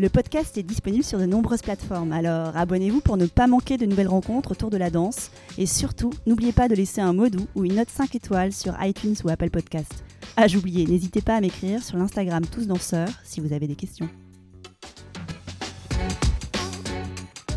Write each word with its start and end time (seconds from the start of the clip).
Le 0.00 0.08
podcast 0.08 0.58
est 0.58 0.64
disponible 0.64 1.04
sur 1.04 1.20
de 1.20 1.24
nombreuses 1.24 1.62
plateformes, 1.62 2.10
alors 2.10 2.56
abonnez-vous 2.56 3.00
pour 3.00 3.16
ne 3.16 3.26
pas 3.26 3.46
manquer 3.46 3.76
de 3.76 3.86
nouvelles 3.86 4.08
rencontres 4.08 4.50
autour 4.50 4.68
de 4.68 4.76
la 4.76 4.90
danse. 4.90 5.30
Et 5.56 5.66
surtout, 5.66 6.10
n'oubliez 6.26 6.50
pas 6.50 6.66
de 6.66 6.74
laisser 6.74 7.00
un 7.00 7.12
mot 7.12 7.28
doux 7.28 7.46
ou 7.54 7.64
une 7.64 7.76
note 7.76 7.90
5 7.90 8.12
étoiles 8.16 8.52
sur 8.52 8.74
iTunes 8.82 9.14
ou 9.22 9.28
Apple 9.28 9.50
Podcast. 9.50 10.02
Ah, 10.36 10.48
j'oubliais, 10.48 10.84
n'hésitez 10.84 11.20
pas 11.20 11.36
à 11.36 11.40
m'écrire 11.40 11.80
sur 11.80 11.96
l'Instagram 11.96 12.44
Tous 12.44 12.66
Danseurs 12.66 13.08
si 13.22 13.38
vous 13.40 13.52
avez 13.52 13.68
des 13.68 13.76
questions. 13.76 14.08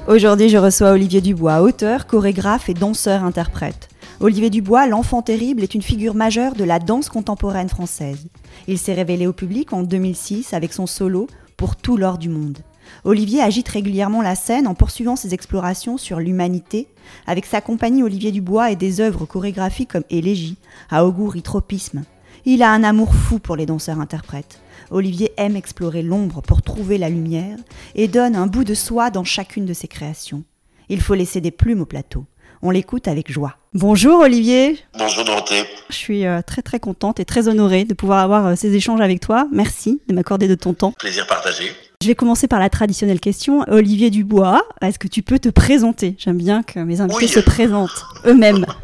Aujourd'hui, 0.08 0.50
je 0.50 0.58
reçois 0.58 0.92
Olivier 0.92 1.22
Dubois, 1.22 1.64
auteur, 1.64 2.06
chorégraphe 2.06 2.70
et 2.70 2.76
danseur-interprète. 2.76 3.90
Olivier 4.20 4.52
Dubois, 4.52 4.86
l'enfant 4.86 5.24
terrible, 5.24 5.64
est 5.64 5.74
une 5.74 5.82
figure 5.82 6.14
majeure 6.14 6.54
de 6.54 6.64
la 6.64 6.78
danse 6.78 7.10
contemporaine 7.10 7.70
française. 7.70 8.28
Il 8.68 8.78
s'est 8.78 8.94
révélé 8.94 9.26
au 9.26 9.34
public 9.34 9.74
en 9.74 9.82
2006 9.82 10.54
avec 10.54 10.72
son 10.72 10.86
solo 10.86 11.28
pour 11.58 11.76
tout 11.76 11.98
l'or 11.98 12.18
du 12.18 12.30
monde. 12.30 12.60
Olivier 13.04 13.42
agite 13.42 13.68
régulièrement 13.68 14.22
la 14.22 14.36
scène 14.36 14.68
en 14.68 14.76
poursuivant 14.76 15.16
ses 15.16 15.34
explorations 15.34 15.98
sur 15.98 16.20
l'humanité, 16.20 16.88
avec 17.26 17.46
sa 17.46 17.62
compagnie 17.62 18.04
Olivier 18.04 18.32
Dubois 18.32 18.72
et 18.72 18.76
des 18.76 19.02
œuvres 19.02 19.26
chorégraphiques 19.26 19.92
comme 19.92 20.04
Élégie, 20.10 20.58
à 20.90 21.04
et 21.04 21.42
Tropisme. 21.42 22.04
Il 22.46 22.64
a 22.64 22.72
un 22.72 22.84
amour 22.84 23.14
fou 23.14 23.40
pour 23.40 23.58
les 23.58 23.66
danseurs-interprètes. 23.66 24.62
Olivier 24.90 25.34
aime 25.36 25.58
explorer 25.58 26.02
l'ombre 26.02 26.42
pour 26.42 26.62
trouver 26.62 26.98
la 26.98 27.10
lumière 27.10 27.58
et 27.96 28.08
donne 28.08 28.36
un 28.36 28.48
bout 28.48 28.64
de 28.64 28.74
soi 28.74 29.10
dans 29.10 29.26
chacune 29.26 29.66
de 29.66 29.74
ses 29.74 29.90
créations. 29.90 30.44
Il 30.88 31.02
faut 31.02 31.16
laisser 31.16 31.42
des 31.42 31.52
plumes 31.52 31.82
au 31.82 31.86
plateau. 31.86 32.26
On 32.62 32.72
l'écoute 32.72 33.08
avec 33.08 33.30
joie. 33.30 33.58
Bonjour 33.74 34.22
Olivier. 34.22 34.80
Bonjour 34.98 35.26
Dorothée. 35.26 35.64
Je 35.90 35.96
suis 35.96 36.26
euh, 36.26 36.42
très 36.42 36.62
très 36.62 36.80
contente 36.80 37.20
et 37.20 37.26
très 37.26 37.48
honorée 37.48 37.84
de 37.84 37.94
pouvoir 37.94 38.20
avoir 38.20 38.48
euh, 38.48 38.56
ces 38.56 38.74
échanges 38.76 39.02
avec 39.02 39.20
toi. 39.20 39.48
Merci 39.52 40.02
de 40.08 40.14
m'accorder 40.14 40.48
de 40.48 40.56
ton 40.56 40.74
temps. 40.74 40.94
Plaisir 40.94 41.28
partagé. 41.28 41.72
Je 42.02 42.08
vais 42.08 42.16
commencer 42.16 42.48
par 42.48 42.60
la 42.60 42.70
traditionnelle 42.70 43.20
question. 43.20 43.66
Olivier 43.68 44.10
Dubois, 44.10 44.64
est-ce 44.82 45.00
que 45.00 45.08
tu 45.08 45.22
peux 45.22 45.40
te 45.40 45.50
présenter? 45.50 46.16
J'aime 46.18 46.38
bien 46.38 46.64
que 46.64 46.80
mes 46.80 47.02
invités 47.02 47.28
se 47.28 47.40
présentent 47.40 48.06
eux-mêmes. 48.26 48.66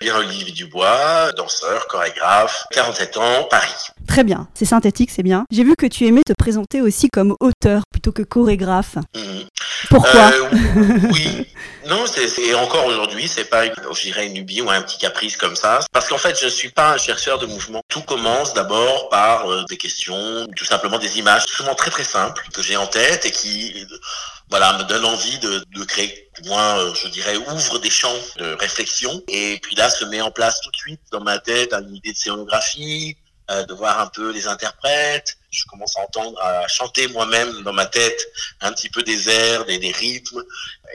Bien 0.00 0.16
Olivier 0.16 0.52
Dubois, 0.52 1.32
danseur, 1.36 1.88
chorégraphe, 1.88 2.66
47 2.70 3.16
ans, 3.16 3.48
Paris. 3.50 3.88
Très 4.06 4.22
bien, 4.22 4.46
c'est 4.54 4.64
synthétique, 4.64 5.10
c'est 5.10 5.24
bien. 5.24 5.44
J'ai 5.50 5.64
vu 5.64 5.74
que 5.74 5.86
tu 5.86 6.06
aimais 6.06 6.22
te 6.24 6.34
présenter 6.38 6.80
aussi 6.80 7.08
comme 7.08 7.34
auteur 7.40 7.82
plutôt 7.90 8.12
que 8.12 8.22
chorégraphe. 8.22 8.96
Mhm. 9.16 9.42
Pourquoi? 9.90 10.30
Euh, 10.32 10.98
Oui, 11.12 11.46
non, 11.88 12.04
c'est 12.06 12.54
encore 12.54 12.86
aujourd'hui, 12.86 13.07
c'est 13.26 13.44
pas, 13.44 13.66
je 13.66 14.02
dirais, 14.02 14.26
une 14.26 14.34
lubie 14.34 14.60
ou 14.60 14.70
un 14.70 14.82
petit 14.82 14.98
caprice 14.98 15.36
comme 15.36 15.56
ça. 15.56 15.80
Parce 15.92 16.08
qu'en 16.08 16.18
fait, 16.18 16.38
je 16.40 16.48
suis 16.48 16.70
pas 16.70 16.92
un 16.92 16.98
chercheur 16.98 17.38
de 17.38 17.46
mouvement. 17.46 17.82
Tout 17.88 18.02
commence 18.02 18.54
d'abord 18.54 19.08
par 19.08 19.50
euh, 19.50 19.64
des 19.68 19.76
questions, 19.76 20.46
tout 20.56 20.64
simplement 20.64 20.98
des 20.98 21.18
images, 21.18 21.44
souvent 21.46 21.74
très 21.74 21.90
très 21.90 22.04
simples 22.04 22.46
que 22.52 22.62
j'ai 22.62 22.76
en 22.76 22.86
tête 22.86 23.26
et 23.26 23.30
qui 23.30 23.86
voilà, 24.50 24.78
me 24.78 24.84
donne 24.84 25.04
envie 25.04 25.38
de, 25.38 25.62
de 25.74 25.84
créer, 25.84 26.30
moins, 26.46 26.78
euh, 26.78 26.94
je 26.94 27.08
dirais, 27.08 27.36
ouvre 27.36 27.78
des 27.78 27.90
champs 27.90 28.16
de 28.36 28.54
réflexion. 28.54 29.22
Et 29.28 29.58
puis 29.62 29.74
là, 29.76 29.90
se 29.90 30.04
met 30.06 30.20
en 30.20 30.30
place 30.30 30.60
tout 30.62 30.70
de 30.70 30.76
suite 30.76 31.00
dans 31.12 31.20
ma 31.20 31.38
tête 31.38 31.72
une 31.74 31.96
idée 31.96 32.12
de 32.12 32.16
scénographie, 32.16 33.16
euh, 33.50 33.64
de 33.64 33.74
voir 33.74 34.00
un 34.00 34.06
peu 34.06 34.32
les 34.32 34.46
interprètes. 34.46 35.38
Je 35.50 35.64
commence 35.66 35.96
à 35.96 36.02
entendre, 36.02 36.38
à 36.42 36.68
chanter 36.68 37.08
moi-même 37.08 37.62
dans 37.62 37.72
ma 37.72 37.86
tête 37.86 38.20
un 38.60 38.72
petit 38.72 38.90
peu 38.90 39.02
des 39.02 39.28
airs, 39.28 39.64
des, 39.64 39.78
des 39.78 39.92
rythmes. 39.92 40.42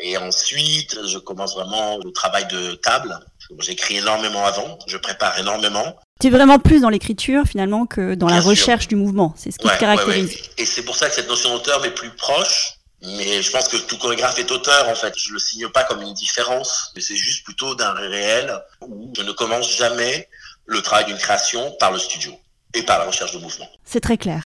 Et 0.01 0.17
ensuite, 0.17 0.97
je 1.07 1.17
commence 1.17 1.55
vraiment 1.55 1.97
le 2.03 2.11
travail 2.11 2.45
de 2.47 2.75
table. 2.75 3.17
J'écris 3.59 3.97
énormément 3.97 4.45
avant, 4.45 4.79
je 4.87 4.97
prépare 4.97 5.37
énormément. 5.39 5.97
Tu 6.19 6.27
es 6.27 6.29
vraiment 6.29 6.59
plus 6.59 6.81
dans 6.81 6.89
l'écriture 6.89 7.45
finalement 7.45 7.85
que 7.85 8.15
dans 8.15 8.27
la 8.27 8.39
recherche 8.39 8.87
du 8.87 8.95
mouvement. 8.95 9.33
C'est 9.37 9.51
ce 9.51 9.57
qui 9.57 9.67
te 9.67 9.79
caractérise. 9.79 10.37
Et 10.57 10.65
c'est 10.65 10.83
pour 10.83 10.95
ça 10.95 11.09
que 11.09 11.15
cette 11.15 11.27
notion 11.27 11.53
d'auteur 11.55 11.81
m'est 11.81 11.91
plus 11.91 12.11
proche 12.11 12.77
mais 13.03 13.41
je 13.41 13.51
pense 13.51 13.67
que 13.67 13.75
tout 13.75 13.97
chorégraphe 13.97 14.39
est 14.39 14.49
auteur, 14.49 14.87
en 14.87 14.95
fait. 14.95 15.13
Je 15.17 15.33
le 15.33 15.39
signe 15.39 15.67
pas 15.67 15.83
comme 15.83 16.01
une 16.01 16.13
différence, 16.13 16.91
mais 16.95 17.01
c'est 17.01 17.17
juste 17.17 17.43
plutôt 17.43 17.75
d'un 17.75 17.91
réel 17.91 18.57
où 18.81 19.11
je 19.15 19.21
ne 19.21 19.31
commence 19.33 19.75
jamais 19.75 20.29
le 20.65 20.81
travail 20.81 21.05
d'une 21.05 21.17
création 21.17 21.71
par 21.79 21.91
le 21.91 21.99
studio 21.99 22.39
et 22.73 22.83
par 22.83 22.99
la 22.99 23.05
recherche 23.05 23.33
de 23.33 23.39
mouvement. 23.39 23.67
C'est 23.85 23.99
très 23.99 24.17
clair. 24.17 24.41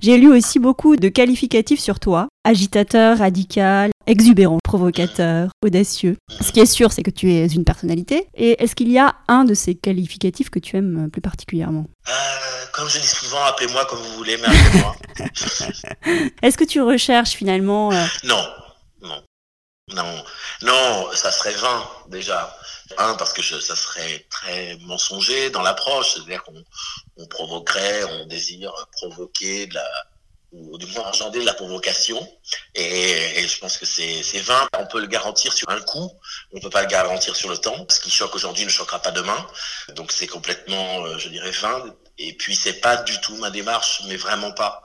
J'ai 0.00 0.18
lu 0.18 0.30
aussi 0.32 0.58
beaucoup 0.58 0.96
de 0.96 1.08
qualificatifs 1.08 1.80
sur 1.80 2.00
toi. 2.00 2.28
Agitateur, 2.44 3.18
radical, 3.18 3.90
exubérant, 4.06 4.58
provocateur, 4.64 5.50
audacieux. 5.64 6.16
Ce 6.40 6.52
qui 6.52 6.60
est 6.60 6.66
sûr, 6.66 6.92
c'est 6.92 7.02
que 7.02 7.10
tu 7.10 7.32
es 7.32 7.46
une 7.46 7.64
personnalité. 7.64 8.26
Et 8.34 8.62
est-ce 8.62 8.74
qu'il 8.74 8.90
y 8.90 8.98
a 8.98 9.16
un 9.28 9.44
de 9.44 9.54
ces 9.54 9.74
qualificatifs 9.74 10.50
que 10.50 10.58
tu 10.58 10.76
aimes 10.76 11.10
plus 11.10 11.20
particulièrement? 11.22 11.86
Euh, 12.08 12.12
Comme 12.72 12.88
je 12.88 12.98
dis 12.98 13.06
souvent, 13.06 13.42
appelez-moi 13.44 13.84
comme 13.86 13.98
vous 14.00 14.16
voulez, 14.16 14.36
mais 14.38 14.48
appelez-moi. 14.48 14.96
est-ce 16.42 16.58
que 16.58 16.64
tu 16.64 16.80
recherches 16.82 17.30
finalement... 17.30 17.92
Euh, 17.92 18.04
non, 18.24 18.42
non. 19.02 19.22
Non, 19.94 20.22
non, 20.62 21.06
ça 21.14 21.32
serait 21.32 21.54
vain 21.54 21.82
déjà. 22.08 22.54
Un, 22.98 23.14
parce 23.14 23.32
que 23.32 23.42
ça 23.42 23.76
serait 23.76 24.26
très 24.30 24.76
mensonger 24.82 25.50
dans 25.50 25.62
l'approche, 25.62 26.14
c'est-à-dire 26.14 26.42
qu'on 26.42 27.26
provoquerait, 27.26 28.04
on 28.04 28.26
désire 28.26 28.72
provoquer 28.92 29.66
de 29.66 29.74
la, 29.74 29.88
ou 30.52 30.78
du 30.78 30.86
moins 30.86 31.04
engendrer 31.04 31.40
de 31.40 31.46
la 31.46 31.54
provocation. 31.54 32.20
Et, 32.74 33.46
je 33.46 33.58
pense 33.58 33.78
que 33.78 33.86
c'est 33.86 34.40
vain. 34.40 34.68
On 34.78 34.86
peut 34.86 35.00
le 35.00 35.06
garantir 35.06 35.52
sur 35.52 35.68
un 35.70 35.80
coup, 35.80 36.10
on 36.52 36.56
ne 36.56 36.62
peut 36.62 36.70
pas 36.70 36.82
le 36.82 36.88
garantir 36.88 37.36
sur 37.36 37.48
le 37.48 37.58
temps. 37.58 37.86
Ce 37.88 38.00
qui 38.00 38.10
choque 38.10 38.34
aujourd'hui 38.34 38.64
ne 38.64 38.70
choquera 38.70 39.00
pas 39.00 39.12
demain. 39.12 39.46
Donc 39.94 40.12
c'est 40.12 40.26
complètement, 40.26 41.04
euh, 41.04 41.18
je 41.18 41.28
dirais, 41.28 41.50
vain. 41.52 41.84
Et 42.18 42.36
puis 42.36 42.56
c'est 42.56 42.80
pas 42.80 42.96
du 42.96 43.20
tout 43.20 43.36
ma 43.36 43.50
démarche, 43.50 44.02
mais 44.06 44.16
vraiment 44.16 44.52
pas. 44.52 44.82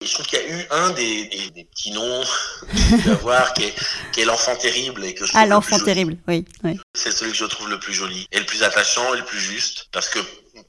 Je 0.00 0.12
trouve 0.14 0.26
qu'il 0.26 0.38
y 0.38 0.42
a 0.42 0.48
eu 0.48 0.66
un 0.70 0.90
des, 0.90 1.24
des, 1.24 1.64
petits 1.64 1.90
noms 1.90 2.22
à 2.22 3.14
voir 3.14 3.52
qui 3.52 3.64
est, 3.64 3.74
qui 4.12 4.20
est 4.20 4.24
l'enfant 4.24 4.54
terrible 4.54 5.04
et 5.04 5.12
que 5.12 5.26
je 5.26 5.32
Ah 5.34 5.44
l'enfant 5.44 5.78
terrible, 5.80 6.16
oui. 6.28 6.44
oui. 6.62 6.78
C'est 6.94 7.10
celui 7.10 7.32
que 7.32 7.36
je 7.36 7.44
trouve 7.46 7.68
le 7.68 7.80
plus 7.80 7.92
joli 7.92 8.26
et 8.30 8.38
le 8.38 8.46
plus 8.46 8.62
attachant 8.62 9.12
et 9.14 9.18
le 9.18 9.24
plus 9.24 9.40
juste 9.40 9.88
parce 9.90 10.08
que 10.08 10.20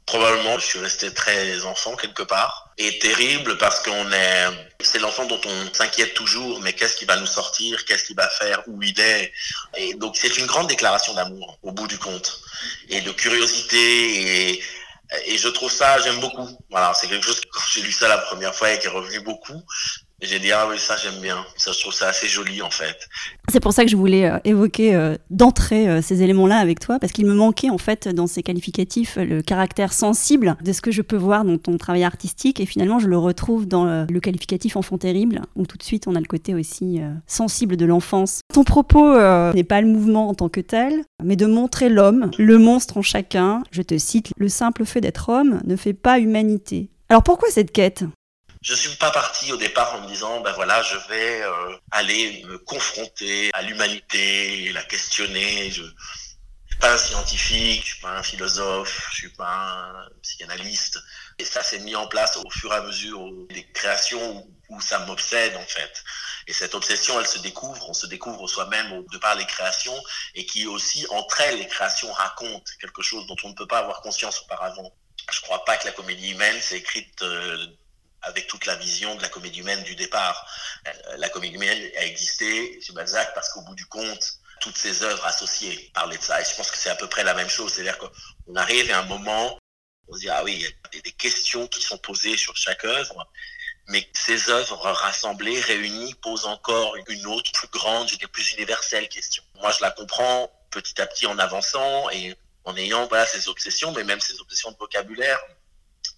probablement 0.07 0.57
je 0.57 0.65
suis 0.65 0.79
resté 0.79 1.13
très 1.13 1.63
enfant 1.65 1.95
quelque 1.95 2.23
part 2.23 2.71
et 2.79 2.97
terrible 2.97 3.57
parce 3.59 3.81
qu'on 3.81 4.11
est 4.11 4.47
c'est 4.81 4.97
l'enfant 4.97 5.25
dont 5.25 5.41
on 5.45 5.73
s'inquiète 5.73 6.15
toujours 6.15 6.59
mais 6.61 6.73
qu'est-ce 6.73 6.95
qui 6.95 7.05
va 7.05 7.15
nous 7.17 7.27
sortir 7.27 7.85
qu'est-ce 7.85 8.05
qu'il 8.05 8.15
va 8.15 8.27
faire 8.29 8.63
où 8.65 8.81
il 8.81 8.99
est? 8.99 9.31
Et 9.77 9.93
donc 9.93 10.17
c'est 10.17 10.37
une 10.37 10.47
grande 10.47 10.67
déclaration 10.67 11.13
d'amour 11.13 11.59
au 11.61 11.71
bout 11.71 11.87
du 11.87 11.99
compte 11.99 12.41
et 12.89 13.01
de 13.01 13.11
curiosité 13.11 14.53
et 14.53 14.63
et 15.25 15.37
je 15.37 15.47
trouve 15.47 15.71
ça, 15.71 15.99
j'aime 15.99 16.19
beaucoup. 16.19 16.47
Voilà, 16.69 16.93
c'est 16.93 17.07
quelque 17.07 17.25
chose 17.25 17.39
que 17.39 17.47
quand 17.49 17.63
j'ai 17.71 17.81
lu 17.81 17.91
ça 17.91 18.07
la 18.07 18.19
première 18.19 18.53
fois 18.53 18.71
et 18.71 18.79
qui 18.79 18.87
est 18.87 18.89
revenu 18.89 19.19
beaucoup, 19.21 19.61
j'ai 20.21 20.39
dit, 20.39 20.51
ah 20.51 20.67
oui, 20.69 20.77
ça 20.77 20.95
j'aime 20.97 21.21
bien. 21.21 21.37
Ça, 21.55 21.71
je 21.71 21.79
trouve 21.79 21.93
ça 21.93 22.07
assez 22.07 22.27
joli 22.27 22.61
en 22.61 22.69
fait. 22.69 23.07
C'est 23.49 23.59
pour 23.59 23.73
ça 23.73 23.83
que 23.83 23.89
je 23.89 23.95
voulais 23.95 24.29
euh, 24.29 24.37
évoquer 24.43 24.95
euh, 24.95 25.15
d'entrée 25.29 25.89
euh, 25.89 26.01
ces 26.01 26.21
éléments-là 26.21 26.57
avec 26.57 26.79
toi, 26.79 26.99
parce 26.99 27.13
qu'il 27.13 27.25
me 27.25 27.33
manquait 27.33 27.69
en 27.69 27.77
fait 27.77 28.07
dans 28.07 28.27
ces 28.27 28.43
qualificatifs 28.43 29.17
le 29.17 29.41
caractère 29.41 29.93
sensible 29.93 30.57
de 30.61 30.73
ce 30.73 30.81
que 30.81 30.91
je 30.91 31.01
peux 31.01 31.15
voir 31.15 31.45
dans 31.45 31.57
ton 31.57 31.77
travail 31.77 32.03
artistique, 32.03 32.59
et 32.59 32.65
finalement 32.65 32.99
je 32.99 33.07
le 33.07 33.17
retrouve 33.17 33.67
dans 33.67 34.05
le 34.09 34.19
qualificatif 34.19 34.75
enfant 34.75 34.97
terrible, 34.97 35.41
où 35.55 35.65
tout 35.65 35.77
de 35.77 35.83
suite 35.83 36.07
on 36.07 36.15
a 36.15 36.19
le 36.19 36.25
côté 36.25 36.53
aussi 36.53 37.01
sensible 37.27 37.77
de 37.77 37.85
l'enfance. 37.85 38.41
Ton 38.53 38.63
propos 38.63 39.15
n'est 39.53 39.63
pas 39.63 39.81
le 39.81 39.87
mouvement 39.87 40.29
en 40.29 40.33
tant 40.33 40.49
que 40.49 40.61
tel, 40.61 41.03
mais 41.23 41.35
de 41.35 41.45
montrer 41.45 41.89
l'homme, 41.89 42.31
le 42.37 42.57
monstre 42.57 42.97
en 42.97 43.01
chacun. 43.01 43.63
Je 43.71 43.81
te 43.81 43.97
cite, 43.97 44.31
le 44.37 44.49
simple 44.49 44.85
fait 44.85 45.01
d'être 45.01 45.29
homme 45.29 45.61
ne 45.65 45.75
fait 45.75 45.93
pas 45.93 46.19
humanité. 46.19 46.89
Alors 47.09 47.23
pourquoi 47.23 47.49
cette 47.49 47.71
quête? 47.71 48.03
Je 48.61 48.73
suis 48.73 48.95
pas 48.95 49.11
parti 49.11 49.51
au 49.51 49.57
départ 49.57 49.95
en 49.95 50.01
me 50.01 50.07
disant 50.07 50.41
ben 50.41 50.51
voilà 50.53 50.81
je 50.83 50.97
vais 51.07 51.41
euh, 51.41 51.77
aller 51.91 52.43
me 52.45 52.57
confronter 52.57 53.49
à 53.53 53.61
l'humanité, 53.61 54.71
la 54.73 54.83
questionner. 54.83 55.71
Je, 55.71 55.83
je 55.83 56.75
suis 56.75 56.79
pas 56.79 56.93
un 56.93 56.97
scientifique, 56.97 57.81
je 57.85 57.91
suis 57.93 58.01
pas 58.01 58.17
un 58.17 58.23
philosophe, 58.23 59.07
je 59.11 59.15
suis 59.15 59.29
pas 59.29 59.47
un 59.49 60.09
psychanalyste. 60.21 60.99
Et 61.37 61.45
ça 61.45 61.63
s'est 61.63 61.79
mis 61.79 61.95
en 61.95 62.07
place 62.07 62.37
au 62.37 62.49
fur 62.49 62.73
et 62.73 62.75
à 62.75 62.81
mesure 62.81 63.31
des 63.49 63.63
créations 63.71 64.45
où, 64.67 64.81
ça 64.81 64.99
m'obsède 64.99 65.55
en 65.55 65.65
fait. 65.65 66.03
Et 66.47 66.53
cette 66.53 66.75
obsession, 66.75 67.19
elle 67.19 67.27
se 67.27 67.39
découvre, 67.39 67.89
on 67.89 67.93
se 67.93 68.07
découvre 68.07 68.45
soi-même 68.47 69.05
de 69.11 69.17
par 69.17 69.35
les 69.35 69.45
créations 69.45 69.97
et 70.35 70.45
qui 70.45 70.67
aussi 70.67 71.05
entre 71.11 71.41
elles 71.41 71.59
les 71.59 71.67
créations 71.67 72.11
racontent 72.11 72.71
quelque 72.79 73.01
chose 73.01 73.25
dont 73.27 73.37
on 73.43 73.49
ne 73.49 73.55
peut 73.55 73.67
pas 73.67 73.79
avoir 73.79 74.01
conscience 74.01 74.41
auparavant. 74.41 74.93
Je 75.31 75.41
crois 75.41 75.63
pas 75.65 75.77
que 75.77 75.85
la 75.85 75.91
comédie 75.91 76.31
humaine 76.31 76.59
s'est 76.61 76.77
écrite 76.77 77.21
euh, 77.21 77.65
avec 78.21 78.47
toute 78.47 78.65
la 78.65 78.75
vision 78.75 79.15
de 79.15 79.21
la 79.21 79.29
comédie 79.29 79.59
humaine 79.59 79.83
du 79.83 79.95
départ. 79.95 80.45
Euh, 80.87 81.17
la 81.17 81.29
comédie 81.29 81.55
humaine 81.55 81.91
a 81.97 82.05
existé 82.05 82.79
chez 82.81 82.93
Balzac 82.93 83.33
parce 83.33 83.49
qu'au 83.49 83.61
bout 83.61 83.75
du 83.75 83.85
compte, 83.85 84.39
toutes 84.59 84.77
ses 84.77 85.03
œuvres 85.03 85.25
associées 85.25 85.91
parlaient 85.93 86.17
de 86.17 86.23
ça. 86.23 86.41
Et 86.41 86.45
je 86.45 86.55
pense 86.55 86.69
que 86.71 86.77
c'est 86.77 86.89
à 86.89 86.95
peu 86.95 87.07
près 87.07 87.23
la 87.23 87.33
même 87.33 87.49
chose. 87.49 87.73
C'est-à-dire 87.73 87.97
qu'on 87.97 88.55
arrive 88.55 88.91
à 88.91 88.99
un 88.99 89.05
moment, 89.05 89.57
on 90.07 90.13
se 90.13 90.19
dit, 90.19 90.29
ah 90.29 90.43
oui, 90.43 90.55
il 90.55 90.61
y 90.61 90.99
a 90.99 91.01
des 91.01 91.11
questions 91.11 91.67
qui 91.67 91.81
sont 91.81 91.97
posées 91.97 92.37
sur 92.37 92.55
chaque 92.57 92.83
œuvre, 92.85 93.27
mais 93.87 94.07
ces 94.13 94.49
œuvres 94.49 94.91
rassemblées, 94.91 95.59
réunies, 95.61 96.13
posent 96.15 96.45
encore 96.45 96.95
une 97.07 97.25
autre, 97.27 97.51
plus 97.53 97.67
grande, 97.69 98.09
plus 98.31 98.53
universelle 98.53 99.07
question. 99.07 99.43
Moi, 99.55 99.71
je 99.71 99.81
la 99.81 99.91
comprends 99.91 100.51
petit 100.71 100.99
à 101.01 101.07
petit 101.07 101.25
en 101.25 101.39
avançant 101.39 102.09
et 102.11 102.35
en 102.65 102.75
ayant 102.75 103.07
voilà, 103.07 103.25
ces 103.25 103.47
obsessions, 103.47 103.91
mais 103.93 104.03
même 104.03 104.19
ces 104.19 104.39
obsessions 104.39 104.71
de 104.71 104.77
vocabulaire 104.77 105.39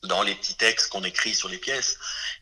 dans 0.08 0.24
les 0.24 0.34
petits 0.36 0.56
textes 0.56 0.90
qu'on 0.90 1.04
écrit 1.04 1.34
sur 1.36 1.50
les 1.50 1.58
pièces. 1.58 1.98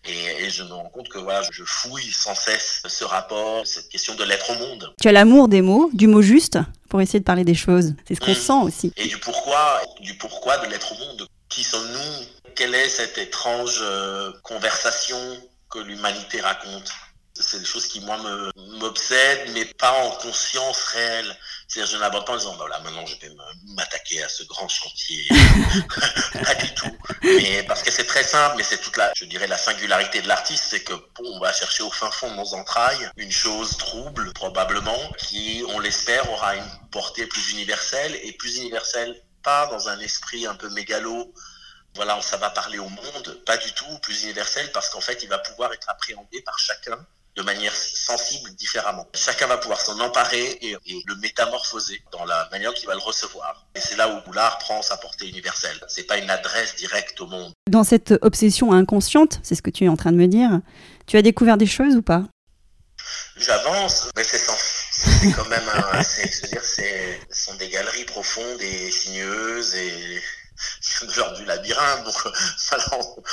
Et, 0.05 0.49
je 0.49 0.63
me 0.63 0.73
rends 0.73 0.89
compte 0.89 1.09
que 1.09 1.19
voilà, 1.19 1.41
je 1.51 1.63
fouille 1.63 2.11
sans 2.11 2.35
cesse 2.35 2.81
ce 2.87 3.03
rapport, 3.03 3.67
cette 3.67 3.89
question 3.89 4.15
de 4.15 4.23
l'être 4.23 4.49
au 4.49 4.55
monde. 4.55 4.93
Tu 5.01 5.07
as 5.07 5.11
l'amour 5.11 5.47
des 5.47 5.61
mots, 5.61 5.89
du 5.93 6.07
mot 6.07 6.21
juste, 6.21 6.57
pour 6.89 7.01
essayer 7.01 7.19
de 7.19 7.25
parler 7.25 7.43
des 7.43 7.55
choses. 7.55 7.93
C'est 8.07 8.15
ce 8.15 8.19
qu'on 8.19 8.31
mmh. 8.31 8.35
sent 8.35 8.63
aussi. 8.63 8.93
Et 8.97 9.07
du 9.07 9.17
pourquoi, 9.17 9.81
du 9.99 10.15
pourquoi 10.15 10.57
de 10.59 10.71
l'être 10.71 10.91
au 10.93 10.95
monde. 10.95 11.27
Qui 11.49 11.63
sommes-nous? 11.63 12.25
Quelle 12.55 12.75
est 12.75 12.89
cette 12.89 13.17
étrange 13.17 13.79
euh, 13.81 14.31
conversation 14.43 15.17
que 15.69 15.79
l'humanité 15.79 16.41
raconte? 16.41 16.91
C'est 17.33 17.59
des 17.59 17.65
choses 17.65 17.87
qui, 17.87 18.01
moi, 18.01 18.17
m'obsèdent, 18.79 19.51
mais 19.53 19.65
pas 19.65 19.91
en 20.03 20.11
conscience 20.11 20.81
réelle. 20.83 21.37
C'est-à-dire, 21.69 21.93
je 21.93 21.97
n'aborde 21.99 22.25
pas 22.25 22.33
en 22.33 22.37
disant, 22.37 22.51
bah 22.53 22.57
voilà, 22.61 22.79
maintenant, 22.79 23.05
je 23.05 23.15
vais 23.17 23.31
m'attaquer 23.75 24.23
à 24.23 24.27
ce 24.27 24.43
grand 24.43 24.67
chantier. 24.67 25.27
pas 26.43 26.55
du 26.55 26.73
tout. 26.73 26.97
Mais 27.21 27.61
parce 27.61 27.83
que 27.83 27.91
c'est 27.91 28.07
très 28.07 28.23
simple, 28.23 28.55
mais 28.57 28.63
c'est 28.63 28.79
toute 28.79 28.97
la, 28.97 29.11
je 29.15 29.25
dirais, 29.25 29.45
la 29.45 29.57
singularité 29.59 30.23
de 30.23 30.27
l'artiste, 30.27 30.63
c'est 30.67 30.83
que, 30.83 30.93
on 31.23 31.39
va 31.39 31.53
chercher 31.53 31.83
au 31.83 31.91
fin 31.91 32.09
fond 32.09 32.31
de 32.31 32.37
nos 32.37 32.55
entrailles 32.55 33.07
une 33.17 33.31
chose 33.31 33.77
trouble, 33.77 34.33
probablement, 34.33 35.11
qui, 35.19 35.63
on 35.67 35.79
l'espère, 35.79 36.27
aura 36.31 36.55
une 36.55 36.69
portée 36.91 37.27
plus 37.27 37.51
universelle, 37.51 38.17
et 38.23 38.31
plus 38.31 38.57
universelle, 38.57 39.21
pas 39.43 39.67
dans 39.67 39.89
un 39.89 39.99
esprit 39.99 40.47
un 40.47 40.55
peu 40.55 40.69
mégalo, 40.69 41.31
voilà, 41.93 42.19
ça 42.23 42.37
va 42.37 42.49
parler 42.49 42.79
au 42.79 42.89
monde, 42.89 43.43
pas 43.45 43.57
du 43.57 43.71
tout, 43.73 43.99
plus 44.01 44.23
universel, 44.23 44.71
parce 44.71 44.89
qu'en 44.89 45.01
fait, 45.01 45.21
il 45.21 45.29
va 45.29 45.37
pouvoir 45.37 45.71
être 45.71 45.87
appréhendé 45.87 46.41
par 46.41 46.57
chacun 46.57 46.97
de 47.35 47.41
manière 47.43 47.73
sensible 47.73 48.51
différemment. 48.55 49.07
Chacun 49.13 49.47
va 49.47 49.57
pouvoir 49.57 49.79
s'en 49.79 49.99
emparer 49.99 50.57
et, 50.61 50.75
le 51.05 51.15
métamorphoser 51.15 52.01
dans 52.11 52.25
la 52.25 52.47
manière 52.51 52.73
qu'il 52.73 52.87
va 52.87 52.93
le 52.93 52.99
recevoir. 52.99 53.65
Et 53.75 53.79
c'est 53.79 53.95
là 53.95 54.21
où 54.27 54.31
l'art 54.33 54.57
prend 54.59 54.81
sa 54.81 54.97
portée 54.97 55.27
universelle. 55.27 55.79
C'est 55.87 56.03
pas 56.03 56.17
une 56.17 56.29
adresse 56.29 56.75
directe 56.75 57.19
au 57.21 57.27
monde. 57.27 57.53
Dans 57.69 57.83
cette 57.83 58.13
obsession 58.21 58.73
inconsciente, 58.73 59.39
c'est 59.43 59.55
ce 59.55 59.61
que 59.61 59.69
tu 59.69 59.85
es 59.85 59.87
en 59.87 59.95
train 59.95 60.11
de 60.11 60.17
me 60.17 60.27
dire, 60.27 60.59
tu 61.07 61.17
as 61.17 61.21
découvert 61.21 61.57
des 61.57 61.67
choses 61.67 61.95
ou 61.95 62.01
pas? 62.01 62.23
J'avance, 63.37 64.09
mais 64.15 64.23
c'est 64.23 64.37
C'est 64.37 65.31
quand 65.31 65.47
même 65.47 65.67
un, 65.69 66.01
je 66.01 66.41
veux 66.41 66.47
dire, 66.49 66.63
c'est, 66.63 67.19
ce 67.31 67.45
sont 67.45 67.55
des 67.55 67.69
galeries 67.69 68.05
profondes 68.05 68.61
et 68.61 68.91
sinueuses 68.91 69.75
et 69.75 70.21
genre 71.09 71.33
du 71.33 71.45
labyrinthe. 71.45 72.03
Donc, 72.03 72.15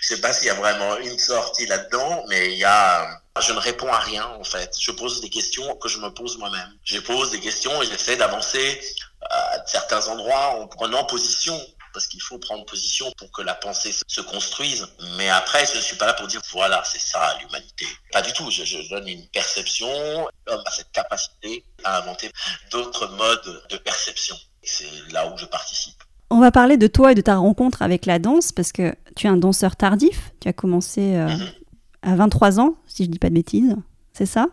je 0.00 0.06
sais 0.06 0.20
pas 0.20 0.32
s'il 0.32 0.48
y 0.48 0.50
a 0.50 0.54
vraiment 0.54 0.96
une 0.98 1.18
sortie 1.18 1.66
là-dedans, 1.66 2.24
mais 2.28 2.52
il 2.52 2.58
y 2.58 2.64
a, 2.64 3.22
je 3.40 3.52
ne 3.52 3.58
réponds 3.58 3.92
à 3.92 3.98
rien 3.98 4.26
en 4.26 4.44
fait. 4.44 4.74
Je 4.78 4.90
pose 4.90 5.20
des 5.20 5.30
questions 5.30 5.76
que 5.76 5.88
je 5.88 5.98
me 5.98 6.10
pose 6.10 6.38
moi-même. 6.38 6.72
Je 6.84 6.98
pose 6.98 7.30
des 7.30 7.40
questions 7.40 7.82
et 7.82 7.86
j'essaie 7.86 8.16
d'avancer 8.16 8.80
à 9.30 9.66
certains 9.66 10.06
endroits 10.08 10.60
en 10.60 10.66
prenant 10.66 11.04
position 11.04 11.58
parce 11.92 12.08
qu'il 12.08 12.20
faut 12.20 12.38
prendre 12.38 12.64
position 12.66 13.10
pour 13.16 13.32
que 13.32 13.40
la 13.40 13.54
pensée 13.54 13.94
se 14.06 14.20
construise. 14.20 14.86
Mais 15.16 15.30
après, 15.30 15.64
je 15.64 15.76
ne 15.76 15.82
suis 15.82 15.96
pas 15.96 16.06
là 16.06 16.12
pour 16.12 16.26
dire 16.26 16.42
voilà, 16.52 16.82
c'est 16.84 17.00
ça 17.00 17.38
l'humanité. 17.40 17.86
Pas 18.12 18.20
du 18.20 18.32
tout. 18.34 18.50
Je, 18.50 18.64
je 18.64 18.88
donne 18.90 19.08
une 19.08 19.26
perception. 19.28 19.88
L'homme 20.46 20.62
a 20.66 20.70
cette 20.70 20.92
capacité 20.92 21.64
à 21.84 22.02
inventer 22.02 22.30
d'autres 22.70 23.08
modes 23.08 23.62
de 23.70 23.76
perception. 23.78 24.36
C'est 24.62 24.84
là 25.10 25.26
où 25.26 25.38
je 25.38 25.46
participe. 25.46 25.94
On 26.28 26.40
va 26.40 26.50
parler 26.50 26.76
de 26.76 26.86
toi 26.86 27.12
et 27.12 27.14
de 27.14 27.20
ta 27.20 27.36
rencontre 27.36 27.82
avec 27.82 28.04
la 28.04 28.18
danse 28.18 28.52
parce 28.52 28.72
que 28.72 28.94
tu 29.14 29.26
es 29.26 29.30
un 29.30 29.36
danseur 29.36 29.76
tardif. 29.76 30.32
Tu 30.40 30.48
as 30.48 30.52
commencé 30.52 31.14
euh, 31.14 31.28
mhm. 31.28 31.52
À 32.06 32.14
23 32.14 32.60
ans, 32.60 32.76
si 32.86 33.04
je 33.04 33.08
ne 33.08 33.12
dis 33.12 33.18
pas 33.18 33.28
de 33.28 33.34
bêtises. 33.34 33.76
C'est 34.14 34.26
ça? 34.26 34.46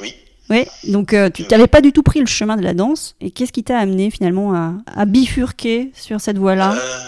Oui. 0.00 0.14
Oui, 0.50 0.66
donc 0.84 1.14
euh, 1.14 1.30
tu 1.30 1.42
n'avais 1.44 1.66
pas 1.66 1.80
du 1.80 1.92
tout 1.92 2.02
pris 2.02 2.20
le 2.20 2.26
chemin 2.26 2.56
de 2.56 2.62
la 2.62 2.74
danse. 2.74 3.14
Et 3.20 3.30
qu'est-ce 3.30 3.52
qui 3.52 3.64
t'a 3.64 3.78
amené 3.78 4.10
finalement 4.10 4.52
à, 4.86 5.04
bifurquer 5.06 5.90
sur 5.94 6.20
cette 6.20 6.36
voie-là? 6.36 6.74
Euh, 6.74 6.98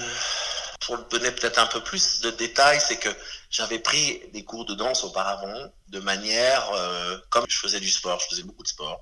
Pour 0.86 0.98
donner 1.10 1.30
peut-être 1.32 1.58
un 1.58 1.66
peu 1.66 1.80
plus 1.80 2.20
de 2.20 2.30
détails, 2.30 2.78
c'est 2.80 2.96
que 2.96 3.10
j'avais 3.50 3.78
pris 3.78 4.22
des 4.32 4.42
cours 4.42 4.64
de 4.64 4.74
danse 4.74 5.04
auparavant 5.04 5.70
de 5.88 6.00
manière 6.00 6.66
comme 7.28 7.44
je 7.48 7.58
faisais 7.58 7.78
du 7.78 7.90
sport, 7.90 8.18
je 8.20 8.26
faisais 8.34 8.42
beaucoup 8.42 8.62
de 8.62 8.68
sport. 8.68 9.00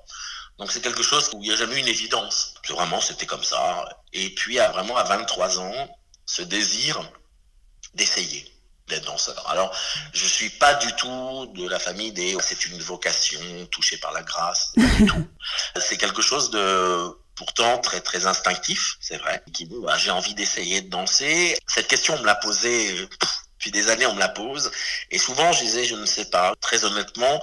Donc 0.58 0.72
c'est 0.72 0.80
quelque 0.80 1.02
chose 1.02 1.30
où 1.32 1.42
il 1.42 1.48
n'y 1.48 1.52
a 1.52 1.56
jamais 1.56 1.76
eu 1.76 1.80
une 1.80 1.88
évidence. 1.88 2.54
Vraiment, 2.68 3.00
c'était 3.00 3.26
comme 3.26 3.44
ça. 3.44 3.84
Et 4.12 4.30
puis, 4.30 4.58
à, 4.58 4.70
vraiment, 4.72 4.96
à 4.96 5.04
23 5.04 5.60
ans, 5.60 5.98
ce 6.26 6.42
désir 6.42 7.00
d'essayer 7.94 8.53
d'être 8.88 9.04
danseur. 9.06 9.42
Alors, 9.48 9.74
je 10.12 10.26
suis 10.26 10.50
pas 10.50 10.74
du 10.74 10.92
tout 10.94 11.46
de 11.54 11.68
la 11.68 11.78
famille 11.78 12.12
des 12.12 12.36
c'est 12.40 12.66
une 12.66 12.78
vocation 12.80 13.40
touchée 13.70 13.96
par 13.98 14.12
la 14.12 14.22
grâce. 14.22 14.72
c'est 15.76 15.96
quelque 15.96 16.22
chose 16.22 16.50
de 16.50 17.16
pourtant 17.34 17.78
très 17.78 18.00
très 18.00 18.26
instinctif, 18.26 18.96
c'est 19.00 19.16
vrai. 19.18 19.42
Qui 19.52 19.66
bah, 19.66 19.96
j'ai 19.96 20.10
envie 20.10 20.34
d'essayer 20.34 20.82
de 20.82 20.90
danser. 20.90 21.56
Cette 21.66 21.88
question 21.88 22.14
on 22.14 22.20
me 22.20 22.26
l'a 22.26 22.34
posée 22.34 23.08
depuis 23.54 23.70
des 23.70 23.88
années, 23.88 24.06
on 24.06 24.14
me 24.14 24.20
la 24.20 24.28
pose, 24.28 24.70
et 25.10 25.18
souvent 25.18 25.52
je 25.52 25.60
disais 25.60 25.84
je 25.84 25.96
ne 25.96 26.06
sais 26.06 26.26
pas. 26.26 26.54
Très 26.60 26.84
honnêtement, 26.84 27.40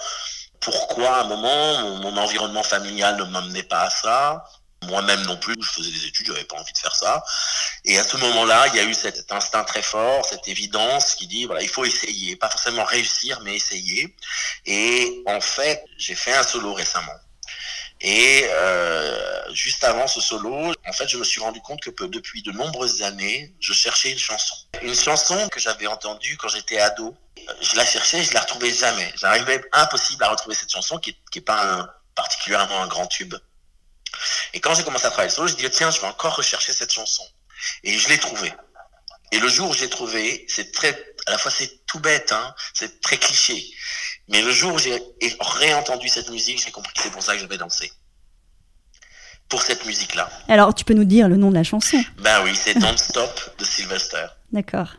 pourquoi 0.60 1.18
à 1.18 1.22
un 1.22 1.28
moment 1.28 1.98
mon, 1.98 2.18
environnement 2.18 2.64
familial 2.64 3.18
ne 3.18 3.24
m'amenait 3.24 3.64
pas 3.64 3.82
à 3.82 3.90
ça 3.90 4.44
moi-même 4.84 5.22
non 5.24 5.38
plus, 5.38 5.56
je 5.62 5.70
faisais 5.70 5.92
des 5.92 6.06
études, 6.06 6.28
j'avais 6.28 6.44
pas 6.44 6.58
envie 6.58 6.74
de 6.74 6.78
faire 6.78 6.96
ça. 6.96 7.24
Et 7.86 7.98
à 7.98 8.04
ce 8.04 8.18
moment-là, 8.18 8.68
il 8.68 8.76
y 8.76 8.80
a 8.80 8.84
eu 8.84 8.94
cet 8.94 9.32
instinct 9.32 9.64
très 9.64 9.82
fort, 9.82 10.26
cette 10.26 10.48
évidence 10.48 11.16
qui 11.16 11.28
dit 11.28 11.46
voilà, 11.46 11.62
il 11.62 11.70
faut 11.70 11.86
essayer, 11.86 12.36
pas 12.36 12.50
forcément 12.50 12.84
réussir, 12.84 13.40
mais 13.42 13.56
essayer. 13.56 14.16
Et 14.66 15.24
en 15.28 15.42
fait, 15.42 15.84
j'ai 15.98 16.16
fait 16.16 16.34
un 16.34 16.44
solo 16.44 16.74
récemment. 16.74 17.16
Et 18.04 18.46
euh, 18.46 19.54
juste 19.54 19.84
avant 19.84 20.08
ce 20.08 20.20
solo, 20.20 20.74
en 20.88 20.94
fait, 20.94 21.08
je 21.08 21.18
me 21.18 21.24
suis 21.24 21.40
rendu 21.40 21.62
compte 21.62 21.82
que 21.82 22.04
depuis 22.06 22.42
de 22.42 22.52
nombreuses 22.52 23.04
années, 23.04 23.54
je 23.60 23.74
cherchais 23.74 24.12
une 24.12 24.18
chanson. 24.18 24.56
Une 24.82 24.96
chanson 24.96 25.48
que 25.50 25.60
j'avais 25.60 25.86
entendue 25.86 26.36
quand 26.38 26.48
j'étais 26.48 26.80
ado 26.80 27.16
je 27.62 27.76
la 27.76 27.86
cherchais, 27.86 28.24
je 28.24 28.34
la 28.34 28.42
retrouvais 28.42 28.72
jamais. 28.72 29.12
J'arrivais 29.16 29.62
impossible 29.72 30.24
à 30.24 30.30
retrouver 30.30 30.56
cette 30.56 30.72
chanson 30.72 30.98
qui 30.98 31.18
est, 31.36 31.42
pas 31.42 31.96
particulièrement 32.16 32.82
un 32.82 32.88
grand 32.88 33.08
tube. 33.08 33.34
Et 34.54 34.60
quand 34.60 34.74
j'ai 34.76 34.84
commencé 34.84 35.06
à 35.06 35.10
travailler 35.10 35.30
le 35.30 35.36
solo, 35.36 35.48
je 35.48 35.56
dis 35.56 35.70
tiens, 35.70 35.92
je 35.92 36.02
vais 36.02 36.08
encore 36.08 36.36
rechercher 36.36 36.74
cette 36.74 36.92
chanson. 36.92 37.24
Et 37.84 37.98
je 37.98 38.10
l'ai 38.10 38.18
trouvée. 38.18 38.52
Et 39.32 39.40
le 39.40 39.48
jour 39.48 39.70
où 39.70 39.74
j'ai 39.74 39.90
trouvé, 39.90 40.46
c'est 40.50 40.72
très, 40.74 40.90
à 41.26 41.32
la 41.32 41.38
fois 41.38 41.52
c'est 41.52 41.86
tout 41.86 42.00
bête, 42.00 42.32
hein, 42.32 42.54
c'est 42.74 43.02
très 43.02 43.18
cliché. 43.18 43.66
Mais 44.28 44.42
le 44.42 44.52
jour 44.52 44.74
où 44.74 44.80
j'ai 44.80 45.02
réentendu 45.40 46.10
cette 46.10 46.30
musique, 46.30 46.62
j'ai 46.64 46.72
compris 46.72 46.94
que 46.94 47.02
c'est 47.02 47.12
pour 47.12 47.24
ça 47.24 47.34
que 47.34 47.40
je 47.40 47.46
vais 47.46 47.58
danser. 47.58 47.92
Pour 49.50 49.62
cette 49.62 49.86
musique-là. 49.86 50.30
Alors, 50.48 50.74
tu 50.74 50.86
peux 50.86 50.94
nous 50.94 51.04
dire 51.04 51.28
le 51.28 51.36
nom 51.36 51.50
de 51.50 51.56
la 51.56 51.64
chanson? 51.64 52.02
Ben 52.20 52.42
oui, 52.44 52.56
c'est 52.56 52.74
Don't 52.74 52.98
Stop 52.98 53.58
de 53.58 53.66
Sylvester. 53.66 54.26
D'accord. 54.52 54.96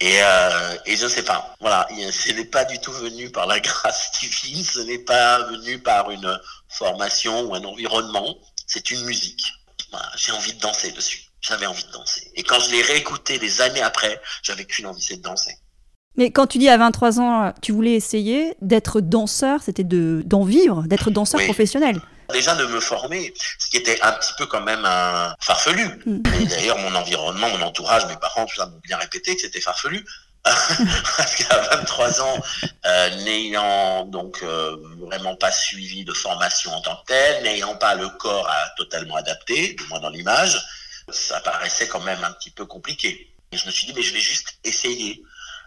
Et, 0.00 0.18
euh, 0.22 0.76
et 0.84 0.96
je 0.96 1.04
ne 1.04 1.08
sais 1.08 1.22
pas. 1.22 1.54
Voilà, 1.60 1.88
ce 1.90 2.32
n'est 2.32 2.44
pas 2.44 2.64
du 2.64 2.78
tout 2.80 2.92
venu 2.92 3.30
par 3.30 3.46
la 3.46 3.60
grâce 3.60 4.10
divine, 4.20 4.62
ce 4.62 4.80
n'est 4.80 4.98
pas 4.98 5.42
venu 5.44 5.78
par 5.78 6.10
une 6.10 6.38
formation 6.76 7.42
ou 7.42 7.54
un 7.54 7.64
environnement. 7.64 8.36
C'est 8.66 8.90
une 8.90 9.04
musique. 9.04 9.42
Voilà, 9.90 10.10
j'ai 10.16 10.32
envie 10.32 10.54
de 10.54 10.60
danser 10.60 10.92
dessus. 10.92 11.20
J'avais 11.40 11.66
envie 11.66 11.84
de 11.84 11.92
danser. 11.92 12.30
Et 12.34 12.42
quand 12.42 12.58
je 12.60 12.70
l'ai 12.70 12.82
réécouté 12.82 13.38
des 13.38 13.60
années 13.60 13.82
après, 13.82 14.20
j'avais 14.42 14.64
qu'une 14.64 14.86
envie, 14.86 15.02
c'est 15.02 15.16
de 15.16 15.22
danser. 15.22 15.56
Mais 16.16 16.30
quand 16.30 16.46
tu 16.46 16.58
dis 16.58 16.68
à 16.68 16.78
23 16.78 17.20
ans, 17.20 17.52
tu 17.60 17.72
voulais 17.72 17.92
essayer 17.92 18.54
d'être 18.62 19.00
danseur, 19.00 19.60
c'était 19.62 19.84
d'en 19.84 20.44
vivre, 20.44 20.82
d'être 20.86 21.10
danseur 21.10 21.42
professionnel. 21.44 22.00
Déjà 22.32 22.56
de 22.56 22.66
me 22.66 22.80
former, 22.80 23.32
ce 23.58 23.68
qui 23.68 23.76
était 23.76 24.00
un 24.02 24.12
petit 24.12 24.32
peu 24.36 24.46
quand 24.46 24.62
même 24.62 24.84
un 24.84 25.34
farfelu. 25.40 25.86
Mm. 26.06 26.22
Et 26.40 26.46
d'ailleurs, 26.46 26.78
mon 26.78 26.94
environnement, 26.94 27.48
mon 27.50 27.62
entourage, 27.62 28.06
mes 28.06 28.16
parents, 28.16 28.46
tout 28.46 28.56
ça 28.56 28.66
m'ont 28.66 28.80
bien 28.82 28.96
répété 28.96 29.36
que 29.36 29.42
c'était 29.42 29.60
farfelu. 29.60 30.04
Parce 31.16 31.34
qu'à 31.36 31.58
23 31.58 32.22
ans, 32.22 32.38
euh, 32.86 33.10
n'ayant 33.24 34.04
donc 34.04 34.40
euh, 34.42 34.76
vraiment 35.00 35.34
pas 35.36 35.50
suivi 35.50 36.04
de 36.04 36.12
formation 36.12 36.72
en 36.72 36.80
tant 36.80 36.96
que 36.96 37.06
tel, 37.06 37.42
n'ayant 37.42 37.76
pas 37.76 37.94
le 37.94 38.08
corps 38.08 38.48
à, 38.48 38.70
totalement 38.76 39.16
adapté, 39.16 39.74
du 39.74 39.84
moins 39.84 40.00
dans 40.00 40.10
l'image, 40.10 40.60
ça 41.08 41.40
paraissait 41.40 41.88
quand 41.88 42.00
même 42.00 42.22
un 42.22 42.32
petit 42.32 42.50
peu 42.50 42.64
compliqué. 42.64 43.34
Et 43.52 43.56
je 43.56 43.66
me 43.66 43.70
suis 43.70 43.86
dit, 43.86 43.92
mais 43.94 44.02
je 44.02 44.12
vais 44.12 44.20
juste 44.20 44.58
essayer. 44.64 45.22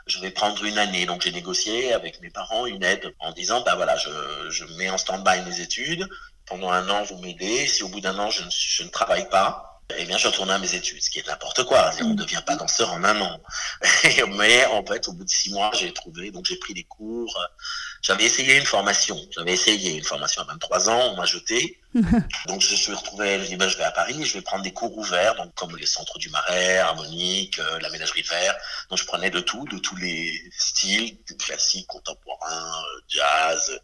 Je 0.08 0.20
vais 0.20 0.32
prendre 0.32 0.64
une 0.64 0.78
année. 0.78 1.06
Donc 1.06 1.22
j'ai 1.22 1.32
négocié 1.32 1.94
avec 1.94 2.22
mes 2.22 2.30
parents 2.30 2.66
une 2.66 2.84
aide 2.84 3.14
en 3.20 3.32
disant, 3.32 3.62
bah 3.62 3.76
voilà, 3.76 3.98
je, 3.98 4.10
je 4.50 4.66
mets 4.78 4.90
en 4.90 4.98
stand-by 4.98 5.42
mes 5.42 5.60
études, 5.62 6.08
pendant 6.46 6.72
un 6.72 6.90
an, 6.90 7.04
vous 7.04 7.18
m'aidez. 7.18 7.68
Si 7.68 7.84
au 7.84 7.90
bout 7.90 8.02
d'un 8.02 8.18
an, 8.18 8.30
je 8.30 8.44
je 8.50 8.84
ne, 8.84 8.90
travaille 8.90 9.30
pas, 9.30 9.69
eh 9.98 10.06
bien, 10.06 10.18
je 10.18 10.28
retournais 10.28 10.54
à 10.54 10.60
mes 10.60 10.76
études, 10.76 11.02
ce 11.02 11.10
qui 11.10 11.20
est 11.20 11.28
n'importe 11.28 11.64
quoi. 11.66 11.92
On 12.02 12.10
ne 12.10 12.16
devient 12.16 12.42
pas 12.46 12.56
danseur 12.56 12.92
en 12.92 13.04
un 13.04 13.20
an. 13.22 13.40
Mais 14.38 14.66
en 14.68 14.86
fait, 14.86 15.08
au 15.08 15.14
bout 15.14 15.24
de 15.24 15.30
six 15.30 15.52
mois, 15.52 15.72
j'ai 15.74 15.92
trouvé, 15.94 16.32
donc 16.32 16.46
j'ai 16.46 16.58
pris 16.58 16.74
des 16.74 16.84
cours. 16.84 17.38
J'avais 18.02 18.26
essayé 18.26 18.58
une 18.58 18.66
formation. 18.66 19.18
J'avais 19.32 19.54
essayé 19.54 19.98
une 19.98 20.04
formation 20.04 20.44
à 20.44 20.46
23 20.46 20.90
ans, 20.90 21.12
on 21.14 21.16
m'a 21.16 21.26
jeté. 21.26 21.80
donc 22.48 22.62
je 22.62 22.76
suis 22.76 22.94
retrouvé, 22.94 23.40
je 23.40 23.46
dis, 23.46 23.56
ben, 23.56 23.68
je 23.68 23.76
vais 23.76 23.84
à 23.84 23.92
Paris, 23.92 24.24
je 24.24 24.36
vais 24.36 24.42
prendre 24.42 24.64
des 24.64 24.72
cours 24.72 24.96
ouverts, 24.96 25.36
donc 25.36 25.54
comme 25.56 25.76
les 25.76 25.88
centres 25.88 26.20
du 26.20 26.30
Marais, 26.30 26.78
Harmonique, 26.78 27.58
euh, 27.58 27.80
la 27.80 27.90
ménagerie 27.90 28.22
vert. 28.22 28.56
Donc 28.90 29.00
je 29.00 29.06
prenais 29.06 29.32
de 29.32 29.40
tout, 29.40 29.66
de 29.66 29.80
tous 29.80 29.96
les 29.96 30.32
styles, 30.56 31.18
classiques, 31.40 31.88
contemporains, 31.88 32.84
euh, 32.84 33.02
jazz. 33.08 33.80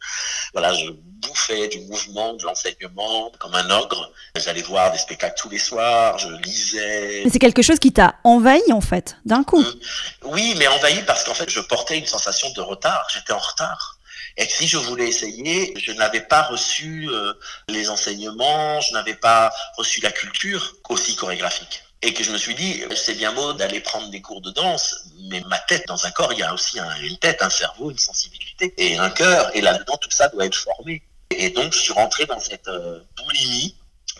Voilà, 0.53 0.73
je 0.75 0.91
bouffais 0.91 1.67
du 1.67 1.79
mouvement, 1.81 2.33
de 2.35 2.43
l'enseignement, 2.43 3.31
comme 3.39 3.55
un 3.55 3.69
ogre. 3.71 4.11
J'allais 4.35 4.61
voir 4.61 4.91
des 4.91 4.99
spectacles 4.99 5.41
tous 5.41 5.49
les 5.49 5.59
soirs, 5.59 6.19
je 6.19 6.29
lisais. 6.43 7.21
Mais 7.25 7.31
c'est 7.31 7.39
quelque 7.39 7.63
chose 7.63 7.79
qui 7.79 7.91
t'a 7.91 8.15
envahi 8.23 8.71
en 8.71 8.81
fait, 8.81 9.17
d'un 9.25 9.43
coup. 9.43 9.61
Mmh. 9.61 9.79
Oui, 10.25 10.53
mais 10.57 10.67
envahi 10.67 11.01
parce 11.03 11.23
qu'en 11.23 11.33
fait, 11.33 11.49
je 11.49 11.59
portais 11.61 11.97
une 11.97 12.05
sensation 12.05 12.51
de 12.51 12.61
retard. 12.61 13.07
J'étais 13.11 13.33
en 13.33 13.39
retard. 13.39 13.97
Et 14.37 14.45
si 14.49 14.67
je 14.67 14.77
voulais 14.77 15.07
essayer, 15.07 15.73
je 15.77 15.91
n'avais 15.93 16.21
pas 16.21 16.43
reçu 16.43 17.07
euh, 17.09 17.33
les 17.69 17.89
enseignements, 17.89 18.81
je 18.81 18.93
n'avais 18.93 19.15
pas 19.15 19.51
reçu 19.77 20.01
la 20.01 20.11
culture 20.11 20.75
aussi 20.89 21.15
chorégraphique. 21.15 21.83
Et 22.01 22.13
que 22.13 22.23
je 22.23 22.31
me 22.31 22.37
suis 22.37 22.53
dit, 22.53 22.83
c'est 22.95 23.15
bien 23.15 23.31
beau 23.33 23.53
d'aller 23.53 23.79
prendre 23.79 24.09
des 24.09 24.21
cours 24.21 24.41
de 24.41 24.51
danse, 24.51 25.05
mais 25.29 25.41
ma 25.47 25.57
tête, 25.59 25.87
dans 25.87 26.05
un 26.05 26.11
corps, 26.11 26.33
il 26.33 26.39
y 26.39 26.43
a 26.43 26.53
aussi 26.53 26.77
une 27.01 27.17
tête, 27.17 27.41
un 27.41 27.49
cerveau, 27.49 27.89
une 27.89 27.97
sensibilité 27.97 28.73
et 28.77 28.97
un 28.97 29.09
cœur. 29.09 29.49
Et 29.55 29.61
là-dedans, 29.61 29.97
tout 29.97 30.11
ça 30.11 30.27
doit 30.27 30.45
être 30.45 30.55
formé. 30.55 31.01
Et 31.31 31.49
donc, 31.49 31.73
je 31.73 31.79
suis 31.79 31.93
rentré 31.93 32.25
dans 32.25 32.39
cette 32.39 32.67
euh, 32.67 32.99
boulimie 33.17 33.75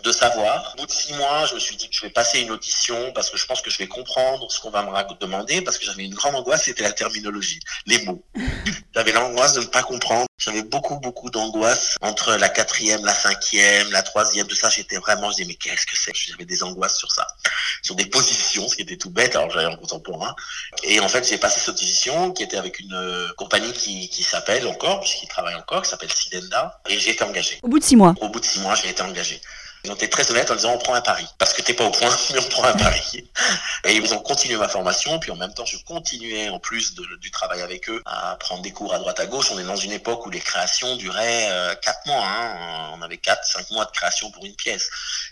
de 0.06 0.12
savoir. 0.12 0.72
Au 0.74 0.80
bout 0.80 0.86
de 0.86 0.92
six 0.92 1.12
mois, 1.14 1.46
je 1.46 1.54
me 1.54 1.60
suis 1.60 1.76
dit 1.76 1.88
que 1.88 1.94
je 1.94 2.02
vais 2.02 2.10
passer 2.10 2.40
une 2.40 2.52
audition 2.52 3.12
parce 3.12 3.28
que 3.28 3.36
je 3.36 3.44
pense 3.44 3.60
que 3.60 3.70
je 3.70 3.78
vais 3.78 3.88
comprendre 3.88 4.50
ce 4.50 4.60
qu'on 4.60 4.70
va 4.70 4.82
me 4.82 5.18
demander 5.20 5.62
parce 5.62 5.78
que 5.78 5.84
j'avais 5.84 6.04
une 6.04 6.14
grande 6.14 6.36
angoisse, 6.36 6.64
c'était 6.64 6.84
la 6.84 6.92
terminologie, 6.92 7.60
les 7.86 8.02
mots. 8.04 8.24
J'avais 8.94 9.12
l'angoisse 9.12 9.52
de 9.52 9.60
ne 9.60 9.66
pas 9.66 9.82
comprendre. 9.82 10.26
J'avais 10.38 10.62
beaucoup, 10.62 10.98
beaucoup 11.00 11.28
d'angoisse 11.28 11.96
entre 12.00 12.34
la 12.36 12.48
quatrième, 12.48 13.04
la 13.04 13.12
cinquième, 13.12 13.90
la 13.90 14.02
troisième, 14.02 14.46
tout 14.46 14.56
ça. 14.56 14.70
J'étais 14.70 14.96
vraiment, 14.96 15.30
je 15.30 15.36
disais, 15.36 15.48
mais 15.48 15.54
qu'est-ce 15.54 15.84
que 15.84 15.96
c'est? 15.96 16.12
J'avais 16.14 16.46
des 16.46 16.62
angoisses 16.62 16.96
sur 16.96 17.10
ça, 17.10 17.26
sur 17.82 17.94
des 17.94 18.06
positions, 18.06 18.66
ce 18.68 18.76
qui 18.76 18.82
était 18.82 18.96
tout 18.96 19.10
bête. 19.10 19.36
Alors 19.36 19.50
j'avais 19.50 19.66
en 19.66 19.76
contemporain. 19.76 20.34
Et 20.82 21.00
en 21.00 21.08
fait, 21.08 21.28
j'ai 21.28 21.36
passé 21.36 21.60
cette 21.60 21.70
audition 21.70 22.32
qui 22.32 22.42
était 22.42 22.56
avec 22.56 22.80
une 22.80 22.94
euh, 22.94 23.28
compagnie 23.36 23.72
qui, 23.72 24.08
qui 24.08 24.22
s'appelle 24.22 24.66
encore, 24.66 25.00
puisqu'il 25.00 25.28
travaille 25.28 25.56
encore, 25.56 25.82
qui 25.82 25.90
s'appelle 25.90 26.12
Sidenda. 26.12 26.80
Et 26.88 26.98
j'ai 26.98 27.10
été 27.10 27.24
engagé. 27.24 27.58
Au 27.62 27.68
bout 27.68 27.78
de 27.78 27.84
six 27.84 27.96
mois. 27.96 28.14
Au 28.20 28.28
bout 28.28 28.40
de 28.40 28.46
six 28.46 28.60
mois, 28.60 28.74
j'ai 28.76 28.88
été 28.88 29.02
engagé. 29.02 29.40
Ils 29.86 29.92
ont 29.92 29.94
été 29.94 30.10
très 30.10 30.28
honnêtes 30.32 30.50
en 30.50 30.56
disant 30.56 30.72
on 30.72 30.78
prend 30.78 30.94
un 30.94 31.00
pari. 31.00 31.24
Parce 31.38 31.52
que 31.52 31.62
t'es 31.62 31.72
pas 31.72 31.84
au 31.84 31.92
point, 31.92 32.10
mais 32.32 32.40
on 32.40 32.48
prend 32.48 32.64
un 32.64 32.72
pari. 32.72 33.24
Et 33.84 33.94
ils 33.94 34.12
ont 34.14 34.18
continué 34.18 34.56
ma 34.56 34.66
formation, 34.66 35.20
puis 35.20 35.30
en 35.30 35.36
même 35.36 35.54
temps, 35.54 35.64
je 35.64 35.78
continuais, 35.84 36.48
en 36.48 36.58
plus 36.58 36.96
du 36.96 37.30
travail 37.30 37.62
avec 37.62 37.88
eux, 37.88 38.02
à 38.04 38.34
prendre 38.34 38.62
des 38.62 38.72
cours 38.72 38.92
à 38.94 38.98
droite 38.98 39.20
à 39.20 39.26
gauche. 39.26 39.52
On 39.52 39.58
est 39.60 39.64
dans 39.64 39.76
une 39.76 39.92
époque 39.92 40.26
où 40.26 40.30
les 40.30 40.40
créations 40.40 40.96
duraient 40.96 41.46
euh, 41.52 41.76
quatre 41.76 42.04
mois. 42.06 42.26
Hein. 42.26 42.90
On 42.94 43.02
avait 43.02 43.18
quatre, 43.18 43.44
cinq 43.44 43.70
mois 43.70 43.84
de 43.84 43.92
création 43.92 44.28
pour 44.32 44.44
une 44.44 44.56
pièce. 44.56 44.90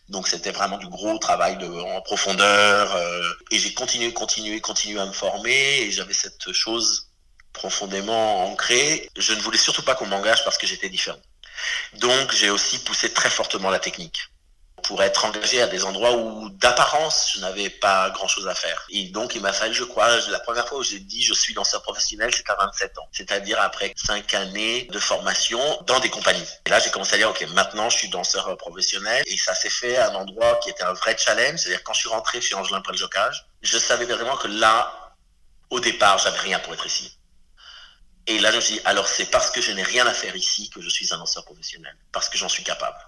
Donc 0.08 0.28
c'était 0.28 0.52
vraiment 0.52 0.78
du 0.78 0.86
gros 0.86 1.18
travail 1.18 1.56
de, 1.56 1.66
en 1.66 2.00
profondeur. 2.02 2.94
Euh, 2.94 3.22
et 3.50 3.58
j'ai 3.58 3.74
continué, 3.74 4.12
continué, 4.12 4.60
continué 4.60 5.00
à 5.00 5.06
me 5.06 5.12
former. 5.12 5.80
Et 5.80 5.90
j'avais 5.90 6.14
cette 6.14 6.52
chose 6.52 7.08
profondément 7.52 8.46
ancrée. 8.46 9.10
Je 9.16 9.32
ne 9.32 9.40
voulais 9.40 9.58
surtout 9.58 9.82
pas 9.82 9.96
qu'on 9.96 10.06
m'engage 10.06 10.44
parce 10.44 10.58
que 10.58 10.68
j'étais 10.68 10.88
différent. 10.88 11.18
Donc 11.94 12.32
j'ai 12.32 12.50
aussi 12.50 12.78
poussé 12.84 13.12
très 13.12 13.30
fortement 13.30 13.70
la 13.70 13.80
technique 13.80 14.20
pour 14.84 15.02
être 15.02 15.24
engagé 15.24 15.60
à 15.60 15.66
des 15.66 15.84
endroits 15.84 16.12
où 16.12 16.48
d'apparence 16.50 17.32
je 17.34 17.40
n'avais 17.40 17.70
pas 17.70 18.10
grand 18.10 18.28
chose 18.28 18.46
à 18.48 18.54
faire. 18.54 18.86
Et 18.90 19.08
donc 19.08 19.34
il 19.34 19.42
m'a 19.42 19.52
fallu, 19.52 19.74
je 19.74 19.84
crois, 19.84 20.08
la 20.28 20.40
première 20.40 20.68
fois 20.68 20.78
où 20.78 20.82
j'ai 20.82 21.00
dit 21.00 21.22
je 21.22 21.34
suis 21.34 21.54
danseur 21.54 21.82
professionnel, 21.82 22.30
c'est 22.34 22.48
à 22.50 22.54
27 22.54 22.98
ans. 22.98 23.08
C'est-à-dire 23.12 23.60
après 23.60 23.92
5 23.96 24.32
années 24.34 24.88
de 24.92 24.98
formation 24.98 25.60
dans 25.86 26.00
des 26.00 26.10
compagnies. 26.10 26.46
Et 26.66 26.70
là 26.70 26.78
j'ai 26.78 26.90
commencé 26.90 27.14
à 27.14 27.18
dire 27.18 27.30
ok 27.30 27.46
maintenant 27.54 27.90
je 27.90 27.98
suis 27.98 28.08
danseur 28.08 28.56
professionnel 28.56 29.22
et 29.26 29.36
ça 29.36 29.54
s'est 29.54 29.70
fait 29.70 29.96
à 29.96 30.10
un 30.10 30.14
endroit 30.14 30.56
qui 30.62 30.70
était 30.70 30.84
un 30.84 30.92
vrai 30.92 31.16
challenge. 31.18 31.58
C'est-à-dire 31.58 31.82
quand 31.82 31.92
je 31.92 32.00
suis 32.00 32.08
rentré 32.08 32.40
chez 32.40 32.54
Angelin 32.54 32.80
Préljocage, 32.80 33.46
je 33.62 33.78
savais 33.78 34.04
vraiment 34.04 34.36
que 34.36 34.48
là, 34.48 35.14
au 35.70 35.80
départ, 35.80 36.18
j'avais 36.18 36.38
rien 36.38 36.58
pour 36.58 36.74
être 36.74 36.86
ici. 36.86 37.18
Et 38.26 38.38
là, 38.38 38.50
je 38.50 38.56
me 38.56 38.60
suis 38.60 38.74
dit, 38.74 38.80
alors 38.84 39.06
c'est 39.06 39.26
parce 39.26 39.50
que 39.50 39.60
je 39.60 39.72
n'ai 39.72 39.82
rien 39.82 40.06
à 40.06 40.14
faire 40.14 40.34
ici 40.36 40.70
que 40.70 40.80
je 40.80 40.88
suis 40.88 41.12
un 41.12 41.18
danseur 41.18 41.44
professionnel, 41.44 41.94
parce 42.12 42.28
que 42.28 42.38
j'en 42.38 42.48
suis 42.48 42.64
capable. 42.64 42.98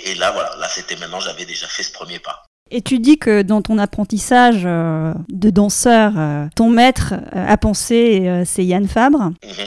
Et 0.00 0.14
là, 0.14 0.30
voilà, 0.32 0.54
là, 0.56 0.68
c'était 0.68 0.96
maintenant, 0.96 1.20
j'avais 1.20 1.44
déjà 1.44 1.66
fait 1.66 1.82
ce 1.82 1.92
premier 1.92 2.18
pas. 2.18 2.42
Et 2.70 2.82
tu 2.82 2.98
dis 2.98 3.18
que 3.18 3.42
dans 3.42 3.62
ton 3.62 3.78
apprentissage 3.78 4.62
euh, 4.64 5.12
de 5.28 5.50
danseur, 5.50 6.12
euh, 6.16 6.46
ton 6.56 6.68
maître 6.68 7.14
euh, 7.14 7.46
à 7.46 7.56
penser, 7.56 8.42
c'est 8.44 8.64
Yann 8.64 8.88
Fabre. 8.88 9.30
Mhm. 9.44 9.66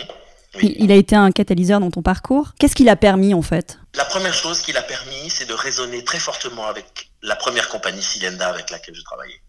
Il 0.62 0.92
a 0.92 0.96
été 0.96 1.16
un 1.16 1.32
catalyseur 1.32 1.80
dans 1.80 1.92
ton 1.92 2.02
parcours. 2.02 2.50
Qu'est-ce 2.60 2.76
qu'il 2.76 2.90
a 2.90 2.96
permis 2.96 3.34
en 3.34 3.42
fait? 3.42 3.80
La 3.96 4.04
première 4.04 4.34
chose 4.34 4.62
qu'il 4.62 4.76
a 4.76 4.82
permis, 4.82 5.30
c'est 5.30 5.48
de 5.48 5.54
raisonner 5.54 6.04
très 6.04 6.20
fortement 6.20 6.66
avec 6.66 7.12
la 7.22 7.36
première 7.36 7.70
compagnie 7.70 8.02
Silenda 8.02 8.50
avec 8.50 8.70
laquelle 8.70 8.96
je 8.96 9.04
travaillais 9.04 9.42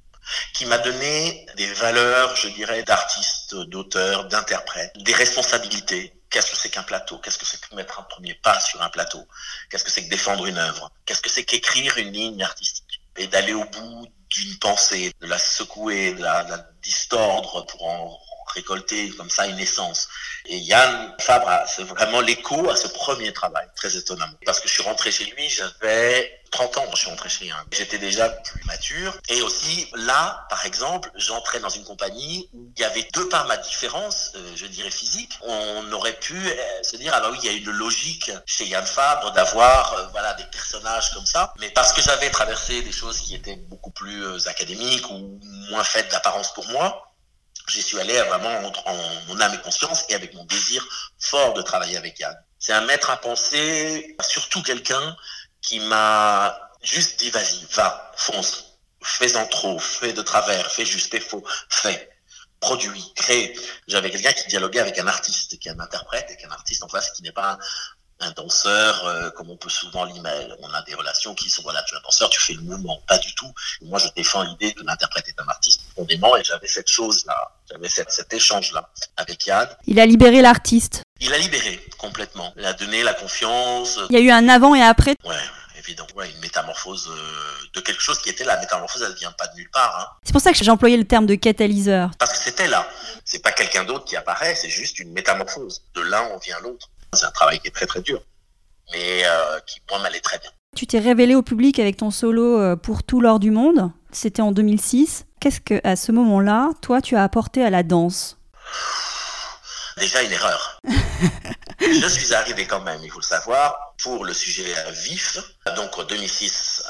qui 0.54 0.66
m'a 0.66 0.78
donné 0.78 1.46
des 1.56 1.66
valeurs, 1.74 2.36
je 2.36 2.48
dirais, 2.48 2.82
d'artiste, 2.82 3.56
d'auteur, 3.68 4.26
d'interprète, 4.28 4.92
des 5.02 5.12
responsabilités, 5.12 6.12
Qu'est-ce 6.30 6.52
que 6.52 6.56
c'est 6.56 6.70
qu'un 6.70 6.84
plateau? 6.84 7.18
Qu'est-ce 7.18 7.38
que 7.38 7.44
c'est 7.44 7.60
que 7.60 7.74
mettre 7.74 7.98
un 7.98 8.04
premier 8.04 8.34
pas 8.34 8.58
sur 8.60 8.80
un 8.82 8.88
plateau? 8.88 9.26
Qu'est-ce 9.68 9.84
que 9.84 9.90
c'est 9.90 10.04
que 10.04 10.10
défendre 10.10 10.46
une 10.46 10.58
œuvre? 10.58 10.90
Qu'est-ce 11.04 11.20
que 11.20 11.28
c'est 11.28 11.44
qu'écrire 11.44 11.98
une 11.98 12.12
ligne 12.12 12.42
artistique? 12.42 13.00
Et 13.16 13.26
d'aller 13.26 13.52
au 13.52 13.64
bout 13.64 14.06
d'une 14.30 14.58
pensée, 14.58 15.12
de 15.20 15.26
la 15.26 15.38
secouer, 15.38 16.14
de 16.14 16.22
la, 16.22 16.44
distordre 16.82 17.66
pour 17.66 17.86
en 17.86 18.18
récolter 18.54 19.10
comme 19.10 19.28
ça 19.28 19.46
une 19.46 19.58
essence. 19.58 20.08
Et 20.46 20.56
Yann 20.58 21.14
Fabre, 21.20 21.64
c'est 21.66 21.82
vraiment 21.82 22.20
l'écho 22.20 22.70
à 22.70 22.76
ce 22.76 22.88
premier 22.88 23.32
travail, 23.32 23.66
très 23.76 23.96
étonnamment. 23.96 24.38
Parce 24.46 24.60
que 24.60 24.68
je 24.68 24.74
suis 24.74 24.82
rentré 24.82 25.12
chez 25.12 25.26
lui, 25.26 25.48
j'avais 25.48 26.39
30 26.50 26.76
ans 26.78 26.80
je 26.92 27.00
suis 27.00 27.10
rentré 27.10 27.28
chez 27.28 27.44
lui. 27.44 27.52
J'étais 27.72 27.98
déjà 27.98 28.28
plus 28.28 28.64
mature. 28.64 29.16
Et 29.28 29.42
aussi, 29.42 29.88
là, 29.94 30.46
par 30.48 30.64
exemple, 30.66 31.10
j'entrais 31.14 31.60
dans 31.60 31.68
une 31.68 31.84
compagnie 31.84 32.48
où 32.52 32.70
il 32.76 32.80
y 32.80 32.84
avait 32.84 33.06
deux 33.14 33.28
par 33.28 33.46
ma 33.46 33.56
différence, 33.56 34.32
euh, 34.34 34.52
je 34.54 34.66
dirais 34.66 34.90
physique. 34.90 35.32
On 35.42 35.90
aurait 35.92 36.18
pu 36.18 36.36
euh, 36.36 36.82
se 36.82 36.96
dire, 36.96 37.12
ah 37.14 37.20
bah 37.20 37.28
oui, 37.30 37.38
il 37.42 37.46
y 37.46 37.48
a 37.48 37.56
une 37.56 37.70
logique 37.70 38.30
chez 38.46 38.66
Yann 38.66 38.84
Fabre 38.84 39.32
d'avoir 39.32 39.94
euh, 39.94 40.06
voilà, 40.12 40.34
des 40.34 40.44
personnages 40.44 41.12
comme 41.12 41.26
ça. 41.26 41.54
Mais 41.60 41.70
parce 41.70 41.92
que 41.92 42.02
j'avais 42.02 42.30
traversé 42.30 42.82
des 42.82 42.92
choses 42.92 43.20
qui 43.20 43.34
étaient 43.34 43.56
beaucoup 43.56 43.90
plus 43.90 44.46
académiques 44.46 45.08
ou 45.10 45.40
moins 45.70 45.84
faites 45.84 46.10
d'apparence 46.10 46.52
pour 46.54 46.66
moi, 46.68 47.10
j'y 47.68 47.82
suis 47.82 47.98
allé 47.98 48.20
vraiment 48.22 48.72
en, 48.86 48.96
mon 49.28 49.40
âme 49.40 49.54
et 49.54 49.58
conscience 49.58 50.04
et 50.08 50.14
avec 50.14 50.34
mon 50.34 50.44
désir 50.44 50.86
fort 51.18 51.54
de 51.54 51.62
travailler 51.62 51.96
avec 51.96 52.18
Yann. 52.18 52.36
C'est 52.58 52.72
un 52.72 52.82
maître 52.82 53.10
à 53.10 53.16
penser, 53.16 54.16
surtout 54.20 54.62
quelqu'un 54.62 55.16
qui 55.62 55.80
m'a 55.80 56.58
juste 56.82 57.20
dit 57.20 57.30
vas-y, 57.30 57.64
va, 57.72 58.12
fonce, 58.16 58.78
fais-en 59.02 59.46
trop, 59.46 59.78
fais 59.78 60.12
de 60.12 60.22
travers, 60.22 60.70
fais 60.70 60.84
juste, 60.84 61.10
fais 61.10 61.20
faux, 61.20 61.44
fais, 61.68 62.10
produis, 62.60 63.12
crée. 63.14 63.54
J'avais 63.86 64.10
quelqu'un 64.10 64.32
qui 64.32 64.46
dialoguait 64.48 64.80
avec 64.80 64.98
un 64.98 65.06
artiste, 65.06 65.58
qui 65.58 65.68
est 65.68 65.72
un 65.72 65.80
interprète, 65.80 66.30
et 66.30 66.36
qu'un 66.36 66.50
artiste 66.50 66.82
en 66.82 66.88
face 66.88 67.10
qui 67.12 67.22
n'est 67.22 67.32
pas 67.32 67.58
un 68.20 68.30
danseur 68.32 69.04
euh, 69.06 69.30
comme 69.30 69.50
on 69.50 69.56
peut 69.56 69.68
souvent 69.68 70.04
l'email. 70.04 70.54
On 70.60 70.72
a 70.72 70.82
des 70.82 70.94
relations 70.94 71.34
qui 71.34 71.50
sont, 71.50 71.62
voilà, 71.62 71.82
tu 71.82 71.94
es 71.94 71.98
un 71.98 72.00
danseur, 72.02 72.30
tu 72.30 72.40
fais 72.40 72.52
le 72.52 72.60
mouvement, 72.60 73.00
pas 73.06 73.18
du 73.18 73.34
tout. 73.34 73.52
moi, 73.82 73.98
je 73.98 74.08
défends 74.14 74.42
l'idée 74.42 74.72
que 74.72 74.82
l'interprète 74.84 75.28
est 75.28 75.40
un 75.40 75.48
artiste 75.48 75.82
profondément 75.90 76.36
et 76.36 76.44
j'avais 76.44 76.68
cette 76.68 76.90
chose-là, 76.90 77.52
j'avais 77.70 77.88
cet 77.88 78.32
échange-là 78.32 78.88
avec 79.16 79.46
Yann. 79.46 79.68
Il 79.86 79.98
a 79.98 80.06
libéré 80.06 80.42
l'artiste. 80.42 81.02
Il 81.20 81.32
a 81.34 81.38
libéré 81.38 81.84
complètement. 81.98 82.52
Il 82.56 82.64
a 82.64 82.72
donné 82.72 83.02
la 83.02 83.14
confiance. 83.14 83.98
Il 84.10 84.16
y 84.16 84.18
a 84.18 84.22
eu 84.22 84.30
un 84.30 84.48
avant 84.48 84.74
et 84.74 84.82
après. 84.82 85.16
Ouais, 85.24 85.36
évident. 85.78 86.06
Ouais, 86.14 86.30
une 86.30 86.40
métamorphose 86.40 87.10
euh, 87.10 87.68
de 87.74 87.80
quelque 87.80 88.00
chose 88.00 88.18
qui 88.20 88.28
était 88.30 88.44
la 88.44 88.58
métamorphose, 88.58 89.02
elle 89.02 89.12
ne 89.12 89.16
vient 89.16 89.32
pas 89.32 89.46
de 89.48 89.56
nulle 89.56 89.70
part. 89.70 89.98
Hein. 90.00 90.16
C'est 90.24 90.32
pour 90.32 90.40
ça 90.40 90.52
que 90.52 90.58
j'ai 90.58 90.70
employé 90.70 90.96
le 90.96 91.04
terme 91.04 91.26
de 91.26 91.34
catalyseur. 91.34 92.10
Parce 92.18 92.32
que 92.32 92.38
c'était 92.38 92.68
là. 92.68 92.88
C'est 93.24 93.42
pas 93.42 93.52
quelqu'un 93.52 93.84
d'autre 93.84 94.04
qui 94.04 94.16
apparaît, 94.16 94.54
c'est 94.54 94.70
juste 94.70 94.98
une 94.98 95.12
métamorphose. 95.12 95.82
De 95.94 96.00
l'un, 96.00 96.22
on 96.34 96.38
vient 96.38 96.58
l'autre. 96.60 96.89
C'est 97.14 97.26
un 97.26 97.30
travail 97.30 97.58
qui 97.60 97.68
est 97.68 97.72
très 97.72 97.86
très 97.86 98.02
dur, 98.02 98.22
mais 98.92 99.24
euh, 99.24 99.60
qui 99.66 99.80
moi 99.90 99.98
m'allait 100.00 100.20
très 100.20 100.38
bien. 100.38 100.50
Tu 100.76 100.86
t'es 100.86 101.00
révélé 101.00 101.34
au 101.34 101.42
public 101.42 101.78
avec 101.78 101.96
ton 101.96 102.10
solo 102.10 102.58
euh, 102.58 102.76
pour 102.76 103.02
tout 103.02 103.20
l'or 103.20 103.40
du 103.40 103.50
monde. 103.50 103.90
C'était 104.12 104.42
en 104.42 104.52
2006. 104.52 105.26
Qu'est-ce 105.40 105.60
que, 105.60 105.80
à 105.84 105.96
ce 105.96 106.12
moment-là, 106.12 106.70
toi, 106.80 107.00
tu 107.00 107.16
as 107.16 107.24
apporté 107.24 107.64
à 107.64 107.70
la 107.70 107.82
danse? 107.82 108.38
Déjà 109.96 110.22
une 110.22 110.32
erreur. 110.32 110.80
je 111.80 112.08
suis 112.08 112.34
arrivé 112.34 112.66
quand 112.66 112.80
même, 112.80 113.02
il 113.02 113.10
faut 113.10 113.20
le 113.20 113.24
savoir, 113.24 113.94
pour 114.02 114.24
le 114.24 114.34
sujet 114.34 114.74
vif. 114.92 115.38
Donc 115.76 115.98
en 115.98 116.04
2006, 116.04 116.82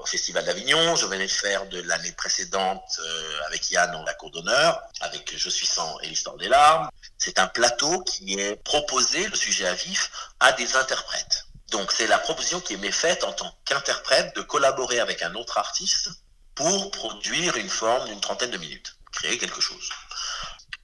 au 0.00 0.06
Festival 0.06 0.44
d'Avignon, 0.44 0.96
je 0.96 1.06
venais 1.06 1.26
de 1.26 1.32
faire 1.32 1.66
de 1.66 1.80
l'année 1.80 2.12
précédente 2.12 2.84
euh, 2.98 3.38
avec 3.46 3.70
Yann 3.70 3.90
dans 3.90 4.02
la 4.02 4.12
cour 4.12 4.30
d'honneur, 4.30 4.82
avec 5.00 5.32
Je 5.34 5.48
suis 5.48 5.66
sans 5.66 5.98
et 6.00 6.08
l'histoire 6.08 6.36
des 6.36 6.48
larmes. 6.48 6.90
C'est 7.16 7.38
un 7.38 7.46
plateau 7.46 8.02
qui 8.02 8.38
est 8.38 8.56
proposé, 8.56 9.26
le 9.26 9.34
sujet 9.34 9.66
à 9.66 9.72
vif, 9.72 10.10
à 10.40 10.52
des 10.52 10.76
interprètes. 10.76 11.46
Donc 11.70 11.90
c'est 11.90 12.06
la 12.06 12.18
proposition 12.18 12.60
qui 12.60 12.76
m'est 12.76 12.92
faite 12.92 13.24
en 13.24 13.32
tant 13.32 13.50
qu'interprète 13.64 14.36
de 14.36 14.42
collaborer 14.42 15.00
avec 15.00 15.22
un 15.22 15.34
autre 15.34 15.56
artiste 15.56 16.10
pour 16.54 16.90
produire 16.90 17.56
une 17.56 17.70
forme 17.70 18.06
d'une 18.08 18.20
trentaine 18.20 18.50
de 18.50 18.58
minutes, 18.58 18.96
créer 19.10 19.38
quelque 19.38 19.62
chose. 19.62 19.88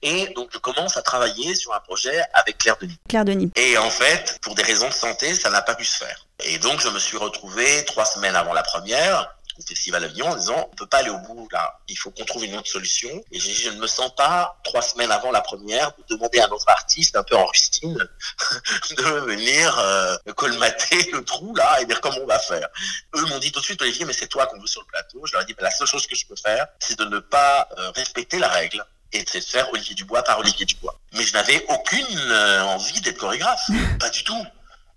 Et 0.01 0.27
donc 0.35 0.49
je 0.51 0.57
commence 0.57 0.97
à 0.97 1.01
travailler 1.01 1.55
sur 1.55 1.73
un 1.73 1.79
projet 1.79 2.21
avec 2.33 2.57
Claire 2.57 2.77
Denis. 2.77 2.99
Claire 3.07 3.25
Denis. 3.25 3.51
Et 3.55 3.77
en 3.77 3.89
fait, 3.89 4.39
pour 4.41 4.55
des 4.55 4.63
raisons 4.63 4.87
de 4.87 4.93
santé, 4.93 5.33
ça 5.35 5.49
n'a 5.49 5.61
pas 5.61 5.75
pu 5.75 5.85
se 5.85 5.97
faire. 5.97 6.27
Et 6.43 6.57
donc 6.57 6.79
je 6.81 6.89
me 6.89 6.99
suis 6.99 7.17
retrouvé 7.17 7.85
trois 7.85 8.05
semaines 8.05 8.35
avant 8.35 8.53
la 8.53 8.63
première 8.63 9.35
au 9.57 9.61
Festival 9.61 10.03
Avignon 10.03 10.27
en 10.27 10.35
disant 10.35 10.69
on 10.71 10.75
peut 10.75 10.87
pas 10.87 10.99
aller 10.99 11.09
au 11.09 11.17
bout 11.19 11.47
là, 11.51 11.79
il 11.87 11.95
faut 11.95 12.09
qu'on 12.11 12.25
trouve 12.25 12.45
une 12.45 12.55
autre 12.55 12.69
solution. 12.69 13.09
Et 13.31 13.39
j'ai 13.39 13.51
dit 13.51 13.61
je 13.61 13.69
ne 13.69 13.79
me 13.79 13.87
sens 13.87 14.13
pas 14.15 14.59
trois 14.63 14.81
semaines 14.81 15.11
avant 15.11 15.31
la 15.31 15.41
première 15.41 15.91
de 15.91 16.15
demander 16.15 16.39
à 16.39 16.47
un 16.47 16.49
autre 16.49 16.69
artiste 16.69 17.15
un 17.15 17.23
peu 17.23 17.35
en 17.35 17.45
rustine 17.45 17.95
de 18.97 19.03
venir 19.03 19.77
euh, 19.79 20.17
colmater 20.35 21.11
le 21.11 21.23
trou 21.23 21.53
là 21.55 21.81
et 21.81 21.85
dire 21.85 22.01
comment 22.01 22.19
on 22.23 22.27
va 22.27 22.39
faire. 22.39 22.67
Eux 23.15 23.25
m'ont 23.25 23.39
dit 23.39 23.51
tout 23.51 23.59
de 23.59 23.65
suite 23.65 23.81
Olivier 23.81 24.05
mais 24.05 24.13
c'est 24.13 24.27
toi 24.27 24.47
qu'on 24.47 24.59
veut 24.59 24.67
sur 24.67 24.81
le 24.81 24.87
plateau. 24.87 25.21
Je 25.25 25.33
leur 25.33 25.43
ai 25.43 25.45
dit 25.45 25.55
la 25.59 25.71
seule 25.71 25.87
chose 25.87 26.07
que 26.07 26.15
je 26.15 26.25
peux 26.25 26.35
faire 26.35 26.67
c'est 26.79 26.97
de 26.97 27.05
ne 27.05 27.19
pas 27.19 27.67
euh, 27.77 27.91
respecter 27.91 28.39
la 28.39 28.47
règle 28.47 28.83
et 29.13 29.23
c'est 29.27 29.39
de 29.39 29.45
faire 29.45 29.71
Olivier 29.71 29.95
Dubois 29.95 30.23
par 30.23 30.39
Olivier 30.39 30.65
Dubois. 30.65 30.97
Mais 31.13 31.23
je 31.23 31.33
n'avais 31.33 31.65
aucune 31.69 32.17
euh, 32.19 32.63
envie 32.63 33.01
d'être 33.01 33.17
chorégraphe, 33.17 33.69
pas 33.99 34.09
du 34.09 34.23
tout. 34.23 34.45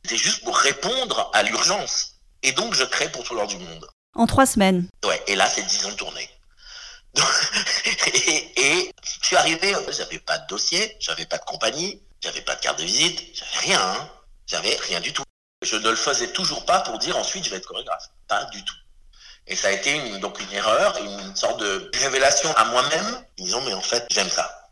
C'était 0.03 0.17
juste 0.17 0.45
pour 0.45 0.57
répondre 0.57 1.31
à 1.33 1.43
l'urgence. 1.43 2.17
Et 2.43 2.53
donc 2.53 2.75
je 2.75 2.85
crée 2.85 3.11
pour 3.11 3.25
tout 3.25 3.35
l'heure 3.35 3.47
du 3.47 3.57
monde. 3.57 3.87
En 4.15 4.27
trois 4.27 4.47
semaines. 4.47 4.89
Ouais, 5.05 5.21
et 5.27 5.35
là, 5.35 5.49
c'est 5.49 5.63
dix 5.63 5.85
ans 5.87 5.91
de 5.91 5.95
tournée. 5.95 6.29
et, 8.07 8.61
et, 8.61 8.93
je 9.03 9.27
suis 9.27 9.37
arrivé, 9.37 9.75
j'avais 9.91 10.19
pas 10.19 10.39
de 10.39 10.47
dossier, 10.49 10.97
j'avais 11.01 11.27
pas 11.27 11.39
de 11.39 11.45
compagnie, 11.45 12.03
j'avais 12.21 12.41
pas 12.41 12.57
de 12.57 12.61
carte 12.61 12.79
de 12.79 12.85
visite, 12.85 13.23
j'avais 13.35 13.67
rien, 13.67 13.81
hein. 13.81 14.11
j'avais 14.47 14.77
rien 14.77 15.01
du 15.01 15.13
tout. 15.13 15.23
Je 15.63 15.77
ne 15.77 15.91
le 15.91 15.97
faisais 15.97 16.33
toujours 16.33 16.65
pas 16.65 16.81
pour 16.81 16.99
dire 16.99 17.17
ensuite 17.17 17.45
je 17.45 17.51
vais 17.51 17.57
être 17.57 17.67
chorégraphe, 17.67 18.09
pas 18.29 18.45
du 18.47 18.65
tout. 18.65 18.75
Et 19.47 19.57
ça 19.57 19.69
a 19.69 19.71
été 19.73 19.93
une, 19.93 20.19
donc 20.21 20.41
une 20.41 20.53
erreur, 20.53 20.97
une 21.03 21.37
sorte 21.37 21.61
de 21.61 21.91
révélation 21.95 22.53
à 22.57 22.65
moi-même, 22.67 23.25
disant 23.37 23.61
mais 23.63 23.75
en 23.75 23.83
fait 23.83 24.07
j'aime 24.11 24.29
ça. 24.29 24.65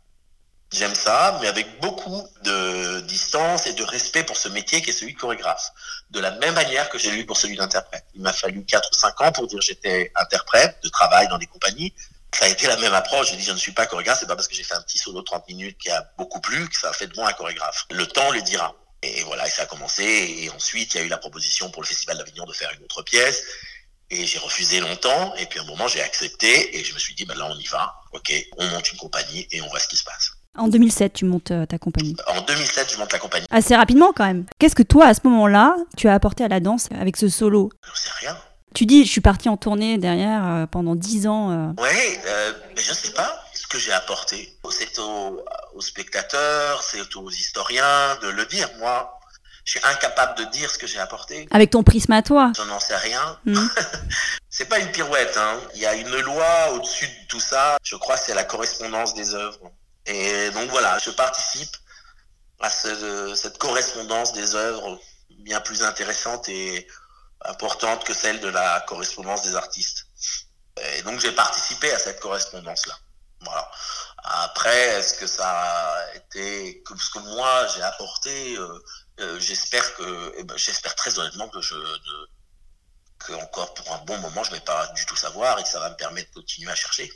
J'aime 0.71 0.95
ça, 0.95 1.37
mais 1.39 1.47
avec 1.47 1.79
beaucoup 1.81 2.27
de 2.41 3.01
distance 3.01 3.67
et 3.67 3.73
de 3.73 3.83
respect 3.83 4.23
pour 4.23 4.37
ce 4.37 4.49
métier 4.49 4.81
qui 4.81 4.89
est 4.89 4.93
celui 4.93 5.13
de 5.13 5.19
chorégraphe. 5.19 5.69
De 6.09 6.19
la 6.19 6.31
même 6.31 6.55
manière 6.55 6.89
que 6.89 6.97
j'ai 6.97 7.11
eu 7.11 7.27
pour 7.27 7.37
celui 7.37 7.55
d'interprète. 7.55 8.05
Il 8.15 8.21
m'a 8.21 8.33
fallu 8.33 8.65
4 8.65 8.89
ou 8.91 8.95
5 8.95 9.21
ans 9.21 9.31
pour 9.31 9.45
dire 9.45 9.61
j'étais 9.61 10.11
interprète, 10.15 10.77
de 10.83 10.89
travail 10.89 11.27
dans 11.27 11.37
des 11.37 11.45
compagnies. 11.45 11.93
Ça 12.33 12.45
a 12.45 12.47
été 12.47 12.65
la 12.65 12.77
même 12.77 12.93
approche. 12.95 13.29
J'ai 13.29 13.37
dit 13.37 13.43
je 13.43 13.51
ne 13.51 13.57
suis 13.57 13.71
pas 13.71 13.85
chorégraphe, 13.85 14.19
c'est 14.19 14.25
pas 14.25 14.35
parce 14.35 14.47
que 14.47 14.55
j'ai 14.55 14.63
fait 14.63 14.73
un 14.73 14.81
petit 14.81 14.97
solo 14.97 15.19
de 15.19 15.25
30 15.25 15.47
minutes 15.47 15.77
qui 15.77 15.91
a 15.91 16.09
beaucoup 16.17 16.41
plu 16.41 16.67
que 16.67 16.75
ça 16.75 16.89
a 16.89 16.93
fait 16.93 17.05
de 17.05 17.15
moi 17.15 17.29
un 17.29 17.33
chorégraphe. 17.33 17.85
Le 17.91 18.07
temps 18.07 18.31
le 18.31 18.41
dira. 18.41 18.73
Et 19.03 19.21
voilà, 19.23 19.45
et 19.45 19.51
ça 19.51 19.63
a 19.63 19.65
commencé. 19.67 20.03
Et 20.03 20.49
ensuite, 20.49 20.95
il 20.95 20.97
y 20.97 21.01
a 21.01 21.03
eu 21.03 21.09
la 21.09 21.17
proposition 21.17 21.69
pour 21.69 21.83
le 21.83 21.87
Festival 21.87 22.17
d'Avignon 22.17 22.45
de 22.45 22.53
faire 22.53 22.71
une 22.71 22.83
autre 22.83 23.03
pièce. 23.03 23.43
Et 24.09 24.25
j'ai 24.25 24.39
refusé 24.39 24.79
longtemps. 24.79 25.33
Et 25.35 25.45
puis 25.45 25.59
à 25.59 25.63
un 25.63 25.65
moment, 25.65 25.87
j'ai 25.87 26.01
accepté. 26.01 26.77
Et 26.77 26.83
je 26.83 26.93
me 26.93 26.99
suis 26.99 27.15
dit, 27.15 27.25
ben 27.25 27.35
là, 27.35 27.47
on 27.51 27.57
y 27.57 27.65
va. 27.65 27.95
OK, 28.11 28.33
on 28.57 28.67
monte 28.67 28.91
une 28.91 28.97
compagnie 28.99 29.47
et 29.51 29.61
on 29.61 29.67
voit 29.69 29.79
ce 29.79 29.87
qui 29.87 29.97
se 29.97 30.03
passe. 30.03 30.31
En 30.55 30.67
2007, 30.67 31.13
tu 31.13 31.25
montes 31.25 31.49
euh, 31.49 31.65
ta 31.65 31.79
compagnie. 31.79 32.15
En 32.27 32.41
2007, 32.41 32.91
je 32.91 32.97
monte 32.97 33.11
la 33.11 33.17
compagnie. 33.19 33.47
Assez 33.49 33.75
rapidement 33.75 34.13
quand 34.13 34.25
même. 34.25 34.45
Qu'est-ce 34.59 34.75
que 34.75 34.83
toi, 34.83 35.07
à 35.07 35.13
ce 35.15 35.21
moment-là, 35.23 35.75
tu 35.97 36.07
as 36.07 36.13
apporté 36.13 36.43
à 36.43 36.47
la 36.47 36.59
danse 36.59 36.89
avec 36.99 37.17
ce 37.17 37.27
solo? 37.27 37.71
Je 37.81 37.99
sais 37.99 38.09
rien. 38.19 38.37
Tu 38.73 38.87
dis, 38.87 39.05
je 39.05 39.11
suis 39.11 39.21
parti 39.21 39.49
en 39.49 39.57
tournée 39.57 39.99
derrière 39.99 40.45
euh, 40.47 40.65
pendant 40.65 40.95
10 40.95 41.27
ans. 41.27 41.51
Euh. 41.51 41.81
Ouais, 41.81 42.19
euh, 42.25 42.53
mais 42.75 42.81
je 42.81 42.91
sais 42.91 43.11
pas 43.11 43.43
ce 43.53 43.67
que 43.67 43.77
j'ai 43.77 43.91
apporté. 43.91 44.57
C'est 44.71 44.97
aux, 44.97 45.39
aux 45.75 45.81
spectateurs, 45.81 46.81
c'est 46.81 47.15
aux 47.15 47.29
historiens 47.29 48.17
de 48.23 48.29
le 48.29 48.45
dire. 48.45 48.67
Moi, 48.79 49.11
je 49.63 49.71
suis 49.71 49.79
incapable 49.83 50.37
de 50.39 50.43
dire 50.45 50.69
ce 50.69 50.77
que 50.77 50.87
j'ai 50.87 50.99
apporté. 50.99 51.47
Avec 51.51 51.69
ton 51.71 51.83
prisme 51.83 52.11
à 52.11 52.21
toi. 52.21 52.51
Je 52.55 52.63
n'en 52.63 52.79
sais 52.79 52.95
rien. 52.97 53.39
Mm. 53.45 53.65
c'est 54.49 54.65
pas 54.65 54.79
une 54.79 54.91
pirouette. 54.91 55.37
Hein. 55.37 55.59
Il 55.75 55.81
y 55.81 55.85
a 55.85 55.95
une 55.95 56.19
loi 56.19 56.71
au-dessus 56.73 57.07
de 57.07 57.27
tout 57.27 57.39
ça. 57.39 57.77
Je 57.83 57.95
crois 57.95 58.17
que 58.17 58.25
c'est 58.25 58.35
la 58.35 58.43
correspondance 58.43 59.13
des 59.13 59.33
œuvres. 59.33 59.71
Et 60.05 60.51
donc 60.51 60.69
voilà, 60.69 60.97
je 60.99 61.11
participe 61.11 61.75
à 62.59 62.69
ce, 62.69 63.33
cette 63.35 63.57
correspondance 63.57 64.33
des 64.33 64.55
œuvres 64.55 64.99
bien 65.39 65.61
plus 65.61 65.83
intéressante 65.83 66.47
et 66.49 66.87
importante 67.45 68.03
que 68.03 68.13
celle 68.13 68.39
de 68.41 68.49
la 68.49 68.81
correspondance 68.87 69.43
des 69.43 69.55
artistes. 69.55 70.07
Et 70.95 71.01
donc 71.03 71.19
j'ai 71.19 71.31
participé 71.31 71.91
à 71.93 71.99
cette 71.99 72.19
correspondance-là. 72.19 72.95
Voilà. 73.41 73.69
Après, 74.23 74.87
est-ce 74.97 75.15
que 75.15 75.27
ça 75.27 75.49
a 75.49 76.15
été 76.15 76.83
ce 76.87 77.09
que 77.11 77.19
moi 77.35 77.67
j'ai 77.75 77.81
apporté 77.81 78.57
euh, 78.57 78.79
euh, 79.19 79.39
J'espère 79.39 79.95
que, 79.95 80.33
eh 80.37 80.43
ben, 80.43 80.57
j'espère 80.57 80.95
très 80.95 81.17
honnêtement 81.19 81.49
que 81.49 81.61
je, 81.61 81.75
de, 81.75 82.29
que 83.19 83.33
encore 83.33 83.73
pour 83.73 83.93
un 83.93 84.03
bon 84.05 84.17
moment, 84.19 84.43
je 84.43 84.51
vais 84.51 84.59
pas 84.59 84.87
du 84.95 85.05
tout 85.05 85.15
savoir 85.15 85.59
et 85.59 85.63
que 85.63 85.69
ça 85.69 85.79
va 85.79 85.89
me 85.89 85.95
permettre 85.95 86.29
de 86.29 86.35
continuer 86.35 86.71
à 86.71 86.75
chercher. 86.75 87.11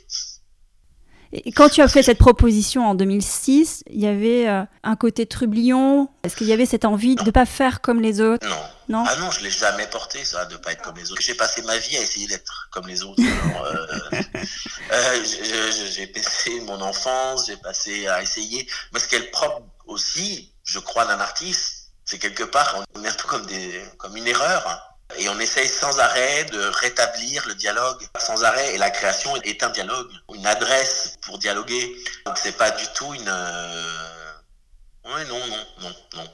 Et 1.32 1.52
quand 1.52 1.68
tu 1.68 1.82
as 1.82 1.88
fait 1.88 2.02
cette 2.02 2.18
proposition 2.18 2.86
en 2.86 2.94
2006, 2.94 3.82
il 3.90 4.00
y 4.00 4.06
avait 4.06 4.48
euh, 4.48 4.62
un 4.82 4.96
côté 4.96 5.26
trublion? 5.26 6.08
Est-ce 6.22 6.34
qu'il 6.36 6.46
y 6.46 6.54
avait 6.54 6.64
cette 6.64 6.86
envie 6.86 7.16
de 7.16 7.22
ne 7.22 7.30
pas 7.30 7.44
faire 7.44 7.82
comme 7.82 8.00
les 8.00 8.22
autres? 8.22 8.48
Non. 8.48 8.56
Non? 8.88 9.04
Ah 9.06 9.16
non, 9.16 9.30
je 9.30 9.42
l'ai 9.42 9.50
jamais 9.50 9.86
porté 9.88 10.24
ça, 10.24 10.46
de 10.46 10.56
pas 10.56 10.72
être 10.72 10.80
comme 10.80 10.96
les 10.96 11.12
autres. 11.12 11.20
J'ai 11.20 11.34
passé 11.34 11.60
ma 11.62 11.76
vie 11.76 11.98
à 11.98 12.00
essayer 12.00 12.26
d'être 12.26 12.68
comme 12.72 12.86
les 12.86 13.02
autres. 13.02 13.22
Euh, 13.22 14.20
euh, 14.92 15.24
j'ai 15.90 16.06
passé 16.06 16.60
mon 16.62 16.80
enfance, 16.80 17.46
j'ai 17.46 17.58
passé 17.58 18.06
à 18.06 18.22
essayer. 18.22 18.66
Mais 18.94 18.98
ce 18.98 19.08
qui 19.08 19.16
est 19.16 19.20
le 19.20 19.30
propre 19.30 19.60
aussi, 19.86 20.54
je 20.64 20.78
crois, 20.78 21.04
d'un 21.04 21.20
artiste, 21.20 21.77
c'est 22.08 22.18
quelque 22.18 22.44
part, 22.44 22.82
on 22.94 23.04
est 23.04 23.08
un 23.08 23.12
peu 23.12 23.28
comme 23.28 23.44
des, 23.46 23.84
comme 23.98 24.16
une 24.16 24.26
erreur. 24.26 24.84
Et 25.18 25.28
on 25.30 25.38
essaye 25.40 25.68
sans 25.68 25.98
arrêt 26.00 26.44
de 26.44 26.60
rétablir 26.80 27.46
le 27.48 27.54
dialogue, 27.54 28.02
sans 28.18 28.44
arrêt. 28.44 28.74
Et 28.74 28.78
la 28.78 28.90
création 28.90 29.34
est 29.42 29.62
un 29.62 29.70
dialogue, 29.70 30.10
une 30.34 30.46
adresse 30.46 31.14
pour 31.22 31.38
dialoguer. 31.38 31.96
Donc 32.26 32.36
c'est 32.42 32.56
pas 32.56 32.70
du 32.72 32.86
tout 32.94 33.12
une. 33.14 33.28
euh, 33.28 34.32
Ouais, 35.04 35.24
non, 35.24 35.38
non, 35.46 35.66
non, 35.80 35.94
non. 36.14 36.30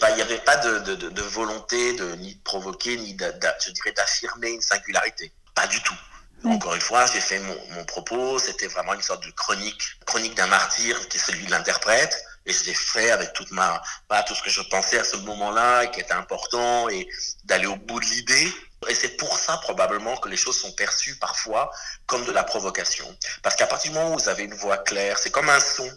Pas, 0.00 0.10
il 0.10 0.16
n'y 0.16 0.22
avait 0.22 0.38
pas 0.38 0.56
de, 0.58 0.78
de, 0.80 0.94
de, 0.94 1.08
de 1.08 1.22
volonté 1.22 1.94
de 1.94 2.12
ni 2.16 2.34
de 2.34 2.42
provoquer 2.42 2.96
ni 2.96 3.14
de, 3.14 3.32
je 3.64 3.70
dirais 3.70 3.92
d'affirmer 3.92 4.50
une 4.50 4.60
singularité. 4.60 5.32
Pas 5.54 5.66
du 5.66 5.82
tout. 5.82 5.96
Encore 6.44 6.74
une 6.74 6.80
fois, 6.82 7.06
j'ai 7.06 7.20
fait 7.20 7.38
mon, 7.38 7.56
mon 7.70 7.84
propos, 7.84 8.38
c'était 8.38 8.66
vraiment 8.66 8.92
une 8.92 9.00
sorte 9.02 9.24
de 9.24 9.30
chronique, 9.32 9.82
chronique 10.06 10.34
d'un 10.34 10.46
martyr 10.46 11.08
qui 11.08 11.16
est 11.16 11.20
celui 11.20 11.46
de 11.46 11.50
l'interprète, 11.50 12.14
et 12.46 12.52
je 12.52 12.64
l'ai 12.64 12.74
fait 12.74 13.10
avec 13.10 13.32
toute 13.32 13.50
ma, 13.50 13.82
tout 14.26 14.34
ce 14.34 14.42
que 14.42 14.50
je 14.50 14.60
pensais 14.62 14.98
à 14.98 15.04
ce 15.04 15.16
moment-là, 15.16 15.86
qui 15.86 16.00
était 16.00 16.12
important, 16.12 16.88
et 16.88 17.08
d'aller 17.44 17.66
au 17.66 17.76
bout 17.76 18.00
de 18.00 18.04
l'idée. 18.06 18.52
Et 18.88 18.94
c'est 18.94 19.16
pour 19.16 19.38
ça 19.38 19.56
probablement 19.58 20.16
que 20.18 20.28
les 20.28 20.36
choses 20.36 20.58
sont 20.60 20.72
perçues 20.72 21.16
parfois 21.16 21.70
comme 22.06 22.24
de 22.26 22.32
la 22.32 22.44
provocation. 22.44 23.06
Parce 23.42 23.56
qu'à 23.56 23.66
partir 23.66 23.92
du 23.92 23.98
moment 23.98 24.14
où 24.14 24.18
vous 24.18 24.28
avez 24.28 24.44
une 24.44 24.54
voix 24.54 24.78
claire, 24.78 25.18
c'est 25.18 25.30
comme 25.30 25.48
un 25.48 25.60
son. 25.60 25.90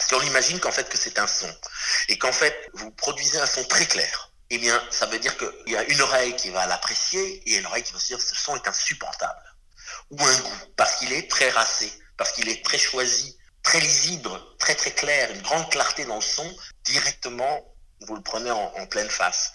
Si 0.00 0.14
on 0.14 0.22
imagine 0.22 0.60
qu'en 0.60 0.70
fait 0.70 0.88
que 0.88 0.96
c'est 0.96 1.18
un 1.18 1.26
son, 1.26 1.52
et 2.08 2.18
qu'en 2.18 2.32
fait 2.32 2.70
vous 2.74 2.90
produisez 2.92 3.38
un 3.38 3.46
son 3.46 3.64
très 3.64 3.86
clair, 3.86 4.30
eh 4.50 4.58
bien 4.58 4.80
ça 4.90 5.06
veut 5.06 5.18
dire 5.18 5.36
qu'il 5.36 5.72
y 5.72 5.76
a 5.76 5.82
une 5.84 6.00
oreille 6.00 6.36
qui 6.36 6.50
va 6.50 6.66
l'apprécier 6.66 7.42
et 7.50 7.58
une 7.58 7.66
oreille 7.66 7.82
qui 7.82 7.92
va 7.92 7.98
se 7.98 8.06
dire 8.06 8.20
ce 8.20 8.36
son 8.36 8.54
est 8.54 8.68
insupportable. 8.68 9.42
Ou 10.10 10.24
un 10.24 10.38
goût, 10.38 10.62
parce 10.76 10.96
qu'il 10.96 11.12
est 11.12 11.28
très 11.28 11.50
racé, 11.50 11.92
parce 12.16 12.32
qu'il 12.32 12.48
est 12.48 12.64
très 12.64 12.78
choisi, 12.78 13.36
très 13.62 13.80
lisible, 13.80 14.30
très 14.58 14.74
très 14.74 14.90
clair, 14.92 15.30
une 15.32 15.42
grande 15.42 15.68
clarté 15.70 16.04
dans 16.04 16.16
le 16.16 16.20
son, 16.22 16.48
directement 16.84 17.68
vous 18.06 18.16
le 18.16 18.22
prenez 18.22 18.50
en, 18.50 18.72
en 18.76 18.86
pleine 18.86 19.08
face. 19.08 19.52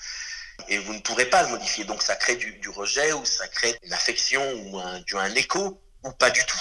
Et 0.70 0.78
vous 0.80 0.93
ne 0.93 1.00
pourrez 1.00 1.26
pas 1.26 1.43
le 1.43 1.50
modifier. 1.50 1.84
Donc 1.84 2.02
ça 2.02 2.15
crée 2.15 2.36
du, 2.36 2.54
du 2.60 2.70
rejet 2.70 3.13
ou 3.13 3.26
ça 3.26 3.48
crée 3.48 3.78
une 3.84 3.93
affection 3.93 4.41
ou 4.63 4.80
un, 4.80 5.00
du, 5.02 5.15
un 5.17 5.36
écho 5.36 5.82
ou 6.04 6.12
pas 6.13 6.30
du 6.32 6.43
tout. 6.46 6.60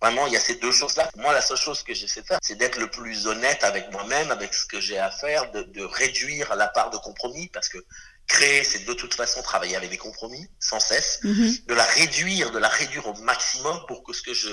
Vraiment, 0.00 0.26
il 0.26 0.34
y 0.34 0.36
a 0.36 0.40
ces 0.40 0.56
deux 0.56 0.70
choses-là. 0.70 1.10
Moi, 1.16 1.32
la 1.32 1.40
seule 1.40 1.56
chose 1.56 1.82
que 1.82 1.94
j'essaie 1.94 2.20
de 2.20 2.26
faire, 2.26 2.38
c'est 2.42 2.56
d'être 2.56 2.76
le 2.78 2.90
plus 2.90 3.26
honnête 3.26 3.64
avec 3.64 3.90
moi-même, 3.90 4.30
avec 4.30 4.52
ce 4.52 4.66
que 4.66 4.78
j'ai 4.78 4.98
à 4.98 5.10
faire, 5.10 5.50
de, 5.52 5.62
de 5.62 5.82
réduire 5.82 6.54
la 6.56 6.68
part 6.68 6.90
de 6.90 6.98
compromis, 6.98 7.48
parce 7.48 7.70
que 7.70 7.78
créer, 8.26 8.62
c'est 8.64 8.80
de 8.84 8.92
toute 8.92 9.14
façon 9.14 9.40
travailler 9.42 9.76
avec 9.76 9.88
des 9.88 9.96
compromis, 9.96 10.46
sans 10.60 10.78
cesse, 10.78 11.20
Mhm. 11.24 11.56
de 11.66 11.74
la 11.74 11.84
réduire, 11.84 12.50
de 12.50 12.58
la 12.58 12.68
réduire 12.68 13.06
au 13.06 13.14
maximum 13.14 13.82
pour 13.88 14.04
que 14.04 14.12
ce 14.12 14.20
que 14.22 14.34
je 14.34 14.50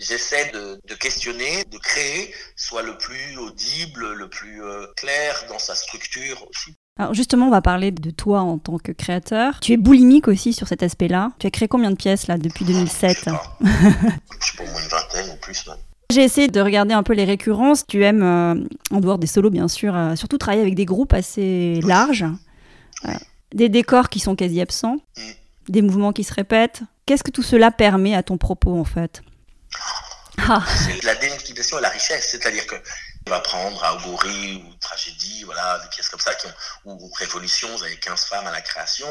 j'essaie 0.00 0.50
de, 0.52 0.80
de 0.88 0.94
questionner, 0.94 1.64
de 1.70 1.78
créer, 1.78 2.32
soit 2.56 2.82
le 2.82 2.96
plus 2.98 3.36
audible, 3.38 4.12
le 4.14 4.28
plus 4.28 4.62
euh, 4.64 4.86
clair 4.96 5.44
dans 5.48 5.58
sa 5.58 5.74
structure 5.74 6.46
aussi. 6.48 6.74
Alors 6.98 7.14
justement, 7.14 7.46
on 7.46 7.50
va 7.50 7.62
parler 7.62 7.92
de 7.92 8.10
toi 8.10 8.40
en 8.40 8.58
tant 8.58 8.78
que 8.78 8.92
créateur. 8.92 9.58
Tu 9.60 9.72
es 9.72 9.76
boulimique 9.76 10.28
aussi 10.28 10.52
sur 10.52 10.68
cet 10.68 10.82
aspect-là. 10.82 11.30
Tu 11.38 11.46
as 11.46 11.50
créé 11.50 11.68
combien 11.68 11.90
de 11.90 11.96
pièces 11.96 12.26
là 12.26 12.36
depuis 12.36 12.64
Je 12.66 12.72
2007 12.72 13.18
sais 13.18 13.30
pas, 13.30 13.56
je 13.62 13.66
sais 13.66 14.56
pas, 14.56 14.64
au 14.64 14.66
moins 14.66 14.82
une 14.82 14.88
vingtaine 14.88 15.30
ou 15.32 15.36
plus. 15.40 15.66
même. 15.66 15.76
J'ai 16.12 16.24
essayé 16.24 16.48
de 16.48 16.60
regarder 16.60 16.92
un 16.92 17.02
peu 17.04 17.12
les 17.14 17.24
récurrences. 17.24 17.86
Tu 17.86 18.02
aimes, 18.04 18.22
euh, 18.22 18.54
en 18.90 19.00
dehors 19.00 19.18
des 19.18 19.28
solos 19.28 19.50
bien 19.50 19.68
sûr, 19.68 19.94
euh, 19.96 20.16
surtout 20.16 20.38
travailler 20.38 20.62
avec 20.62 20.74
des 20.74 20.84
groupes 20.86 21.12
assez 21.14 21.80
larges, 21.82 22.26
Euh, 23.06 23.12
des 23.54 23.68
décors 23.70 24.10
qui 24.10 24.18
sont 24.20 24.36
quasi 24.36 24.60
absents, 24.60 24.96
Mm. 25.16 25.20
des 25.70 25.82
mouvements 25.82 26.12
qui 26.12 26.22
se 26.24 26.34
répètent. 26.34 26.82
Qu'est-ce 27.06 27.22
que 27.24 27.30
tout 27.30 27.42
cela 27.42 27.70
permet 27.70 28.14
à 28.14 28.22
ton 28.22 28.36
propos 28.36 28.78
en 28.78 28.84
fait? 28.84 29.22
Ah, 30.38 30.64
C'est 30.66 31.02
la 31.04 31.14
démultiplication 31.16 31.78
et 31.78 31.82
la 31.82 31.90
richesse, 31.90 32.30
c'est-à-dire 32.30 32.66
que 32.66 32.76
On 33.26 33.30
va 33.30 33.40
prendre 33.40 33.84
à 33.84 33.94
Oguri 33.94 34.64
ou 34.66 34.74
Tragédie, 34.76 35.44
voilà, 35.44 35.78
des 35.80 35.88
pièces 35.90 36.08
comme 36.08 36.20
ça, 36.20 36.34
qui 36.34 36.46
ont, 36.46 36.94
ou, 36.94 37.12
Révolution, 37.18 37.68
vous 37.76 37.84
avez 37.84 37.98
15 37.98 38.24
femmes 38.24 38.46
à 38.46 38.50
la 38.50 38.62
création, 38.62 39.06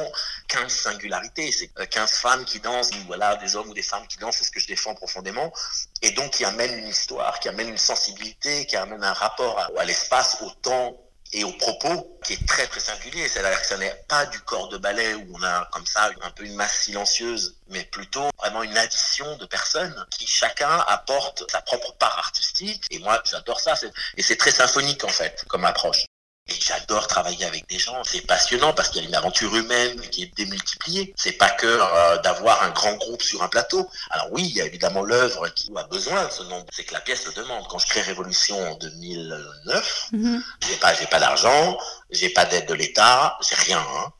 15 0.47 0.71
singularités, 0.71 1.51
c'est 1.51 1.69
15 1.89 2.11
femmes 2.13 2.43
qui 2.43 2.59
dansent, 2.59 2.91
voilà, 3.05 3.35
des 3.35 3.55
hommes 3.55 3.69
ou 3.69 3.73
des 3.75 3.83
femmes 3.83 4.07
qui 4.07 4.17
dansent, 4.17 4.37
c'est 4.37 4.45
ce 4.45 4.51
que 4.51 4.59
je 4.59 4.67
défends 4.67 4.95
profondément, 4.95 5.53
et 6.01 6.11
donc 6.11 6.31
qui 6.31 6.43
amènent 6.43 6.79
une 6.79 6.87
histoire, 6.87 7.39
qui 7.39 7.49
amènent 7.49 7.69
une 7.69 7.77
sensibilité, 7.77 8.65
qui 8.65 8.75
amènent 8.75 9.03
un 9.03 9.13
rapport 9.13 9.59
à, 9.59 9.69
à 9.79 9.85
l'espace, 9.85 10.37
au 10.41 10.49
temps, 10.49 10.97
et 11.33 11.43
au 11.43 11.51
propos 11.53 12.19
qui 12.23 12.33
est 12.33 12.47
très 12.47 12.67
très 12.67 12.79
singulier. 12.79 13.27
C'est-à-dire 13.27 13.59
que 13.61 13.67
ce 13.67 13.75
n'est 13.75 14.03
pas 14.07 14.25
du 14.27 14.39
corps 14.41 14.69
de 14.69 14.77
ballet 14.77 15.13
où 15.13 15.27
on 15.33 15.43
a 15.43 15.69
comme 15.71 15.85
ça 15.85 16.09
un 16.21 16.31
peu 16.31 16.43
une 16.45 16.55
masse 16.55 16.81
silencieuse, 16.81 17.55
mais 17.69 17.83
plutôt 17.85 18.29
vraiment 18.37 18.63
une 18.63 18.77
addition 18.77 19.37
de 19.37 19.45
personnes 19.45 20.05
qui 20.11 20.27
chacun 20.27 20.79
apporte 20.87 21.49
sa 21.51 21.61
propre 21.61 21.93
part 21.93 22.17
artistique. 22.17 22.85
Et 22.91 22.99
moi, 22.99 23.21
j'adore 23.29 23.59
ça. 23.59 23.73
Et 24.17 24.21
c'est 24.21 24.37
très 24.37 24.51
symphonique 24.51 25.03
en 25.03 25.09
fait 25.09 25.45
comme 25.47 25.65
approche. 25.65 26.05
Et 26.49 26.59
j'adore 26.59 27.07
travailler 27.07 27.45
avec 27.45 27.67
des 27.69 27.77
gens. 27.77 28.03
C'est 28.03 28.21
passionnant 28.21 28.73
parce 28.73 28.89
qu'il 28.89 29.03
y 29.03 29.05
a 29.05 29.07
une 29.07 29.15
aventure 29.15 29.55
humaine 29.55 29.99
qui 30.09 30.23
est 30.23 30.35
démultipliée. 30.35 31.13
C'est 31.15 31.33
pas 31.33 31.49
que 31.49 31.67
euh, 31.67 32.17
d'avoir 32.21 32.63
un 32.63 32.69
grand 32.69 32.93
groupe 32.93 33.21
sur 33.21 33.43
un 33.43 33.47
plateau. 33.47 33.87
Alors 34.09 34.27
oui, 34.31 34.43
il 34.45 34.55
y 34.55 34.61
a 34.61 34.65
évidemment 34.65 35.03
l'œuvre 35.03 35.47
qui 35.49 35.71
a 35.75 35.83
besoin 35.83 36.25
de 36.25 36.31
ce 36.31 36.43
nombre. 36.43 36.65
C'est 36.71 36.83
que 36.83 36.93
la 36.93 37.01
pièce 37.01 37.25
le 37.27 37.33
demande. 37.33 37.67
Quand 37.67 37.77
je 37.77 37.87
crée 37.87 38.01
Révolution 38.01 38.59
en 38.71 38.75
2009, 38.75 40.09
mm-hmm. 40.13 40.41
j'ai 40.67 40.75
pas, 40.77 40.93
j'ai 40.95 41.07
pas 41.07 41.19
d'argent, 41.19 41.77
j'ai 42.09 42.29
pas 42.29 42.45
d'aide 42.45 42.65
de 42.65 42.73
l'État, 42.73 43.37
j'ai 43.47 43.55
rien. 43.55 43.79
Hein. 43.79 44.11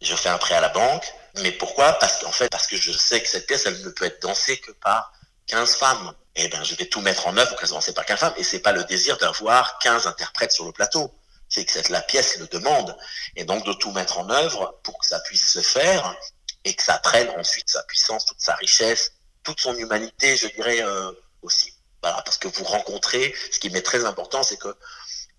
Je 0.00 0.14
fais 0.14 0.28
un 0.28 0.38
prêt 0.38 0.54
à 0.54 0.60
la 0.60 0.70
banque. 0.70 1.04
Mais 1.42 1.52
pourquoi? 1.52 1.94
Parce 1.94 2.18
qu'en 2.22 2.32
fait, 2.32 2.48
parce 2.48 2.66
que 2.66 2.76
je 2.76 2.92
sais 2.92 3.20
que 3.20 3.28
cette 3.28 3.46
pièce, 3.46 3.66
elle 3.66 3.80
ne 3.82 3.90
peut 3.90 4.04
être 4.04 4.22
dansée 4.22 4.58
que 4.58 4.70
par 4.72 5.12
15 5.48 5.76
femmes. 5.76 6.12
Eh 6.36 6.48
ben, 6.48 6.62
je 6.64 6.74
vais 6.74 6.86
tout 6.86 7.00
mettre 7.00 7.26
en 7.26 7.36
œuvre 7.36 7.50
pour 7.50 7.58
qu'elle 7.58 7.68
soit 7.68 7.76
dansée 7.76 7.94
par 7.94 8.04
15 8.04 8.18
femmes. 8.18 8.34
Et 8.36 8.44
c'est 8.44 8.60
pas 8.60 8.72
le 8.72 8.84
désir 8.84 9.18
d'avoir 9.18 9.78
15 9.80 10.06
interprètes 10.06 10.52
sur 10.52 10.64
le 10.64 10.72
plateau 10.72 11.12
c'est 11.54 11.64
que 11.64 11.92
la 11.92 12.02
pièce 12.02 12.38
le 12.38 12.46
demande, 12.48 12.96
et 13.36 13.44
donc 13.44 13.64
de 13.64 13.72
tout 13.74 13.92
mettre 13.92 14.18
en 14.18 14.28
œuvre 14.30 14.80
pour 14.82 14.98
que 14.98 15.06
ça 15.06 15.20
puisse 15.20 15.52
se 15.52 15.60
faire 15.60 16.16
et 16.64 16.74
que 16.74 16.82
ça 16.82 16.98
prenne 16.98 17.28
ensuite 17.38 17.68
sa 17.68 17.82
puissance, 17.84 18.24
toute 18.24 18.40
sa 18.40 18.54
richesse, 18.56 19.12
toute 19.42 19.60
son 19.60 19.74
humanité, 19.76 20.36
je 20.36 20.48
dirais 20.48 20.82
euh, 20.82 21.12
aussi. 21.42 21.72
Parce 22.00 22.38
que 22.38 22.48
vous 22.48 22.64
rencontrez, 22.64 23.34
ce 23.50 23.58
qui 23.58 23.70
m'est 23.70 23.82
très 23.82 24.04
important, 24.04 24.42
c'est 24.42 24.58
que 24.58 24.74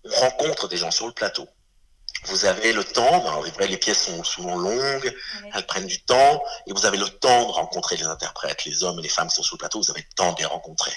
on 0.04 0.10
rencontre 0.10 0.68
des 0.68 0.76
gens 0.76 0.90
sur 0.90 1.06
le 1.06 1.12
plateau 1.12 1.48
vous 2.24 2.44
avez 2.44 2.72
le 2.72 2.84
temps, 2.84 3.26
alors 3.26 3.44
les 3.60 3.76
pièces 3.76 4.06
sont 4.06 4.24
souvent 4.24 4.56
longues, 4.56 5.14
elles 5.54 5.66
prennent 5.66 5.86
du 5.86 6.00
temps, 6.02 6.42
et 6.66 6.72
vous 6.72 6.86
avez 6.86 6.96
le 6.96 7.08
temps 7.08 7.46
de 7.46 7.52
rencontrer 7.52 7.96
les 7.96 8.04
interprètes, 8.04 8.64
les 8.64 8.84
hommes 8.84 8.98
et 8.98 9.02
les 9.02 9.08
femmes 9.08 9.28
qui 9.28 9.36
sont 9.36 9.42
sur 9.42 9.56
le 9.56 9.60
plateau, 9.60 9.80
vous 9.80 9.90
avez 9.90 10.00
le 10.00 10.14
temps 10.14 10.32
de 10.32 10.38
les 10.38 10.44
rencontrer 10.44 10.92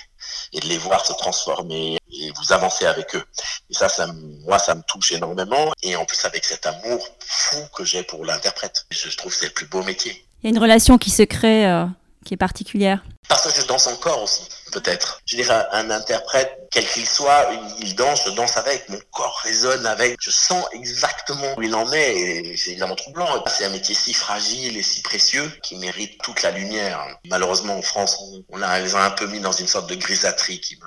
et 0.54 0.60
de 0.60 0.68
les 0.68 0.78
voir 0.78 1.06
se 1.06 1.14
transformer 1.14 1.98
et 2.12 2.32
vous 2.32 2.54
avancez 2.54 2.86
avec 2.86 3.16
eux. 3.16 3.24
Et 3.70 3.74
ça, 3.74 3.90
ça 3.90 4.08
moi, 4.46 4.60
ça 4.60 4.76
me 4.76 4.82
touche 4.88 5.12
énormément, 5.12 5.72
et 5.84 5.96
en 5.96 6.06
plus 6.06 6.24
avec 6.26 6.46
cet 6.46 6.66
amour 6.66 7.08
fou 7.20 7.58
que 7.76 7.84
j'ai 7.84 8.04
pour 8.04 8.26
l'interprète, 8.26 8.86
je 8.90 9.16
trouve 9.16 9.32
que 9.32 9.40
c'est 9.40 9.48
le 9.48 9.54
plus 9.54 9.68
beau 9.68 9.84
métier. 9.84 10.26
Il 10.42 10.50
y 10.50 10.54
a 10.54 10.56
une 10.56 10.62
relation 10.62 10.98
qui 10.98 11.10
se 11.10 11.24
crée, 11.24 11.68
euh, 11.68 11.86
qui 12.26 12.34
est 12.34 12.38
particulière. 12.38 13.04
Parce 13.28 13.44
que 13.44 13.62
je 13.62 13.66
danse 13.68 13.88
encore 13.88 14.24
aussi 14.24 14.44
peut-être. 14.72 15.22
Je 15.26 15.36
dirais, 15.36 15.66
un 15.72 15.90
interprète, 15.90 16.68
quel 16.72 16.86
qu'il 16.86 17.06
soit, 17.08 17.50
il 17.80 17.96
danse, 17.96 18.24
je 18.26 18.32
danse 18.32 18.58
avec, 18.58 18.88
mon 18.90 19.00
corps 19.12 19.40
résonne 19.44 19.86
avec, 19.86 20.18
je 20.20 20.32
sens 20.32 20.66
exactement 20.74 21.56
où 21.58 21.62
il 21.62 21.74
en 21.76 21.92
est, 21.92 22.16
et 22.16 22.58
c'est 22.58 22.72
évidemment 22.72 22.96
troublant. 22.96 23.28
C'est 23.48 23.66
un 23.66 23.70
métier 23.70 23.96
si 23.96 24.14
fragile 24.14 24.78
et 24.78 24.84
si 24.84 25.02
précieux 25.02 25.50
qui 25.64 25.78
mérite 25.78 26.20
toute 26.22 26.42
la 26.42 26.52
lumière. 26.52 27.06
Malheureusement, 27.26 27.78
en 27.78 27.82
France, 27.82 28.18
on, 28.50 28.58
les 28.58 28.96
a 28.96 29.06
un 29.06 29.12
peu 29.12 29.28
mis 29.28 29.40
dans 29.40 29.52
une 29.52 29.68
sorte 29.68 29.90
de 29.90 29.96
grisâtrie 29.96 30.60
qui 30.60 30.78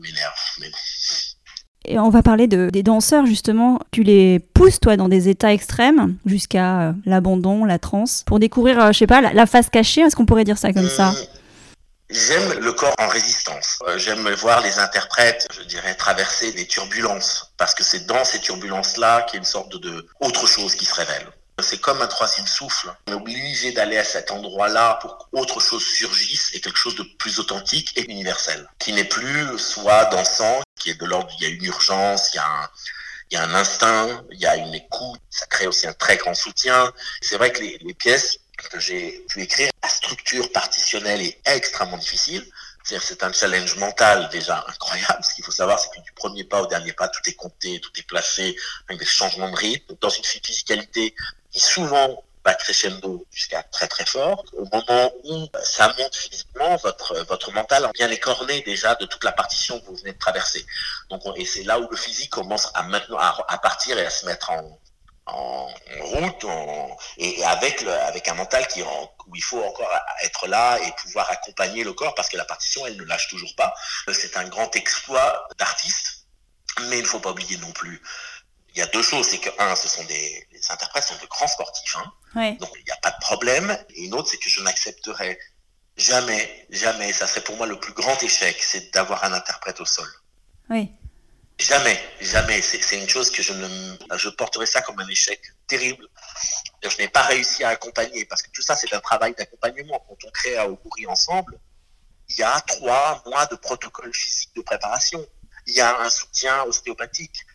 m'énerve. 0.00 0.34
Et 1.88 1.98
on 1.98 2.10
va 2.10 2.22
parler 2.22 2.48
de, 2.48 2.68
des 2.70 2.82
danseurs, 2.82 3.26
justement. 3.26 3.78
Tu 3.92 4.02
les 4.02 4.40
pousses, 4.40 4.80
toi, 4.80 4.96
dans 4.96 5.08
des 5.08 5.28
états 5.28 5.52
extrêmes, 5.52 6.16
jusqu'à 6.26 6.80
euh, 6.80 6.92
l'abandon, 7.04 7.64
la 7.64 7.78
transe, 7.78 8.24
pour 8.26 8.40
découvrir, 8.40 8.82
euh, 8.82 8.92
je 8.92 8.98
sais 8.98 9.06
pas, 9.06 9.20
la, 9.20 9.46
face 9.46 9.70
cachée, 9.70 10.00
est-ce 10.00 10.16
qu'on 10.16 10.26
pourrait 10.26 10.44
dire 10.44 10.58
ça 10.58 10.72
comme 10.72 10.88
ça? 10.88 11.12
Mmh. 11.12 11.16
J'aime 12.08 12.60
le 12.60 12.72
corps 12.72 12.94
en 12.98 13.08
résistance. 13.08 13.78
Euh, 13.88 13.98
j'aime 13.98 14.28
voir 14.34 14.60
les 14.60 14.78
interprètes, 14.78 15.48
je 15.52 15.62
dirais, 15.62 15.96
traverser 15.96 16.52
des 16.52 16.66
turbulences, 16.66 17.52
parce 17.56 17.74
que 17.74 17.82
c'est 17.82 18.06
dans 18.06 18.24
ces 18.24 18.38
turbulences-là 18.38 19.22
qu'il 19.22 19.34
y 19.34 19.36
a 19.38 19.40
une 19.40 19.44
sorte 19.44 19.76
de, 19.76 20.06
autre 20.20 20.46
chose 20.46 20.76
qui 20.76 20.84
se 20.84 20.94
révèle. 20.94 21.26
C'est 21.60 21.80
comme 21.80 22.00
un 22.02 22.06
troisième 22.06 22.46
souffle. 22.46 22.94
On 23.08 23.12
est 23.12 23.14
obligé 23.14 23.72
d'aller 23.72 23.98
à 23.98 24.04
cet 24.04 24.30
endroit-là 24.30 24.98
pour 25.00 25.18
qu'autre 25.18 25.58
chose 25.58 25.84
surgisse 25.84 26.50
et 26.54 26.60
quelque 26.60 26.78
chose 26.78 26.94
de 26.94 27.02
plus 27.18 27.40
authentique 27.40 27.92
et 27.96 28.08
universel, 28.08 28.68
qui 28.78 28.92
n'est 28.92 29.04
plus 29.04 29.58
soit 29.58 30.04
dansant, 30.04 30.62
qui 30.78 30.90
est 30.90 31.00
de 31.00 31.06
l'ordre, 31.06 31.32
il 31.40 31.42
y 31.42 31.46
a 31.46 31.54
une 31.54 31.64
urgence, 31.64 32.32
il 32.32 32.36
y 32.36 32.38
a 32.38 32.46
un, 32.46 32.68
il 33.30 33.34
y 33.34 33.40
a 33.40 33.42
un 33.42 33.54
instinct, 33.54 34.22
il 34.30 34.38
y 34.38 34.46
a 34.46 34.56
une 34.56 34.74
écoute, 34.74 35.20
ça 35.30 35.46
crée 35.46 35.66
aussi 35.66 35.88
un 35.88 35.92
très 35.92 36.18
grand 36.18 36.34
soutien. 36.34 36.92
C'est 37.20 37.36
vrai 37.36 37.50
que 37.50 37.60
les, 37.60 37.78
les 37.80 37.94
pièces 37.94 38.38
que 38.56 38.80
j'ai 38.80 39.24
pu 39.28 39.42
écrire, 39.42 39.70
la 39.82 39.88
structure 39.88 40.50
partitionnelle 40.52 41.20
est 41.22 41.38
extrêmement 41.46 41.98
difficile. 41.98 42.44
C'est 42.84 43.24
un 43.24 43.32
challenge 43.32 43.76
mental 43.76 44.28
déjà 44.30 44.64
incroyable. 44.68 45.24
Ce 45.24 45.34
qu'il 45.34 45.44
faut 45.44 45.50
savoir, 45.50 45.78
c'est 45.78 45.90
que 45.90 46.04
du 46.04 46.12
premier 46.12 46.44
pas 46.44 46.62
au 46.62 46.66
dernier 46.66 46.92
pas, 46.92 47.08
tout 47.08 47.20
est 47.26 47.34
compté, 47.34 47.80
tout 47.80 47.90
est 47.98 48.06
placé, 48.06 48.56
avec 48.88 49.00
des 49.00 49.06
changements 49.06 49.50
de 49.50 49.56
rythme, 49.56 49.96
dans 50.00 50.08
une 50.08 50.24
physicalité 50.24 51.14
qui 51.50 51.58
souvent 51.58 52.22
va 52.44 52.54
crescendo 52.54 53.26
jusqu'à 53.32 53.64
très 53.64 53.88
très 53.88 54.06
fort. 54.06 54.44
Au 54.52 54.64
moment 54.72 55.12
où 55.24 55.48
ça 55.64 55.92
monte 55.98 56.14
physiquement, 56.14 56.76
votre, 56.76 57.16
votre 57.24 57.50
mental 57.50 57.86
a 57.86 57.90
bien 57.92 58.08
écorné 58.08 58.60
déjà 58.62 58.94
de 58.94 59.06
toute 59.06 59.24
la 59.24 59.32
partition 59.32 59.80
que 59.80 59.86
vous 59.86 59.96
venez 59.96 60.12
de 60.12 60.18
traverser. 60.18 60.64
Donc, 61.10 61.22
et 61.34 61.44
c'est 61.44 61.64
là 61.64 61.80
où 61.80 61.88
le 61.90 61.96
physique 61.96 62.30
commence 62.30 62.68
à 62.74 62.84
maintenant 62.84 63.18
à 63.18 63.58
partir 63.58 63.98
et 63.98 64.06
à 64.06 64.10
se 64.10 64.26
mettre 64.26 64.50
en, 64.50 64.78
en 65.26 65.68
route 66.00 66.46
et 67.18 67.44
avec 67.44 67.80
le, 67.82 67.92
avec 67.92 68.28
un 68.28 68.34
mental 68.34 68.66
qui 68.68 68.82
où 68.82 69.34
il 69.34 69.42
faut 69.42 69.62
encore 69.62 69.90
être 70.22 70.46
là 70.46 70.78
et 70.78 70.92
pouvoir 71.02 71.28
accompagner 71.30 71.82
le 71.82 71.92
corps 71.92 72.14
parce 72.14 72.28
que 72.28 72.36
la 72.36 72.44
partition 72.44 72.86
elle 72.86 72.96
ne 72.96 73.04
lâche 73.04 73.28
toujours 73.28 73.54
pas. 73.56 73.74
C'est 74.12 74.36
un 74.36 74.48
grand 74.48 74.74
exploit 74.76 75.48
d'artiste 75.58 76.26
mais 76.88 76.98
il 76.98 77.02
ne 77.02 77.08
faut 77.08 77.20
pas 77.20 77.30
oublier 77.30 77.56
non 77.58 77.72
plus 77.72 78.02
il 78.76 78.80
y 78.80 78.82
a 78.82 78.86
deux 78.88 79.02
choses 79.02 79.26
c'est 79.26 79.38
que 79.38 79.48
un 79.58 79.74
ce 79.74 79.88
sont 79.88 80.04
des 80.04 80.46
les 80.52 80.70
interprètes 80.70 81.04
sont 81.04 81.16
de 81.16 81.26
grands 81.26 81.48
sportifs 81.48 81.96
hein, 81.96 82.12
donc 82.60 82.70
il 82.76 82.84
n'y 82.84 82.90
a 82.90 82.96
pas 82.98 83.10
de 83.10 83.18
problème. 83.20 83.76
Et 83.90 84.04
une 84.04 84.14
autre 84.14 84.28
c'est 84.30 84.36
que 84.38 84.50
je 84.50 84.60
n'accepterai 84.60 85.38
jamais 85.96 86.66
jamais 86.70 87.12
ça 87.12 87.26
serait 87.26 87.40
pour 87.40 87.56
moi 87.56 87.66
le 87.66 87.80
plus 87.80 87.94
grand 87.94 88.22
échec 88.22 88.56
c'est 88.60 88.92
d'avoir 88.92 89.24
un 89.24 89.32
interprète 89.32 89.80
au 89.80 89.86
sol. 89.86 90.08
Oui 90.68 90.92
Jamais, 91.58 91.98
jamais. 92.20 92.60
C'est 92.60 92.96
une 92.96 93.08
chose 93.08 93.30
que 93.30 93.42
je 93.42 93.54
ne, 93.54 93.96
je 94.16 94.28
porterai 94.28 94.66
ça 94.66 94.82
comme 94.82 94.98
un 95.00 95.08
échec 95.08 95.40
terrible. 95.66 96.06
Je 96.82 96.96
n'ai 96.98 97.08
pas 97.08 97.22
réussi 97.22 97.64
à 97.64 97.70
accompagner 97.70 98.26
parce 98.26 98.42
que 98.42 98.50
tout 98.50 98.60
ça, 98.62 98.76
c'est 98.76 98.92
un 98.92 99.00
travail 99.00 99.34
d'accompagnement. 99.34 100.04
Quand 100.06 100.16
on 100.26 100.30
crée 100.30 100.56
à 100.58 100.68
Oguri 100.68 101.06
ensemble, 101.06 101.58
il 102.28 102.36
y 102.36 102.42
a 102.42 102.60
trois 102.60 103.22
mois 103.26 103.46
de 103.46 103.56
protocole 103.56 104.12
physique 104.12 104.50
de 104.54 104.60
préparation. 104.60 105.24
Il 105.66 105.74
y 105.74 105.80
a 105.80 105.98
un 106.00 106.10
soutien 106.10 106.62
ostéopathique. 106.64 107.46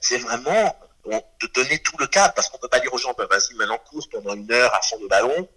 C'est 0.00 0.18
vraiment 0.18 0.76
de 1.04 1.46
donner 1.54 1.78
tout 1.80 1.96
le 1.98 2.06
cadre 2.06 2.32
parce 2.34 2.48
qu'on 2.48 2.58
peut 2.58 2.68
pas 2.68 2.80
dire 2.80 2.92
aux 2.92 2.98
gens, 2.98 3.14
bah, 3.16 3.26
vas-y, 3.30 3.54
maintenant 3.54 3.78
cours 3.78 4.08
pendant 4.10 4.34
une 4.34 4.50
heure 4.52 4.74
à 4.74 4.80
fond 4.82 4.98
de 4.98 5.06
ballon 5.06 5.48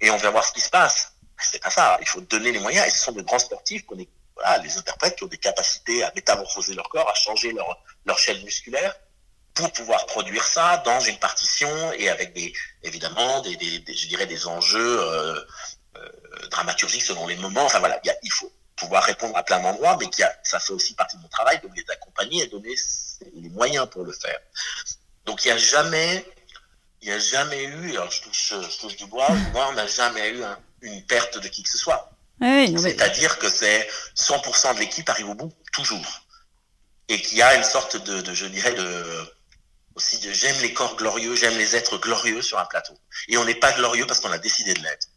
et 0.00 0.10
on 0.10 0.16
va 0.16 0.30
voir 0.30 0.44
ce 0.44 0.52
qui 0.52 0.60
se 0.60 0.70
passe. 0.70 1.12
C'est 1.38 1.62
pas 1.62 1.70
ça. 1.70 1.98
Il 2.00 2.08
faut 2.08 2.20
donner 2.22 2.52
les 2.52 2.60
moyens 2.60 2.86
et 2.86 2.90
ce 2.90 2.98
sont 2.98 3.12
de 3.12 3.22
grands 3.22 3.38
sportifs 3.38 3.84
qu'on 3.84 3.98
est 3.98 4.08
les 4.62 4.76
interprètes 4.76 5.16
qui 5.16 5.24
ont 5.24 5.28
des 5.28 5.38
capacités 5.38 6.02
à 6.02 6.12
métamorphoser 6.14 6.74
leur 6.74 6.88
corps, 6.88 7.08
à 7.08 7.14
changer 7.14 7.52
leur, 7.52 7.82
leur 8.04 8.18
chaîne 8.18 8.42
musculaire 8.42 8.94
pour 9.54 9.70
pouvoir 9.72 10.06
produire 10.06 10.44
ça 10.44 10.78
dans 10.78 11.00
une 11.00 11.18
partition 11.18 11.92
et 11.92 12.08
avec 12.08 12.32
des 12.32 12.52
évidemment 12.82 13.40
des, 13.40 13.52
je 13.52 14.06
dirais 14.08 14.26
des 14.26 14.46
enjeux 14.46 15.00
euh, 15.00 15.40
euh, 15.96 16.48
dramaturgiques 16.50 17.02
selon 17.02 17.26
les 17.26 17.36
moments. 17.36 17.64
Enfin 17.64 17.78
voilà, 17.78 18.00
il 18.22 18.32
faut 18.32 18.50
pouvoir 18.76 19.04
répondre 19.04 19.36
à 19.36 19.42
plein 19.42 19.60
d'endroits, 19.60 19.96
mais 20.00 20.06
a, 20.24 20.32
ça 20.42 20.58
fait 20.58 20.72
aussi 20.72 20.94
partie 20.94 21.16
de 21.16 21.22
mon 21.22 21.28
travail 21.28 21.60
de 21.60 21.68
les 21.74 21.84
accompagner 21.90 22.44
et 22.44 22.46
donner 22.46 22.74
les 23.34 23.50
moyens 23.50 23.88
pour 23.88 24.04
le 24.04 24.12
faire. 24.12 24.38
Donc 25.26 25.44
il 25.44 25.48
n'y 25.48 25.52
a 25.52 25.58
jamais, 25.58 26.26
il 27.02 27.08
y 27.08 27.12
a 27.12 27.18
jamais 27.18 27.64
eu, 27.64 27.90
alors 27.92 28.10
je 28.10 28.22
touche, 28.22 28.96
du 28.96 29.06
bois, 29.06 29.28
on 29.54 29.72
n'a 29.72 29.86
jamais 29.86 30.30
eu 30.30 30.42
une 30.80 31.04
perte 31.06 31.38
de 31.38 31.48
qui 31.48 31.62
que 31.62 31.68
ce 31.68 31.78
soit. 31.78 32.11
C'est-à-dire 32.42 33.38
que 33.38 33.48
c'est 33.48 33.88
100% 34.16 34.74
de 34.74 34.80
l'équipe 34.80 35.08
arrive 35.08 35.28
au 35.28 35.34
bout, 35.34 35.52
toujours. 35.72 36.22
Et 37.08 37.20
qu'il 37.20 37.38
y 37.38 37.42
a 37.42 37.54
une 37.56 37.64
sorte 37.64 37.96
de, 38.04 38.34
je 38.34 38.46
dirais, 38.46 38.74
de, 38.74 39.04
aussi 39.94 40.18
de 40.18 40.32
j'aime 40.32 40.56
les 40.62 40.72
corps 40.72 40.96
glorieux, 40.96 41.36
j'aime 41.36 41.56
les 41.56 41.76
êtres 41.76 41.98
glorieux 41.98 42.42
sur 42.42 42.58
un 42.58 42.64
plateau. 42.64 42.94
Et 43.28 43.36
on 43.36 43.44
n'est 43.44 43.54
pas 43.54 43.72
glorieux 43.72 44.06
parce 44.06 44.20
qu'on 44.20 44.32
a 44.32 44.38
décidé 44.38 44.74
de 44.74 44.80
l'être. 44.80 45.08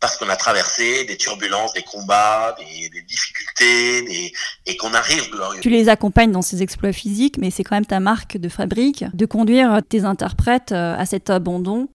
Parce 0.00 0.16
qu'on 0.16 0.28
a 0.28 0.36
traversé 0.36 1.04
des 1.04 1.16
turbulences, 1.16 1.72
des 1.72 1.82
combats, 1.82 2.54
des, 2.58 3.02
difficultés, 3.02 4.32
et 4.66 4.76
qu'on 4.76 4.92
arrive 4.92 5.30
glorieux. 5.30 5.60
Tu 5.60 5.70
les 5.70 5.88
accompagnes 5.88 6.30
dans 6.30 6.42
ces 6.42 6.62
exploits 6.62 6.92
physiques, 6.92 7.38
mais 7.38 7.50
c'est 7.50 7.64
quand 7.64 7.76
même 7.76 7.86
ta 7.86 8.00
marque 8.00 8.36
de 8.36 8.48
fabrique 8.48 9.04
de 9.14 9.24
conduire 9.24 9.80
tes 9.88 10.04
interprètes 10.04 10.72
euh, 10.72 10.96
à 10.96 11.06
cet 11.06 11.30
abandon. 11.30 11.88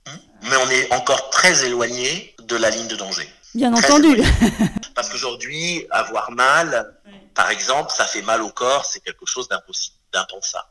Mais 0.43 0.55
on 0.55 0.69
est 0.71 0.91
encore 0.93 1.29
très 1.29 1.65
éloigné 1.65 2.35
de 2.45 2.55
la 2.55 2.71
ligne 2.71 2.87
de 2.87 2.95
danger. 2.95 3.29
Bien 3.55 3.73
entendu. 3.73 4.21
Parce 4.95 5.09
qu'aujourd'hui, 5.09 5.87
avoir 5.89 6.31
mal, 6.31 6.95
par 7.33 7.49
exemple, 7.49 7.91
ça 7.91 8.05
fait 8.05 8.21
mal 8.21 8.41
au 8.41 8.49
corps, 8.49 8.85
c'est 8.85 8.99
quelque 8.99 9.25
chose 9.25 9.47
d'impossible, 9.47 9.95
d'impensable. 10.11 10.67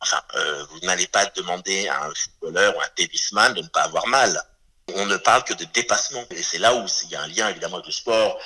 Enfin, 0.00 0.20
euh, 0.34 0.64
vous 0.70 0.80
n'allez 0.86 1.06
pas 1.06 1.26
demander 1.36 1.88
à 1.88 2.04
un 2.04 2.12
footballeur 2.14 2.76
ou 2.76 2.80
un 2.80 2.88
tennisman 2.96 3.54
de 3.54 3.62
ne 3.62 3.68
pas 3.68 3.82
avoir 3.82 4.06
mal. 4.06 4.42
On 4.96 5.06
ne 5.06 5.16
parle 5.16 5.44
que 5.44 5.54
de 5.54 5.64
dépassement. 5.64 6.24
Et 6.30 6.42
c'est 6.42 6.58
là 6.58 6.74
où 6.74 6.86
il 7.04 7.10
y 7.10 7.16
a 7.16 7.22
un 7.22 7.28
lien 7.28 7.48
évidemment 7.48 7.76
avec 7.76 7.86
le 7.86 7.92
sport. 7.92 8.38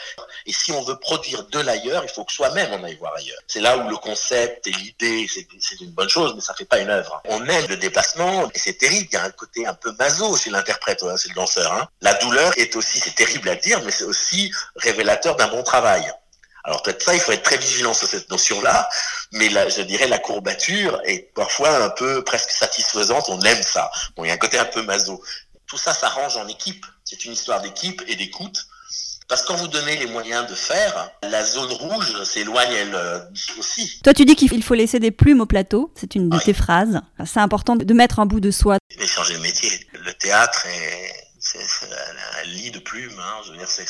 Et 0.46 0.52
si 0.52 0.72
on 0.72 0.82
veut 0.82 0.96
produire 0.98 1.44
de 1.44 1.60
l'ailleurs, 1.60 2.02
il 2.04 2.10
faut 2.10 2.24
que 2.24 2.32
soi-même 2.32 2.70
on 2.72 2.84
aille 2.84 2.96
voir 2.96 3.14
ailleurs. 3.16 3.38
C'est 3.46 3.60
là 3.60 3.76
où 3.76 3.88
le 3.88 3.96
concept 3.96 4.66
et 4.66 4.72
l'idée, 4.72 5.26
c'est 5.60 5.80
une 5.80 5.90
bonne 5.90 6.08
chose, 6.08 6.34
mais 6.34 6.40
ça 6.40 6.54
fait 6.54 6.64
pas 6.64 6.78
une 6.78 6.90
œuvre. 6.90 7.22
On 7.26 7.44
aime 7.46 7.66
le 7.68 7.76
déplacement 7.76 8.50
et 8.54 8.58
c'est 8.58 8.74
terrible. 8.74 9.08
Il 9.10 9.14
y 9.14 9.18
a 9.18 9.24
un 9.24 9.30
côté 9.30 9.66
un 9.66 9.74
peu 9.74 9.92
maso 9.98 10.36
chez 10.36 10.50
l'interprète, 10.50 11.02
hein, 11.02 11.16
chez 11.16 11.28
le 11.28 11.34
danseur. 11.34 11.72
Hein. 11.72 11.88
La 12.00 12.14
douleur 12.14 12.52
est 12.58 12.76
aussi, 12.76 12.98
c'est 12.98 13.14
terrible 13.14 13.48
à 13.48 13.56
dire, 13.56 13.82
mais 13.84 13.90
c'est 13.90 14.04
aussi 14.04 14.52
révélateur 14.76 15.36
d'un 15.36 15.48
bon 15.48 15.62
travail. 15.62 16.10
Alors 16.64 16.82
peut-être 16.82 17.02
ça, 17.02 17.14
il 17.14 17.20
faut 17.20 17.32
être 17.32 17.42
très 17.42 17.58
vigilant 17.58 17.92
sur 17.92 18.08
cette 18.08 18.30
notion-là, 18.30 18.88
mais 19.32 19.50
là, 19.50 19.68
je 19.68 19.82
dirais 19.82 20.08
la 20.08 20.18
courbature 20.18 20.98
est 21.04 21.30
parfois 21.34 21.76
un 21.76 21.90
peu 21.90 22.24
presque 22.24 22.50
satisfaisante. 22.50 23.26
On 23.28 23.38
aime 23.42 23.62
ça. 23.62 23.90
Bon, 24.16 24.24
il 24.24 24.28
y 24.28 24.30
a 24.30 24.34
un 24.34 24.38
côté 24.38 24.58
un 24.58 24.64
peu 24.64 24.82
maso 24.82 25.22
tout 25.74 25.78
ça 25.78 25.92
s'arrange 25.92 26.36
en 26.36 26.46
équipe. 26.46 26.86
C'est 27.02 27.24
une 27.24 27.32
histoire 27.32 27.60
d'équipe 27.60 28.00
et 28.06 28.14
d'écoute. 28.14 28.64
Parce 29.26 29.42
que 29.42 29.48
quand 29.48 29.56
vous 29.56 29.66
donnez 29.66 29.96
les 29.96 30.06
moyens 30.06 30.48
de 30.48 30.54
faire, 30.54 31.10
la 31.24 31.44
zone 31.44 31.72
rouge 31.72 32.22
s'éloigne 32.22 32.72
elle 32.72 32.94
euh, 32.94 33.18
aussi. 33.58 34.00
Toi, 34.04 34.14
tu 34.14 34.24
dis 34.24 34.36
qu'il 34.36 34.62
faut 34.62 34.74
laisser 34.74 35.00
des 35.00 35.10
plumes 35.10 35.40
au 35.40 35.46
plateau. 35.46 35.92
C'est 35.96 36.14
une 36.14 36.28
de 36.28 36.38
tes 36.38 36.52
phrases. 36.52 37.00
C'est 37.26 37.40
important 37.40 37.74
de 37.74 37.94
mettre 37.94 38.20
un 38.20 38.26
bout 38.26 38.38
de 38.38 38.52
soi. 38.52 38.76
Et 39.00 39.06
changer 39.06 39.34
de 39.34 39.40
métier. 39.40 39.88
Le 39.94 40.12
théâtre 40.14 40.64
est, 40.66 41.12
un 42.38 42.44
lit 42.44 42.70
de 42.70 42.78
plumes. 42.78 43.18
Hein. 43.18 43.40
Je 43.44 43.50
veux 43.50 43.58
dire, 43.58 43.66
c'est 43.66 43.84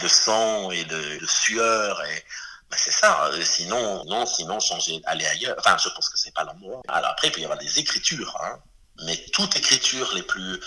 de 0.00 0.08
sang 0.08 0.70
et 0.70 0.84
de, 0.84 1.26
sueur 1.26 2.02
et 2.04 2.24
ben, 2.70 2.76
c'est 2.78 2.92
ça. 2.92 3.30
Sinon, 3.44 4.04
non, 4.06 4.24
sinon 4.24 4.58
changer, 4.60 5.02
aller 5.04 5.26
ailleurs. 5.26 5.56
Enfin, 5.58 5.76
je 5.76 5.90
pense 5.90 6.08
que 6.08 6.16
c'est 6.16 6.32
pas 6.32 6.44
l'endroit. 6.44 6.80
Alors 6.88 7.10
après, 7.10 7.28
il 7.28 7.32
peut 7.32 7.40
y 7.42 7.44
avoir 7.44 7.58
des 7.58 7.78
écritures. 7.78 8.34
Hein 8.42 8.60
mais 9.04 9.16
toutes 9.32 9.56
écritures 9.56 10.12
les 10.14 10.22
plus, 10.22 10.60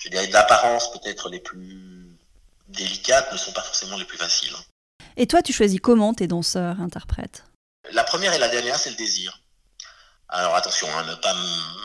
je 0.00 0.08
dirais 0.08 0.26
d'apparence 0.28 0.92
peut-être 0.92 1.28
les 1.28 1.40
plus 1.40 2.16
délicates 2.68 3.32
ne 3.32 3.36
sont 3.36 3.52
pas 3.52 3.62
forcément 3.62 3.96
les 3.96 4.04
plus 4.04 4.18
faciles. 4.18 4.54
Et 5.16 5.26
toi, 5.26 5.42
tu 5.42 5.52
choisis 5.52 5.80
comment 5.80 6.14
tes 6.14 6.26
danseurs 6.26 6.80
interprètes? 6.80 7.44
La 7.90 8.04
première 8.04 8.32
et 8.32 8.38
la 8.38 8.48
dernière, 8.48 8.78
c'est 8.78 8.90
le 8.90 8.96
désir. 8.96 9.40
Alors 10.28 10.54
attention, 10.54 10.88
hein, 10.96 11.04
ne 11.04 11.14
pas 11.16 11.34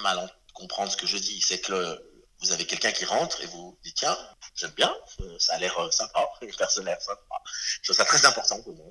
mal 0.04 0.32
comprendre 0.54 0.92
ce 0.92 0.98
que 0.98 1.08
je 1.08 1.18
dis. 1.18 1.42
C'est 1.42 1.60
que 1.60 2.02
vous 2.40 2.52
avez 2.52 2.66
quelqu'un 2.66 2.92
qui 2.92 3.04
rentre 3.06 3.42
et 3.42 3.46
vous 3.48 3.78
dit 3.84 3.94
tiens, 3.94 4.18
j'aime 4.56 4.72
bien, 4.72 4.94
ça 5.40 5.56
a 5.56 5.58
l'air 5.58 5.78
euh, 5.80 5.92
sympa, 5.92 6.30
le 6.42 6.56
personnage 6.56 7.02
sympa. 7.02 7.42
Je 7.82 7.92
trouve 7.92 7.98
ça 7.98 8.06
très 8.06 8.26
important 8.26 8.62
pour 8.62 8.76
moi. 8.76 8.86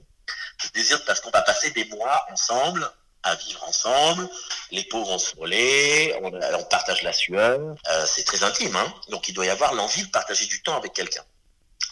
Le 0.64 0.70
désir 0.70 1.02
parce 1.04 1.20
qu'on 1.20 1.30
va 1.30 1.42
passer 1.42 1.70
des 1.70 1.84
mois 1.86 2.26
ensemble 2.30 2.90
à 3.26 3.34
vivre 3.34 3.62
ensemble. 3.64 4.28
Les 4.70 4.84
peaux 4.84 5.04
vont 5.04 5.18
se 5.18 5.36
voler, 5.36 6.14
on, 6.22 6.30
partage 6.64 7.02
la 7.02 7.12
sueur. 7.12 7.58
Euh, 7.60 8.06
c'est 8.06 8.24
très 8.24 8.42
intime, 8.42 8.74
hein 8.76 8.94
donc 9.08 9.28
il 9.28 9.34
doit 9.34 9.46
y 9.46 9.50
avoir 9.50 9.74
l'envie 9.74 10.02
de 10.02 10.10
partager 10.10 10.46
du 10.46 10.62
temps 10.62 10.76
avec 10.76 10.92
quelqu'un. 10.92 11.22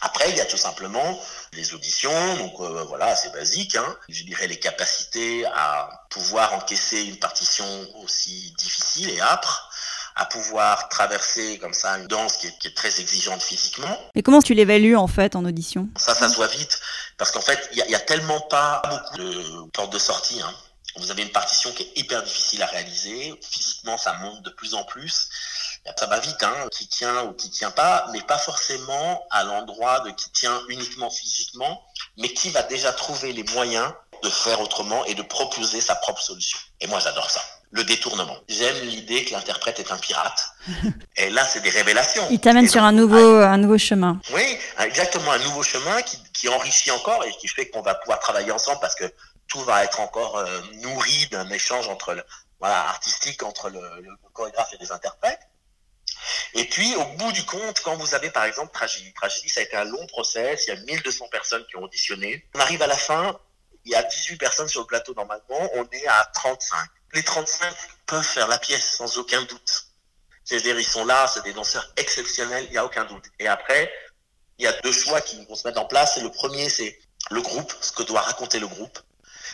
Après, 0.01 0.29
il 0.29 0.37
y 0.37 0.41
a 0.41 0.45
tout 0.45 0.57
simplement 0.57 1.19
les 1.53 1.73
auditions, 1.73 2.35
donc 2.35 2.53
euh, 2.59 2.83
voilà, 2.83 3.15
c'est 3.15 3.31
basique. 3.31 3.75
Hein. 3.75 3.97
Je 4.09 4.23
dirais 4.23 4.47
les 4.47 4.59
capacités 4.59 5.45
à 5.45 6.05
pouvoir 6.09 6.53
encaisser 6.53 7.03
une 7.03 7.17
partition 7.17 7.65
aussi 8.03 8.53
difficile 8.57 9.09
et 9.09 9.21
âpre, 9.21 9.69
à 10.15 10.25
pouvoir 10.25 10.89
traverser 10.89 11.57
comme 11.59 11.73
ça 11.73 11.97
une 11.97 12.07
danse 12.07 12.37
qui 12.37 12.47
est, 12.47 12.75
très 12.75 12.99
exigeante 12.99 13.41
physiquement. 13.41 13.97
Et 14.15 14.21
comment 14.21 14.41
tu 14.41 14.53
l'évalues 14.53 14.95
en 14.95 15.07
fait 15.07 15.35
en 15.35 15.45
audition? 15.45 15.87
Ça, 15.97 16.13
ça 16.13 16.29
se 16.29 16.35
voit 16.35 16.47
vite, 16.47 16.79
parce 17.17 17.31
qu'en 17.31 17.41
fait, 17.41 17.69
il 17.71 17.83
n'y 17.83 17.95
a, 17.95 17.97
a, 17.97 18.01
tellement 18.01 18.41
pas 18.41 18.81
beaucoup 18.89 19.17
de 19.17 19.69
portes 19.71 19.93
de 19.93 19.99
sortie. 19.99 20.41
Hein. 20.41 20.53
Vous 20.97 21.11
avez 21.11 21.23
une 21.23 21.31
partition 21.31 21.71
qui 21.73 21.83
est 21.83 21.91
hyper 21.97 22.23
difficile 22.23 22.63
à 22.63 22.67
réaliser. 22.67 23.37
Physiquement, 23.41 23.97
ça 23.97 24.13
monte 24.13 24.41
de 24.43 24.49
plus 24.49 24.73
en 24.75 24.83
plus. 24.83 25.29
Ça 25.97 26.07
va 26.07 26.19
vite, 26.19 26.41
hein, 26.41 26.53
qui 26.71 26.87
tient 26.87 27.23
ou 27.25 27.33
qui 27.33 27.49
tient 27.51 27.69
pas, 27.69 28.07
mais 28.11 28.21
pas 28.21 28.37
forcément 28.37 29.23
à 29.29 29.43
l'endroit 29.43 29.99
de 29.99 30.11
qui 30.11 30.31
tient 30.31 30.61
uniquement 30.69 31.11
physiquement, 31.11 31.83
mais 32.17 32.29
qui 32.29 32.49
va 32.49 32.63
déjà 32.63 32.91
trouver 32.91 33.33
les 33.33 33.43
moyens 33.43 33.91
de 34.23 34.29
faire 34.29 34.59
autrement 34.61 35.05
et 35.05 35.13
de 35.13 35.21
proposer 35.21 35.81
sa 35.81 35.95
propre 35.95 36.21
solution. 36.21 36.57
Et 36.81 36.87
moi, 36.87 36.99
j'adore 36.99 37.29
ça. 37.29 37.41
Le 37.71 37.83
détournement. 37.83 38.37
J'aime 38.47 38.79
l'idée 38.85 39.25
que 39.25 39.31
l'interprète 39.31 39.79
est 39.79 39.91
un 39.91 39.97
pirate. 39.97 40.51
Et 41.17 41.29
là, 41.29 41.45
c'est 41.45 41.59
des 41.59 41.69
révélations. 41.69 42.25
Il 42.29 42.39
t'amène 42.39 42.69
sur 42.69 42.83
un 42.83 42.93
nouveau, 42.93 43.39
un 43.41 43.57
nouveau 43.57 43.77
chemin. 43.77 44.19
Oui, 44.33 44.57
exactement, 44.79 45.31
un 45.31 45.39
nouveau 45.39 45.61
chemin 45.61 46.01
qui, 46.03 46.17
qui 46.31 46.47
enrichit 46.47 46.91
encore 46.91 47.25
et 47.25 47.31
qui 47.41 47.49
fait 47.49 47.69
qu'on 47.69 47.81
va 47.81 47.95
pouvoir 47.95 48.19
travailler 48.19 48.51
ensemble 48.51 48.79
parce 48.79 48.95
que 48.95 49.11
tout 49.47 49.61
va 49.63 49.83
être 49.83 49.99
encore 49.99 50.37
euh, 50.37 50.61
nourri 50.75 51.27
d'un 51.27 51.49
échange 51.49 51.87
entre 51.87 52.13
le, 52.13 52.23
voilà, 52.59 52.87
artistique 52.87 53.43
entre 53.43 53.69
le, 53.69 53.81
chorégraphe 54.33 54.73
et 54.73 54.77
les 54.77 54.91
interprètes. 54.91 55.41
Et 56.53 56.65
puis, 56.65 56.95
au 56.95 57.03
bout 57.17 57.31
du 57.31 57.45
compte, 57.45 57.81
quand 57.81 57.95
vous 57.97 58.15
avez 58.15 58.29
par 58.31 58.45
exemple 58.45 58.71
Tragédie, 58.73 59.13
Tragédie, 59.13 59.49
ça 59.49 59.59
a 59.59 59.63
été 59.63 59.75
un 59.75 59.83
long 59.83 60.05
process, 60.07 60.67
il 60.67 60.73
y 60.73 60.77
a 60.77 60.81
1200 60.81 61.27
personnes 61.29 61.65
qui 61.67 61.75
ont 61.75 61.83
auditionné. 61.83 62.47
On 62.55 62.59
arrive 62.59 62.81
à 62.81 62.87
la 62.87 62.97
fin, 62.97 63.39
il 63.83 63.91
y 63.91 63.95
a 63.95 64.03
18 64.03 64.37
personnes 64.37 64.67
sur 64.67 64.81
le 64.81 64.87
plateau 64.87 65.13
normalement, 65.13 65.69
on 65.73 65.87
est 65.91 66.07
à 66.07 66.29
35. 66.33 66.77
Les 67.13 67.23
35 67.23 67.73
peuvent 68.05 68.23
faire 68.23 68.47
la 68.47 68.57
pièce 68.57 68.95
sans 68.95 69.17
aucun 69.17 69.41
doute. 69.43 69.85
C'est-à-dire, 70.43 70.79
ils 70.79 70.85
sont 70.85 71.05
là, 71.05 71.27
c'est 71.27 71.43
des 71.43 71.53
danseurs 71.53 71.91
exceptionnels, 71.97 72.65
il 72.65 72.71
n'y 72.71 72.77
a 72.77 72.85
aucun 72.85 73.05
doute. 73.05 73.25
Et 73.39 73.47
après, 73.47 73.91
il 74.57 74.65
y 74.65 74.67
a 74.67 74.73
deux 74.81 74.91
choix 74.91 75.21
qui 75.21 75.43
vont 75.45 75.55
se 75.55 75.67
mettre 75.67 75.81
en 75.81 75.85
place. 75.85 76.17
Le 76.21 76.29
premier, 76.29 76.69
c'est 76.69 76.99
le 77.31 77.41
groupe, 77.41 77.73
ce 77.81 77.91
que 77.91 78.03
doit 78.03 78.21
raconter 78.21 78.59
le 78.59 78.67
groupe. 78.67 78.99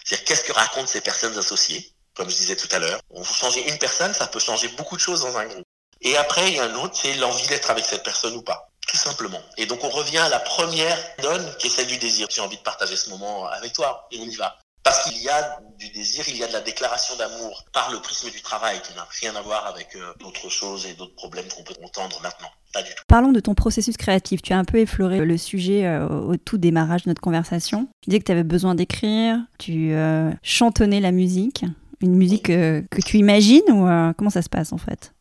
C'est-à-dire 0.04 0.26
qu'est-ce 0.26 0.44
que 0.44 0.54
racontent 0.54 0.88
ces 0.88 1.02
personnes 1.02 1.38
associées, 1.38 1.94
comme 2.14 2.30
je 2.30 2.36
disais 2.36 2.56
tout 2.56 2.70
à 2.72 2.80
l'heure. 2.80 3.00
On 3.10 3.22
vous 3.22 3.34
changez 3.34 3.68
une 3.70 3.78
personne, 3.78 4.14
ça 4.14 4.28
peut 4.28 4.40
changer 4.40 4.68
beaucoup 4.70 4.96
de 4.96 5.02
choses 5.02 5.22
dans 5.22 5.38
un 5.38 5.46
groupe. 5.46 5.66
Et 6.02 6.18
après, 6.18 6.50
il 6.50 6.56
y 6.56 6.60
a 6.60 6.64
un 6.64 6.76
autre, 6.76 6.98
c'est 7.00 7.14
l'envie 7.16 7.48
d'être 7.48 7.70
avec 7.70 7.86
cette 7.86 8.04
personne 8.04 8.36
ou 8.36 8.42
pas. 8.42 8.70
Tout 8.88 8.98
simplement. 8.98 9.42
Et 9.58 9.68
donc 9.68 9.84
on 9.84 9.90
revient 9.90 10.18
à 10.18 10.30
la 10.30 10.40
première 10.40 10.98
donne 11.22 11.56
qui 11.58 11.68
est 11.68 11.70
celle 11.70 11.88
du 11.88 11.98
désir. 11.98 12.28
J'ai 12.30 12.42
envie 12.42 12.58
de 12.58 12.62
partager 12.62 12.98
ce 12.98 13.10
moment 13.10 13.46
avec 13.48 13.74
toi 13.74 14.08
et 14.12 14.20
on 14.20 14.26
y 14.26 14.36
va. 14.36 14.58
Parce 14.84 15.04
qu'il 15.04 15.22
y 15.22 15.30
a 15.30 15.60
du 15.78 15.90
désir, 15.92 16.24
il 16.28 16.38
y 16.38 16.44
a 16.44 16.48
de 16.48 16.54
la 16.54 16.62
déclaration 16.62 17.16
d'amour 17.16 17.66
par 17.72 17.92
le 17.92 18.00
prisme 18.00 18.32
du 18.32 18.42
travail 18.42 18.82
qui 18.82 18.96
n'a 18.96 19.08
rien 19.22 19.36
à 19.36 19.42
voir 19.42 19.68
avec 19.68 19.96
euh, 19.96 20.14
d'autres 20.20 20.50
choses 20.50 20.86
et 20.88 20.96
d'autres 20.96 21.16
problèmes 21.16 21.48
qu'on 21.50 21.64
peut 21.64 21.76
entendre 21.84 22.20
maintenant. 22.22 22.50
Pas 22.74 22.82
du 22.82 22.90
tout. 22.90 23.04
Parlons 23.08 23.32
de 23.32 23.40
ton 23.40 23.54
processus 23.54 23.96
créatif. 23.96 24.42
Tu 24.42 24.54
as 24.54 24.58
un 24.58 24.66
peu 24.66 24.80
effleuré 24.80 25.20
le 25.20 25.38
sujet 25.38 25.86
euh, 25.86 26.08
au 26.08 26.36
tout 26.38 26.58
démarrage 26.58 27.04
de 27.04 27.10
notre 27.10 27.22
conversation. 27.22 27.88
Tu 28.02 28.10
disais 28.10 28.20
que 28.20 28.26
tu 28.26 28.32
avais 28.32 28.44
besoin 28.44 28.74
d'écrire, 28.74 29.38
tu 29.60 29.94
euh, 29.94 30.32
chantonnais 30.42 31.00
la 31.00 31.12
musique, 31.12 31.64
une 32.02 32.16
musique 32.16 32.48
que 32.48 33.02
tu 33.06 33.18
imagines 33.18 33.70
ou 33.70 33.86
comment 34.18 34.32
ça 34.32 34.42
se 34.42 34.50
passe 34.50 34.74
en 34.74 34.80
fait? 34.80 35.14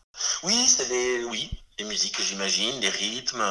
Oui, 0.42 0.55
c'est 0.66 0.88
des, 0.88 1.25
oui, 1.25 1.51
les 1.79 1.85
musiques 1.85 2.16
que 2.16 2.23
j'imagine, 2.23 2.81
les 2.81 2.88
rythmes. 2.88 3.42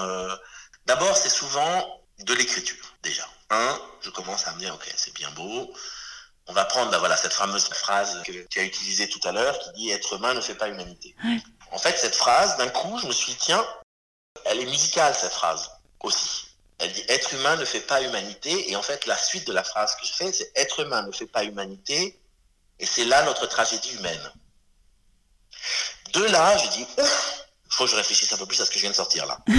D'abord, 0.88 1.15
c'est 1.15 1.30
souvent 1.30 1.86
de 2.26 2.34
l'écriture 2.34 2.95
déjà. 3.04 3.24
Un, 3.52 3.80
je 4.02 4.10
commence 4.10 4.48
à 4.48 4.54
me 4.56 4.60
dire, 4.60 4.74
ok, 4.74 4.91
c'est 4.95 5.13
bien 5.15 5.30
beau, 5.36 5.72
on 6.49 6.53
va 6.53 6.65
prendre 6.65 6.89
bah, 6.91 6.97
voilà, 6.97 7.15
cette 7.15 7.33
fameuse 7.33 7.65
phrase 7.65 8.21
que 8.23 8.31
tu 8.47 8.59
as 8.59 8.63
utilisée 8.63 9.07
tout 9.07 9.19
à 9.23 9.31
l'heure 9.31 9.57
qui 9.59 9.71
dit 9.73 9.91
être 9.91 10.13
humain 10.13 10.33
ne 10.33 10.41
fait 10.41 10.55
pas 10.55 10.67
humanité. 10.67 11.15
En 11.71 11.77
fait, 11.77 11.95
cette 11.97 12.15
phrase, 12.15 12.57
d'un 12.57 12.69
coup, 12.69 12.97
je 12.99 13.05
me 13.05 13.12
suis 13.12 13.33
dit, 13.33 13.38
tiens, 13.39 13.65
elle 14.45 14.59
est 14.59 14.65
musicale, 14.65 15.13
cette 15.15 15.31
phrase 15.31 15.69
aussi. 16.01 16.47
Elle 16.79 16.91
dit 16.91 17.03
être 17.07 17.33
humain 17.33 17.55
ne 17.57 17.65
fait 17.65 17.81
pas 17.81 18.01
humanité. 18.01 18.71
Et 18.71 18.75
en 18.75 18.81
fait, 18.81 19.05
la 19.05 19.17
suite 19.17 19.45
de 19.45 19.53
la 19.53 19.63
phrase 19.63 19.95
que 19.95 20.07
je 20.07 20.13
fais, 20.13 20.33
c'est 20.33 20.51
être 20.55 20.79
humain 20.79 21.03
ne 21.03 21.12
fait 21.12 21.27
pas 21.27 21.43
humanité. 21.43 22.19
Et 22.79 22.85
c'est 22.85 23.05
là 23.05 23.21
notre 23.23 23.45
tragédie 23.45 23.93
humaine. 23.95 24.31
De 26.13 26.23
là, 26.23 26.57
je 26.57 26.67
dis, 26.69 26.88
ouf, 26.97 27.38
faut 27.79 27.85
que 27.85 27.91
je 27.91 27.95
réfléchisse 27.95 28.33
un 28.33 28.37
peu 28.37 28.45
plus 28.45 28.59
à 28.59 28.65
ce 28.65 28.71
que 28.71 28.75
je 28.75 28.81
viens 28.81 28.89
de 28.89 28.95
sortir 28.95 29.25
là. 29.25 29.37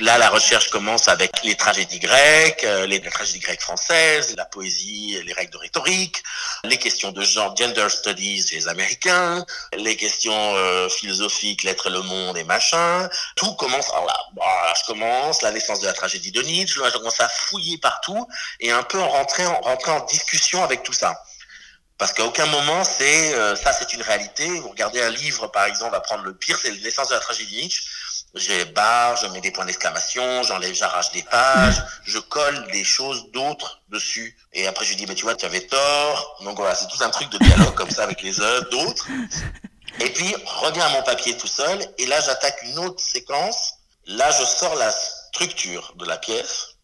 là, 0.00 0.18
la 0.18 0.28
recherche 0.28 0.70
commence 0.70 1.08
avec 1.08 1.42
les 1.42 1.56
tragédies 1.56 1.98
grecques, 1.98 2.62
euh, 2.62 2.86
les, 2.86 3.00
tragédies 3.00 3.40
grecques 3.40 3.60
françaises, 3.60 4.36
la 4.36 4.44
poésie, 4.44 5.20
les 5.26 5.32
règles 5.32 5.52
de 5.52 5.58
rhétorique, 5.58 6.22
les 6.62 6.76
questions 6.76 7.10
de 7.10 7.22
genre, 7.22 7.56
gender 7.56 7.88
studies 7.88 8.46
chez 8.46 8.54
les 8.54 8.68
Américains, 8.68 9.44
les 9.76 9.96
questions 9.96 10.54
euh, 10.54 10.88
philosophiques, 10.88 11.64
l'être, 11.64 11.90
le 11.90 12.02
monde 12.02 12.38
et 12.38 12.44
machin. 12.44 13.08
Tout 13.34 13.52
commence. 13.54 13.90
Alors 13.90 14.06
là, 14.06 14.16
bah, 14.34 14.72
je 14.80 14.86
commence 14.86 15.42
la 15.42 15.50
naissance 15.50 15.80
de 15.80 15.86
la 15.86 15.92
tragédie 15.92 16.30
de 16.30 16.42
Nietzsche. 16.42 16.80
Là, 16.80 16.90
je 16.92 16.98
commence 16.98 17.18
à 17.20 17.28
fouiller 17.28 17.78
partout 17.78 18.28
et 18.60 18.70
un 18.70 18.84
peu 18.84 19.00
en 19.00 19.08
rentrer 19.08 19.44
en, 19.44 19.60
rentrer 19.60 19.90
en 19.90 20.04
discussion 20.04 20.62
avec 20.62 20.84
tout 20.84 20.92
ça. 20.92 21.20
Parce 21.98 22.12
qu'à 22.12 22.24
aucun 22.24 22.46
moment, 22.46 22.84
c'est 22.84 23.34
euh, 23.34 23.56
ça, 23.56 23.72
c'est 23.72 23.94
une 23.94 24.02
réalité. 24.02 24.46
Vous 24.60 24.68
regardez 24.68 25.00
un 25.02 25.10
livre, 25.10 25.46
par 25.48 25.64
exemple, 25.64 25.92
va 25.92 26.00
prendre 26.00 26.24
le 26.24 26.34
pire, 26.34 26.58
c'est 26.60 26.70
l'essence 26.70 27.08
de 27.08 27.14
la 27.14 27.20
tragédie 27.20 27.56
Nietzsche. 27.56 27.84
Je 28.34 28.64
barre, 28.64 29.16
je 29.16 29.26
mets 29.28 29.40
des 29.40 29.50
points 29.50 29.64
d'exclamation, 29.64 30.42
j'enlève, 30.42 30.74
j'arrache 30.74 31.10
des 31.12 31.22
pages, 31.22 31.82
je 32.04 32.18
colle 32.18 32.70
des 32.70 32.84
choses 32.84 33.30
d'autres 33.30 33.80
dessus. 33.88 34.36
Et 34.52 34.66
après, 34.66 34.84
je 34.84 34.92
dis, 34.94 35.06
mais 35.06 35.14
tu 35.14 35.22
vois, 35.22 35.34
tu 35.34 35.46
avais 35.46 35.62
tort. 35.62 36.38
Donc 36.42 36.56
voilà, 36.58 36.74
c'est 36.74 36.88
tout 36.88 37.02
un 37.02 37.08
truc 37.08 37.30
de 37.30 37.38
dialogue 37.38 37.74
comme 37.74 37.90
ça 37.90 38.02
avec 38.02 38.20
les 38.20 38.38
œuvres 38.40 38.68
d'autres. 38.68 39.06
Et 40.00 40.10
puis, 40.10 40.34
à 40.34 40.88
mon 40.90 41.02
papier 41.02 41.36
tout 41.36 41.46
seul. 41.46 41.78
Et 41.96 42.06
là, 42.06 42.20
j'attaque 42.20 42.58
une 42.64 42.78
autre 42.80 43.00
séquence. 43.00 43.74
Là, 44.06 44.30
je 44.30 44.44
sors 44.44 44.74
la 44.74 44.90
structure 44.90 45.94
de 45.96 46.04
la 46.04 46.16
pièce 46.16 46.76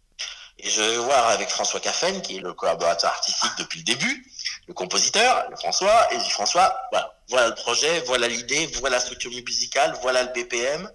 Et 0.58 0.70
je 0.70 0.80
vais 0.80 0.96
voir 0.96 1.28
avec 1.28 1.48
François 1.50 1.80
Caffen, 1.80 2.22
qui 2.22 2.38
est 2.38 2.40
le 2.40 2.54
collaborateur 2.54 3.10
artistique 3.10 3.52
depuis 3.58 3.80
le 3.80 3.84
début, 3.84 4.31
le 4.68 4.74
compositeur, 4.74 5.48
le 5.50 5.56
François, 5.56 6.12
et 6.12 6.18
je 6.18 6.24
dis 6.24 6.30
François, 6.30 6.74
voilà, 6.90 7.18
voilà 7.28 7.48
le 7.48 7.54
projet, 7.54 8.00
voilà 8.02 8.28
l'idée, 8.28 8.66
voilà 8.80 8.96
la 8.96 9.00
structure 9.00 9.30
musicale, 9.30 9.96
voilà 10.02 10.22
le 10.22 10.28
BPM, 10.32 10.90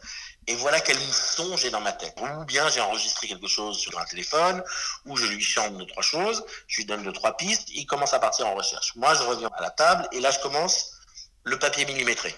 et 0.48 0.56
voilà 0.56 0.80
quel 0.80 0.98
son 0.98 1.58
j'ai 1.58 1.70
dans 1.70 1.82
ma 1.82 1.92
tête. 1.92 2.16
Ou 2.22 2.46
bien 2.46 2.70
j'ai 2.70 2.80
enregistré 2.80 3.28
quelque 3.28 3.48
chose 3.48 3.78
sur 3.78 3.98
un 4.00 4.06
téléphone, 4.06 4.64
ou 5.06 5.18
je 5.18 5.26
lui 5.26 5.44
chante 5.44 5.78
deux, 5.78 5.86
trois 5.86 6.04
choses, 6.04 6.46
je 6.68 6.78
lui 6.78 6.86
donne 6.86 7.04
deux, 7.04 7.12
trois 7.12 7.36
pistes, 7.36 7.70
il 7.70 7.86
commence 7.86 8.14
à 8.14 8.20
partir 8.20 8.48
en 8.48 8.56
recherche. 8.56 8.96
Moi, 8.96 9.14
je 9.14 9.24
reviens 9.24 9.50
à 9.58 9.62
la 9.62 9.72
table, 9.72 10.08
et 10.14 10.22
là, 10.22 10.32
je 10.32 10.40
commence 10.40 10.92
le 11.44 11.60
papier 11.60 11.86
millimétré. 11.86 12.34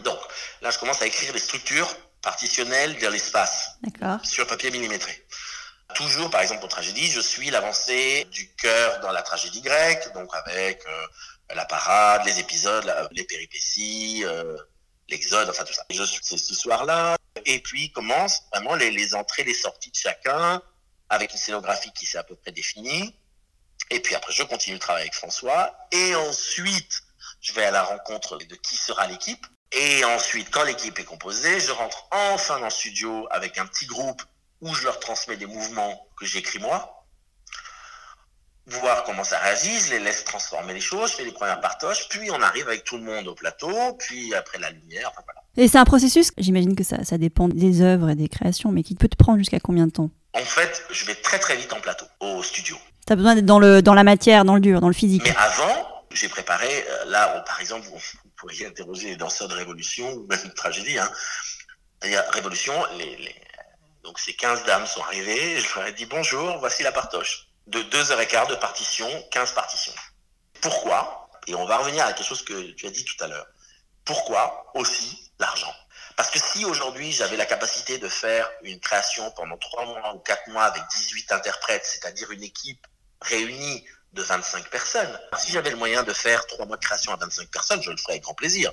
Donc, 0.00 0.18
là, 0.62 0.70
je 0.70 0.78
commence 0.78 1.02
à 1.02 1.06
écrire 1.06 1.32
les 1.32 1.38
structures 1.38 1.88
partitionnelles 2.22 2.98
de 2.98 3.06
l'espace 3.08 3.78
sur 4.24 4.46
papier 4.46 4.70
millimétré. 4.70 5.25
Toujours, 5.96 6.28
par 6.28 6.42
exemple, 6.42 6.60
pour 6.60 6.68
tragédie, 6.68 7.10
je 7.10 7.20
suis 7.20 7.48
l'avancée 7.48 8.26
du 8.30 8.52
cœur 8.56 9.00
dans 9.00 9.12
la 9.12 9.22
tragédie 9.22 9.62
grecque, 9.62 10.12
donc 10.12 10.28
avec 10.34 10.84
euh, 10.86 11.06
la 11.54 11.64
parade, 11.64 12.20
les 12.26 12.38
épisodes, 12.38 12.84
les 13.12 13.24
péripéties, 13.24 14.22
euh, 14.26 14.58
l'exode, 15.08 15.48
enfin 15.48 15.64
tout 15.64 15.72
ça. 15.72 15.86
Je 15.88 16.02
suis 16.02 16.22
cette 16.22 16.50
histoire-là, 16.50 17.16
et 17.46 17.60
puis 17.60 17.90
commence 17.92 18.42
vraiment 18.52 18.74
les, 18.74 18.90
les, 18.90 19.14
entrées, 19.14 19.44
les 19.44 19.54
sorties 19.54 19.90
de 19.90 19.96
chacun, 19.96 20.60
avec 21.08 21.32
une 21.32 21.38
scénographie 21.38 21.90
qui 21.92 22.04
s'est 22.04 22.18
à 22.18 22.24
peu 22.24 22.36
près 22.36 22.52
définie. 22.52 23.14
Et 23.88 24.00
puis 24.00 24.14
après, 24.14 24.34
je 24.34 24.42
continue 24.42 24.74
le 24.74 24.80
travail 24.80 25.00
avec 25.04 25.14
François, 25.14 25.74
et 25.92 26.14
ensuite, 26.14 27.04
je 27.40 27.54
vais 27.54 27.64
à 27.64 27.70
la 27.70 27.82
rencontre 27.82 28.36
de 28.36 28.54
qui 28.56 28.76
sera 28.76 29.06
l'équipe. 29.06 29.46
Et 29.72 30.04
ensuite, 30.04 30.50
quand 30.50 30.64
l'équipe 30.64 30.98
est 30.98 31.04
composée, 31.04 31.58
je 31.58 31.72
rentre 31.72 32.06
enfin 32.10 32.58
dans 32.58 32.66
le 32.66 32.70
studio 32.70 33.26
avec 33.30 33.56
un 33.56 33.66
petit 33.66 33.86
groupe 33.86 34.22
où 34.60 34.74
je 34.74 34.84
leur 34.84 35.00
transmets 35.00 35.36
des 35.36 35.46
mouvements 35.46 36.08
que 36.18 36.26
j'écris 36.26 36.58
moi, 36.58 36.96
voir 38.66 39.04
comment 39.04 39.24
ça 39.24 39.38
réagit, 39.38 39.78
je 39.78 39.92
les 39.92 40.00
laisse 40.00 40.24
transformer 40.24 40.74
les 40.74 40.80
choses, 40.80 41.12
je 41.12 41.16
fais 41.16 41.24
les 41.24 41.32
premières 41.32 41.60
partoches, 41.60 42.08
puis 42.08 42.30
on 42.30 42.42
arrive 42.42 42.66
avec 42.66 42.84
tout 42.84 42.96
le 42.96 43.04
monde 43.04 43.28
au 43.28 43.34
plateau, 43.34 43.92
puis 43.98 44.34
après 44.34 44.58
la 44.58 44.70
lumière, 44.70 45.08
enfin 45.12 45.22
voilà. 45.24 45.40
Et 45.56 45.68
c'est 45.68 45.78
un 45.78 45.84
processus, 45.84 46.32
j'imagine 46.36 46.74
que 46.74 46.84
ça, 46.84 47.04
ça 47.04 47.16
dépend 47.16 47.48
des 47.48 47.80
œuvres 47.80 48.10
et 48.10 48.14
des 48.14 48.28
créations, 48.28 48.72
mais 48.72 48.82
qui 48.82 48.94
peut 48.94 49.08
te 49.08 49.16
prendre 49.16 49.38
jusqu'à 49.38 49.60
combien 49.60 49.86
de 49.86 49.92
temps? 49.92 50.10
En 50.34 50.40
fait, 50.40 50.84
je 50.90 51.06
vais 51.06 51.14
très 51.14 51.38
très 51.38 51.56
vite 51.56 51.72
en 51.72 51.80
plateau, 51.80 52.06
au 52.20 52.42
studio. 52.42 52.76
Tu 53.06 53.12
as 53.12 53.16
besoin 53.16 53.36
d'être 53.36 53.46
dans, 53.46 53.60
le, 53.60 53.82
dans 53.82 53.94
la 53.94 54.04
matière, 54.04 54.44
dans 54.44 54.54
le 54.54 54.60
dur, 54.60 54.80
dans 54.80 54.88
le 54.88 54.94
physique. 54.94 55.22
Mais 55.24 55.36
avant, 55.36 56.04
j'ai 56.12 56.28
préparé, 56.28 56.66
euh, 56.66 57.04
là, 57.06 57.44
par 57.46 57.60
exemple, 57.60 57.86
vous, 57.86 57.98
pourriez 58.36 58.66
interroger 58.66 59.10
les 59.10 59.16
danseurs 59.16 59.48
de 59.48 59.54
Révolution, 59.54 60.12
ou 60.12 60.26
même 60.26 60.42
de 60.44 60.52
tragédie, 60.52 60.98
hein. 60.98 61.08
Révolution, 62.32 62.74
les, 62.98 63.16
les 63.16 63.34
donc 64.06 64.20
ces 64.20 64.34
15 64.34 64.64
dames 64.64 64.86
sont 64.86 65.02
arrivées, 65.02 65.58
je 65.58 65.74
leur 65.74 65.88
ai 65.88 65.92
dit 65.92 66.06
bonjour, 66.06 66.58
voici 66.58 66.84
la 66.84 66.92
partoche. 66.92 67.48
De 67.66 67.82
2 67.82 68.12
heures 68.12 68.20
et 68.20 68.28
quart 68.28 68.46
de 68.46 68.54
partition, 68.54 69.08
15 69.32 69.52
partitions. 69.52 69.92
Pourquoi 70.60 71.28
Et 71.48 71.56
on 71.56 71.66
va 71.66 71.78
revenir 71.78 72.06
à 72.06 72.12
quelque 72.12 72.26
chose 72.26 72.44
que 72.44 72.70
tu 72.72 72.86
as 72.86 72.90
dit 72.90 73.04
tout 73.04 73.22
à 73.24 73.26
l'heure. 73.26 73.46
Pourquoi 74.04 74.70
aussi 74.74 75.32
l'argent? 75.40 75.74
Parce 76.16 76.30
que 76.30 76.38
si 76.38 76.64
aujourd'hui 76.64 77.10
j'avais 77.10 77.36
la 77.36 77.46
capacité 77.46 77.98
de 77.98 78.08
faire 78.08 78.48
une 78.62 78.78
création 78.78 79.28
pendant 79.32 79.58
3 79.58 79.86
mois 79.86 80.14
ou 80.14 80.20
4 80.20 80.50
mois 80.50 80.64
avec 80.64 80.84
18 80.96 81.32
interprètes, 81.32 81.84
c'est-à-dire 81.84 82.30
une 82.30 82.44
équipe 82.44 82.86
réunie 83.22 83.84
de 84.12 84.22
25 84.22 84.70
personnes. 84.70 85.20
Si 85.36 85.50
j'avais 85.50 85.70
le 85.70 85.76
moyen 85.76 86.04
de 86.04 86.12
faire 86.12 86.46
3 86.46 86.64
mois 86.66 86.76
de 86.76 86.84
création 86.84 87.12
à 87.12 87.16
25 87.16 87.50
personnes, 87.50 87.82
je 87.82 87.90
le 87.90 87.96
ferais 87.96 88.12
avec 88.12 88.22
grand 88.22 88.34
plaisir. 88.34 88.72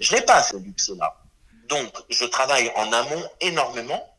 Je 0.00 0.14
n'ai 0.14 0.22
pas 0.22 0.42
ce 0.42 0.56
luxe-là. 0.56 1.14
Donc, 1.68 1.92
je 2.08 2.24
travaille 2.24 2.72
en 2.74 2.90
amont 2.90 3.30
énormément 3.40 4.11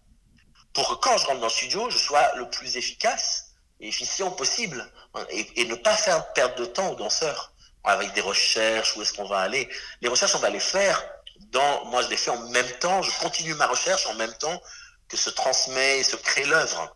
pour 0.73 0.89
que 0.89 0.95
quand 0.95 1.17
je 1.17 1.27
rentre 1.27 1.39
dans 1.39 1.47
le 1.47 1.51
studio, 1.51 1.89
je 1.89 1.97
sois 1.97 2.35
le 2.35 2.49
plus 2.49 2.77
efficace 2.77 3.51
et 3.79 3.87
efficient 3.87 4.31
possible 4.31 4.85
et, 5.29 5.65
ne 5.65 5.75
pas 5.75 5.95
faire 5.95 6.33
perdre 6.33 6.55
de 6.55 6.65
temps 6.65 6.89
aux 6.89 6.95
danseurs 6.95 7.53
avec 7.83 8.13
des 8.13 8.21
recherches, 8.21 8.95
où 8.95 9.01
est-ce 9.01 9.13
qu'on 9.13 9.25
va 9.25 9.39
aller. 9.39 9.69
Les 10.01 10.07
recherches, 10.07 10.35
on 10.35 10.39
va 10.39 10.49
les 10.49 10.59
faire 10.59 11.03
dans, 11.51 11.85
moi 11.85 12.01
je 12.01 12.07
les 12.07 12.17
fais 12.17 12.31
en 12.31 12.49
même 12.49 12.69
temps, 12.79 13.01
je 13.01 13.11
continue 13.19 13.53
ma 13.55 13.67
recherche 13.67 14.07
en 14.07 14.13
même 14.15 14.33
temps 14.35 14.61
que 15.07 15.17
se 15.17 15.29
transmet 15.29 15.99
et 15.99 16.03
se 16.03 16.15
crée 16.15 16.45
l'œuvre. 16.45 16.95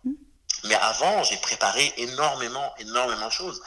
Mais 0.64 0.76
avant, 0.76 1.24
j'ai 1.24 1.38
préparé 1.38 1.94
énormément, 1.98 2.74
énormément 2.80 3.28
de 3.28 3.32
choses. 3.32 3.62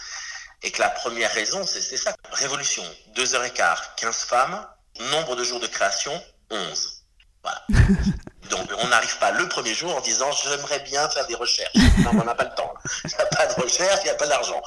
Et 0.63 0.71
que 0.73 0.81
la 0.81 0.91
première 0.91 1.33
raison, 1.33 1.65
c'est 1.65 1.97
ça. 1.97 2.15
Révolution, 2.33 2.83
2 3.15 3.35
heures 3.35 3.45
et 3.45 3.53
quart, 3.53 3.95
15 3.95 4.17
femmes, 4.25 4.67
nombre 5.13 5.37
de 5.37 5.45
jours 5.45 5.61
de 5.61 5.67
création, 5.67 6.13
11. 6.51 7.05
Voilà. 7.43 7.67
Donc 8.51 8.69
on 8.79 8.89
n'arrive 8.89 9.17
pas 9.19 9.31
le 9.31 9.49
premier 9.49 9.75
jour 9.75 9.95
en 9.95 10.01
disant 10.01 10.31
j'aimerais 10.33 10.81
bien 10.81 11.09
faire 11.09 11.27
des 11.27 11.35
recherches. 11.35 11.75
Non, 12.01 12.11
on 12.15 12.25
n'a 12.25 12.35
pas 12.35 12.45
le 12.45 12.55
temps. 12.55 12.73
Il 13.05 13.09
n'y 13.09 13.15
a 13.15 13.27
pas 13.27 13.47
de 13.47 13.61
recherche, 13.61 14.01
il 14.01 14.05
n'y 14.05 14.11
a 14.11 14.15
pas 14.15 14.27
d'argent. 14.27 14.61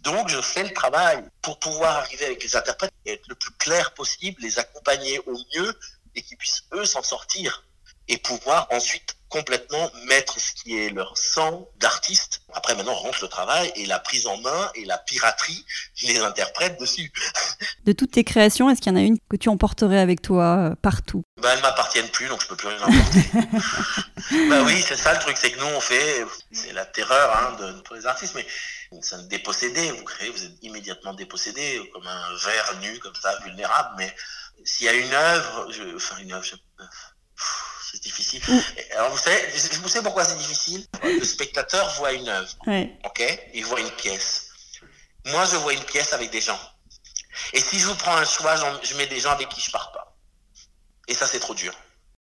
Donc 0.00 0.28
je 0.28 0.40
fais 0.40 0.62
le 0.62 0.72
travail 0.72 1.22
pour 1.42 1.58
pouvoir 1.58 1.96
arriver 1.96 2.26
avec 2.26 2.42
les 2.42 2.54
interprètes 2.54 2.92
et 3.04 3.14
être 3.14 3.26
le 3.28 3.34
plus 3.34 3.50
clair 3.52 3.92
possible, 3.92 4.40
les 4.40 4.58
accompagner 4.58 5.18
au 5.26 5.36
mieux 5.54 5.78
et 6.14 6.22
qu'ils 6.22 6.36
puissent 6.36 6.64
eux 6.72 6.84
s'en 6.84 7.02
sortir 7.02 7.64
et 8.08 8.18
pouvoir 8.18 8.68
ensuite 8.70 9.15
complètement 9.28 9.90
mettre 10.06 10.40
ce 10.40 10.52
qui 10.52 10.78
est 10.78 10.90
leur 10.90 11.16
sang 11.18 11.68
d'artiste. 11.78 12.42
Après, 12.54 12.74
maintenant, 12.74 12.92
on 12.92 13.02
rentre 13.06 13.18
le 13.22 13.28
travail 13.28 13.72
et 13.76 13.86
la 13.86 13.98
prise 13.98 14.26
en 14.26 14.36
main 14.38 14.70
et 14.74 14.84
la 14.84 14.98
piraterie, 14.98 15.64
je 15.94 16.06
les 16.06 16.18
interprète 16.18 16.78
dessus. 16.80 17.12
De 17.84 17.92
toutes 17.92 18.12
tes 18.12 18.24
créations, 18.24 18.70
est-ce 18.70 18.80
qu'il 18.80 18.92
y 18.92 18.94
en 18.94 18.98
a 18.98 19.02
une 19.02 19.18
que 19.28 19.36
tu 19.36 19.48
emporterais 19.48 19.98
avec 19.98 20.22
toi 20.22 20.58
euh, 20.58 20.74
partout? 20.76 21.24
Bah, 21.40 21.50
Elles 21.52 21.58
ne 21.58 21.62
m'appartiennent 21.62 22.08
plus, 22.08 22.28
donc 22.28 22.42
je 22.42 22.48
peux 22.48 22.56
plus 22.56 22.68
rien 22.68 22.82
emporter. 22.82 23.24
bah 24.48 24.62
oui, 24.64 24.82
c'est 24.86 24.96
ça 24.96 25.12
le 25.12 25.20
truc, 25.20 25.36
c'est 25.36 25.50
que 25.50 25.58
nous, 25.58 25.66
on 25.66 25.80
fait, 25.80 26.24
c'est 26.52 26.72
la 26.72 26.86
terreur 26.86 27.36
hein, 27.36 27.56
de, 27.60 27.80
pour 27.82 27.96
les 27.96 28.06
artistes, 28.06 28.34
mais 28.34 28.46
c'est 29.00 29.16
un 29.16 29.22
dépossédé. 29.24 29.90
Vous 29.90 30.04
créez, 30.04 30.30
vous 30.30 30.44
êtes 30.44 30.62
immédiatement 30.62 31.14
dépossédé, 31.14 31.88
comme 31.92 32.06
un 32.06 32.36
verre 32.44 32.78
nu, 32.80 32.98
comme 33.00 33.14
ça, 33.14 33.36
vulnérable. 33.44 33.94
Mais 33.98 34.14
s'il 34.64 34.86
y 34.86 34.88
a 34.88 34.94
une 34.94 35.12
œuvre, 35.12 35.72
je, 35.72 35.96
enfin 35.96 36.16
une 36.18 36.32
œuvre, 36.32 36.44
je, 36.44 36.54
difficile. 38.06 38.40
Alors 38.96 39.10
vous 39.10 39.18
savez, 39.18 39.36
vous 39.82 39.88
savez 39.88 40.04
pourquoi 40.04 40.24
c'est 40.24 40.38
difficile? 40.38 40.86
Le 41.02 41.24
spectateur 41.24 41.94
voit 41.98 42.12
une 42.12 42.28
œuvre, 42.28 42.48
ok? 43.04 43.20
Il 43.54 43.64
voit 43.64 43.80
une 43.80 43.90
pièce. 43.90 44.50
Moi, 45.32 45.44
je 45.50 45.56
vois 45.56 45.72
une 45.72 45.84
pièce 45.84 46.12
avec 46.12 46.30
des 46.30 46.40
gens. 46.40 46.58
Et 47.52 47.60
si 47.60 47.78
je 47.78 47.86
vous 47.86 47.96
prends 47.96 48.16
un 48.16 48.24
choix, 48.24 48.54
je 48.82 48.96
mets 48.96 49.08
des 49.08 49.18
gens 49.18 49.32
avec 49.32 49.48
qui 49.48 49.60
je 49.60 49.70
pars 49.70 49.90
pas. 49.92 50.16
Et 51.08 51.14
ça, 51.14 51.26
c'est 51.26 51.40
trop 51.40 51.54
dur. 51.54 51.72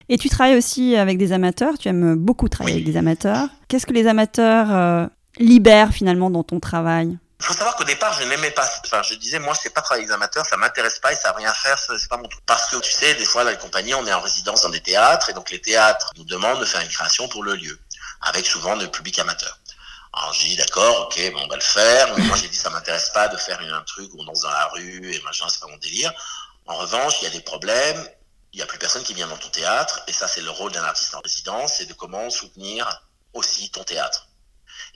Et 0.08 0.18
tu 0.18 0.28
travailles 0.28 0.56
aussi 0.56 0.96
avec 0.96 1.18
des 1.18 1.32
amateurs? 1.32 1.78
Tu 1.78 1.88
aimes 1.88 2.14
beaucoup 2.14 2.48
travailler 2.48 2.76
avec 2.76 2.86
des 2.86 2.96
amateurs. 2.96 3.48
Qu'est-ce 3.68 3.86
que 3.86 3.92
les 3.92 4.06
amateurs 4.06 4.72
euh, 4.72 5.06
libèrent 5.38 5.92
finalement 5.92 6.30
dans 6.30 6.44
ton 6.44 6.58
travail? 6.60 7.18
Il 7.38 7.44
faut 7.44 7.52
savoir 7.52 7.76
qu'au 7.76 7.84
départ, 7.84 8.12
je 8.14 8.24
n'aimais 8.24 8.50
pas. 8.50 8.68
Enfin, 8.84 9.02
je 9.02 9.14
disais, 9.14 9.38
moi, 9.38 9.54
je 9.54 9.60
sais 9.60 9.70
pas 9.70 9.82
travailler 9.82 10.04
avec 10.04 10.08
des 10.08 10.14
amateurs, 10.14 10.46
ça 10.46 10.56
m'intéresse 10.56 10.98
pas 10.98 11.12
et 11.12 11.16
ça 11.16 11.30
n'a 11.30 11.36
rien 11.36 11.50
à 11.50 11.54
faire, 11.54 11.78
c'est 11.78 12.08
pas 12.08 12.16
mon 12.16 12.28
truc. 12.28 12.42
Parce 12.46 12.66
que 12.70 12.76
tu 12.76 12.90
sais, 12.90 13.14
des 13.14 13.26
fois, 13.26 13.44
dans 13.44 13.50
les 13.50 13.58
compagnies, 13.58 13.94
on 13.94 14.06
est 14.06 14.12
en 14.12 14.20
résidence 14.20 14.62
dans 14.62 14.70
des 14.70 14.80
théâtres 14.80 15.28
et 15.30 15.32
donc 15.34 15.50
les 15.50 15.60
théâtres 15.60 16.10
nous 16.16 16.24
demandent 16.24 16.60
de 16.60 16.64
faire 16.64 16.80
une 16.80 16.88
création 16.88 17.28
pour 17.28 17.44
le 17.44 17.54
lieu, 17.54 17.78
avec 18.22 18.46
souvent 18.46 18.74
le 18.74 18.90
public 18.90 19.18
amateur. 19.18 19.58
Alors 20.16 20.32
j'ai 20.32 20.48
dit 20.48 20.56
d'accord, 20.56 21.02
ok, 21.02 21.32
bon, 21.32 21.40
on 21.44 21.48
va 21.48 21.56
le 21.56 21.60
faire. 21.60 22.16
Mais 22.16 22.24
moi 22.24 22.36
j'ai 22.36 22.48
dit 22.48 22.56
ça 22.56 22.70
m'intéresse 22.70 23.10
pas 23.10 23.28
de 23.28 23.36
faire 23.36 23.60
un 23.60 23.82
truc 23.82 24.12
où 24.14 24.20
on 24.20 24.24
danse 24.24 24.40
dans 24.40 24.50
la 24.50 24.66
rue 24.68 25.12
et 25.12 25.20
machin, 25.20 25.46
c'est 25.50 25.60
pas 25.60 25.66
mon 25.66 25.76
délire. 25.76 26.12
En 26.66 26.76
revanche, 26.76 27.16
il 27.20 27.24
y 27.24 27.26
a 27.26 27.30
des 27.30 27.42
problèmes. 27.42 28.08
Il 28.52 28.60
y 28.60 28.62
a 28.62 28.66
plus 28.66 28.78
personne 28.78 29.02
qui 29.02 29.12
vient 29.12 29.26
dans 29.26 29.36
ton 29.36 29.50
théâtre 29.50 30.00
et 30.06 30.12
ça 30.14 30.26
c'est 30.26 30.40
le 30.40 30.50
rôle 30.50 30.72
d'un 30.72 30.82
artiste 30.82 31.14
en 31.14 31.20
résidence, 31.20 31.74
c'est 31.76 31.84
de 31.84 31.92
comment 31.92 32.30
soutenir 32.30 33.02
aussi 33.34 33.70
ton 33.70 33.84
théâtre. 33.84 34.25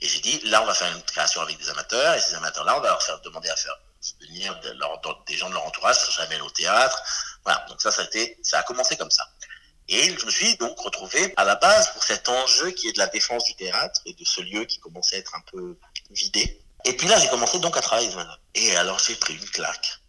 Et 0.01 0.07
j'ai 0.07 0.19
dit, 0.19 0.41
là, 0.45 0.63
on 0.63 0.65
va 0.65 0.73
faire 0.73 0.91
une 0.95 1.03
création 1.03 1.41
avec 1.41 1.57
des 1.57 1.69
amateurs, 1.69 2.15
et 2.15 2.19
ces 2.19 2.33
amateurs-là, 2.35 2.77
on 2.77 2.81
va 2.81 2.89
leur 2.89 3.03
faire 3.03 3.19
demander 3.21 3.49
à 3.49 3.55
faire 3.55 3.77
venir 4.21 4.59
des 4.59 5.37
gens 5.37 5.49
de 5.49 5.53
leur 5.53 5.65
entourage, 5.65 5.97
jamais 6.11 6.39
au 6.41 6.49
théâtre. 6.49 7.01
Voilà, 7.43 7.65
donc 7.69 7.81
ça, 7.81 7.91
ça 7.91 8.01
a, 8.01 8.05
été, 8.05 8.39
ça 8.41 8.59
a 8.59 8.63
commencé 8.63 8.97
comme 8.97 9.11
ça. 9.11 9.27
Et 9.87 10.17
je 10.17 10.25
me 10.25 10.31
suis 10.31 10.55
donc 10.57 10.79
retrouvé 10.79 11.33
à 11.37 11.43
la 11.43 11.55
base 11.55 11.91
pour 11.93 12.03
cet 12.03 12.29
enjeu 12.29 12.71
qui 12.71 12.87
est 12.87 12.93
de 12.93 12.99
la 12.99 13.07
défense 13.07 13.43
du 13.43 13.55
théâtre 13.55 14.01
et 14.05 14.13
de 14.13 14.25
ce 14.25 14.41
lieu 14.41 14.65
qui 14.65 14.79
commençait 14.79 15.17
à 15.17 15.19
être 15.19 15.35
un 15.35 15.41
peu 15.51 15.77
vidé. 16.09 16.63
Et 16.85 16.93
puis 16.93 17.07
là, 17.07 17.19
j'ai 17.19 17.27
commencé 17.27 17.59
donc 17.59 17.77
à 17.77 17.81
travailler 17.81 18.09
Et 18.55 18.75
alors, 18.77 18.99
j'ai 18.99 19.15
pris 19.15 19.35
une 19.35 19.49
claque. 19.49 19.99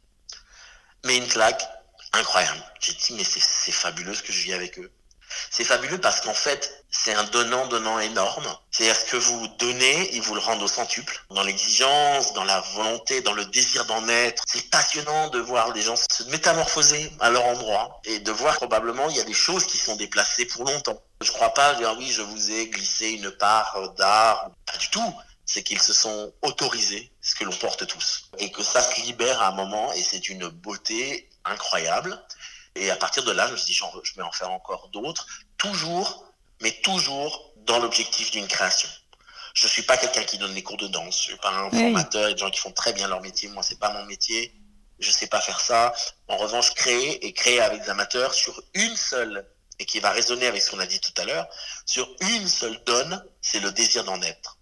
Mais 1.04 1.16
une 1.16 1.28
claque 1.28 1.68
incroyable. 2.12 2.62
J'ai 2.80 2.92
dit, 2.92 3.14
mais 3.14 3.24
c'est 3.24 3.72
fabuleux 3.72 4.14
ce 4.14 4.22
que 4.22 4.32
je 4.32 4.42
vis 4.44 4.52
avec 4.54 4.78
eux. 4.78 4.90
C'est 5.50 5.64
fabuleux 5.64 6.00
parce 6.00 6.20
qu'en 6.20 6.34
fait, 6.34 6.81
c'est 6.92 7.14
un 7.14 7.24
donnant-donnant 7.24 7.98
énorme. 7.98 8.46
C'est-à-dire 8.70 9.04
que 9.06 9.16
vous 9.16 9.48
donnez, 9.58 10.14
ils 10.14 10.22
vous 10.22 10.34
le 10.34 10.40
rendent 10.40 10.62
au 10.62 10.68
centuple. 10.68 11.24
Dans 11.30 11.42
l'exigence, 11.42 12.32
dans 12.34 12.44
la 12.44 12.60
volonté, 12.74 13.22
dans 13.22 13.32
le 13.32 13.44
désir 13.46 13.84
d'en 13.86 14.06
être. 14.08 14.44
C'est 14.46 14.70
passionnant 14.70 15.28
de 15.30 15.40
voir 15.40 15.72
des 15.72 15.82
gens 15.82 15.96
se 15.96 16.22
métamorphoser 16.24 17.10
à 17.20 17.30
leur 17.30 17.44
endroit 17.46 18.00
et 18.04 18.20
de 18.20 18.30
voir 18.30 18.56
probablement 18.56 19.08
il 19.08 19.16
y 19.16 19.20
a 19.20 19.24
des 19.24 19.32
choses 19.32 19.66
qui 19.66 19.78
sont 19.78 19.96
déplacées 19.96 20.46
pour 20.46 20.64
longtemps. 20.64 21.02
Je 21.22 21.32
crois 21.32 21.54
pas 21.54 21.74
dire 21.74 21.94
oui, 21.98 22.10
je 22.12 22.22
vous 22.22 22.50
ai 22.50 22.68
glissé 22.68 23.10
une 23.10 23.30
part 23.30 23.92
d'art. 23.96 24.50
Pas 24.66 24.76
du 24.76 24.90
tout 24.90 25.14
c'est 25.44 25.62
qu'ils 25.62 25.82
se 25.82 25.92
sont 25.92 26.32
autorisés 26.42 27.12
ce 27.20 27.34
que 27.34 27.44
l'on 27.44 27.52
porte 27.52 27.86
tous. 27.86 28.30
Et 28.38 28.50
que 28.50 28.62
ça 28.62 28.80
se 28.80 29.00
libère 29.02 29.40
à 29.42 29.48
un 29.48 29.52
moment, 29.52 29.92
et 29.92 30.02
c'est 30.02 30.28
une 30.28 30.48
beauté 30.48 31.28
incroyable. 31.44 32.18
Et 32.74 32.90
à 32.90 32.96
partir 32.96 33.22
de 33.24 33.32
là, 33.32 33.46
je 33.48 33.52
me 33.52 33.56
suis 33.56 33.74
dit, 33.74 33.80
je 34.04 34.14
vais 34.14 34.22
en 34.22 34.32
faire 34.32 34.50
encore 34.50 34.88
d'autres, 34.88 35.26
toujours, 35.58 36.31
mais 36.62 36.72
toujours 36.82 37.52
dans 37.66 37.78
l'objectif 37.78 38.30
d'une 38.30 38.48
création. 38.48 38.88
Je 39.54 39.68
suis 39.68 39.82
pas 39.82 39.96
quelqu'un 39.96 40.24
qui 40.24 40.38
donne 40.38 40.54
des 40.54 40.62
cours 40.62 40.78
de 40.78 40.86
danse. 40.86 41.18
Je 41.18 41.22
suis 41.24 41.36
pas 41.36 41.50
un 41.50 41.70
formateur. 41.70 42.22
Il 42.22 42.28
y 42.28 42.30
a 42.30 42.34
des 42.34 42.40
gens 42.40 42.50
qui 42.50 42.60
font 42.60 42.72
très 42.72 42.92
bien 42.92 43.06
leur 43.08 43.20
métier. 43.20 43.48
Moi, 43.50 43.62
c'est 43.62 43.78
pas 43.78 43.90
mon 43.90 44.04
métier. 44.06 44.54
Je 44.98 45.10
sais 45.10 45.26
pas 45.26 45.40
faire 45.40 45.60
ça. 45.60 45.92
En 46.28 46.36
revanche, 46.36 46.72
créer 46.74 47.26
et 47.26 47.32
créer 47.32 47.60
avec 47.60 47.82
des 47.82 47.90
amateurs 47.90 48.32
sur 48.32 48.62
une 48.74 48.96
seule 48.96 49.46
et 49.78 49.84
qui 49.84 50.00
va 50.00 50.10
résonner 50.10 50.46
avec 50.46 50.62
ce 50.62 50.70
qu'on 50.70 50.78
a 50.78 50.86
dit 50.86 51.00
tout 51.00 51.12
à 51.20 51.24
l'heure, 51.24 51.48
sur 51.86 52.08
une 52.20 52.46
seule 52.46 52.82
donne, 52.84 53.22
c'est 53.40 53.58
le 53.60 53.72
désir 53.72 54.04
d'en 54.04 54.20
être. 54.22 54.58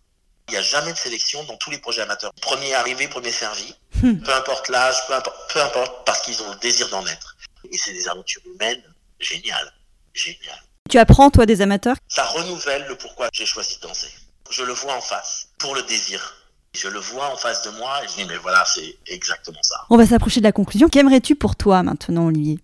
Il 0.48 0.52
n'y 0.52 0.56
a 0.56 0.62
jamais 0.62 0.92
de 0.92 0.98
sélection 0.98 1.44
dans 1.44 1.56
tous 1.58 1.70
les 1.70 1.78
projets 1.78 2.02
amateurs. 2.02 2.32
Premier 2.40 2.74
arrivé, 2.74 3.06
premier 3.06 3.30
servi. 3.30 3.74
Hmm. 4.02 4.20
Peu 4.20 4.34
importe 4.34 4.68
l'âge, 4.68 4.96
peu 5.06 5.14
importe, 5.14 5.52
peu 5.52 5.60
importe, 5.60 6.06
parce 6.06 6.22
qu'ils 6.22 6.42
ont 6.42 6.50
le 6.50 6.56
désir 6.56 6.88
d'en 6.88 7.06
être. 7.06 7.36
Et 7.70 7.76
c'est 7.76 7.92
des 7.92 8.08
aventures 8.08 8.42
humaines 8.46 8.82
géniales. 9.20 9.72
Géniales. 10.14 10.64
Tu 10.90 10.98
apprends, 10.98 11.30
toi, 11.30 11.46
des 11.46 11.62
amateurs? 11.62 11.94
Ça 12.08 12.24
renouvelle 12.24 12.84
le 12.88 12.96
pourquoi 12.96 13.28
j'ai 13.32 13.46
choisi 13.46 13.76
de 13.76 13.82
danser. 13.82 14.08
Je 14.50 14.64
le 14.64 14.72
vois 14.72 14.92
en 14.94 15.00
face, 15.00 15.46
pour 15.58 15.76
le 15.76 15.82
désir. 15.82 16.34
Je 16.74 16.88
le 16.88 16.98
vois 16.98 17.32
en 17.32 17.36
face 17.36 17.62
de 17.62 17.70
moi 17.70 18.02
et 18.02 18.08
je 18.08 18.14
dis, 18.14 18.24
mais 18.24 18.36
voilà, 18.38 18.64
c'est 18.64 18.98
exactement 19.06 19.62
ça. 19.62 19.86
On 19.88 19.96
va 19.96 20.04
s'approcher 20.04 20.40
de 20.40 20.44
la 20.44 20.50
conclusion. 20.50 20.88
Qu'aimerais-tu 20.88 21.36
pour 21.36 21.54
toi 21.54 21.84
maintenant, 21.84 22.26
Olivier? 22.26 22.58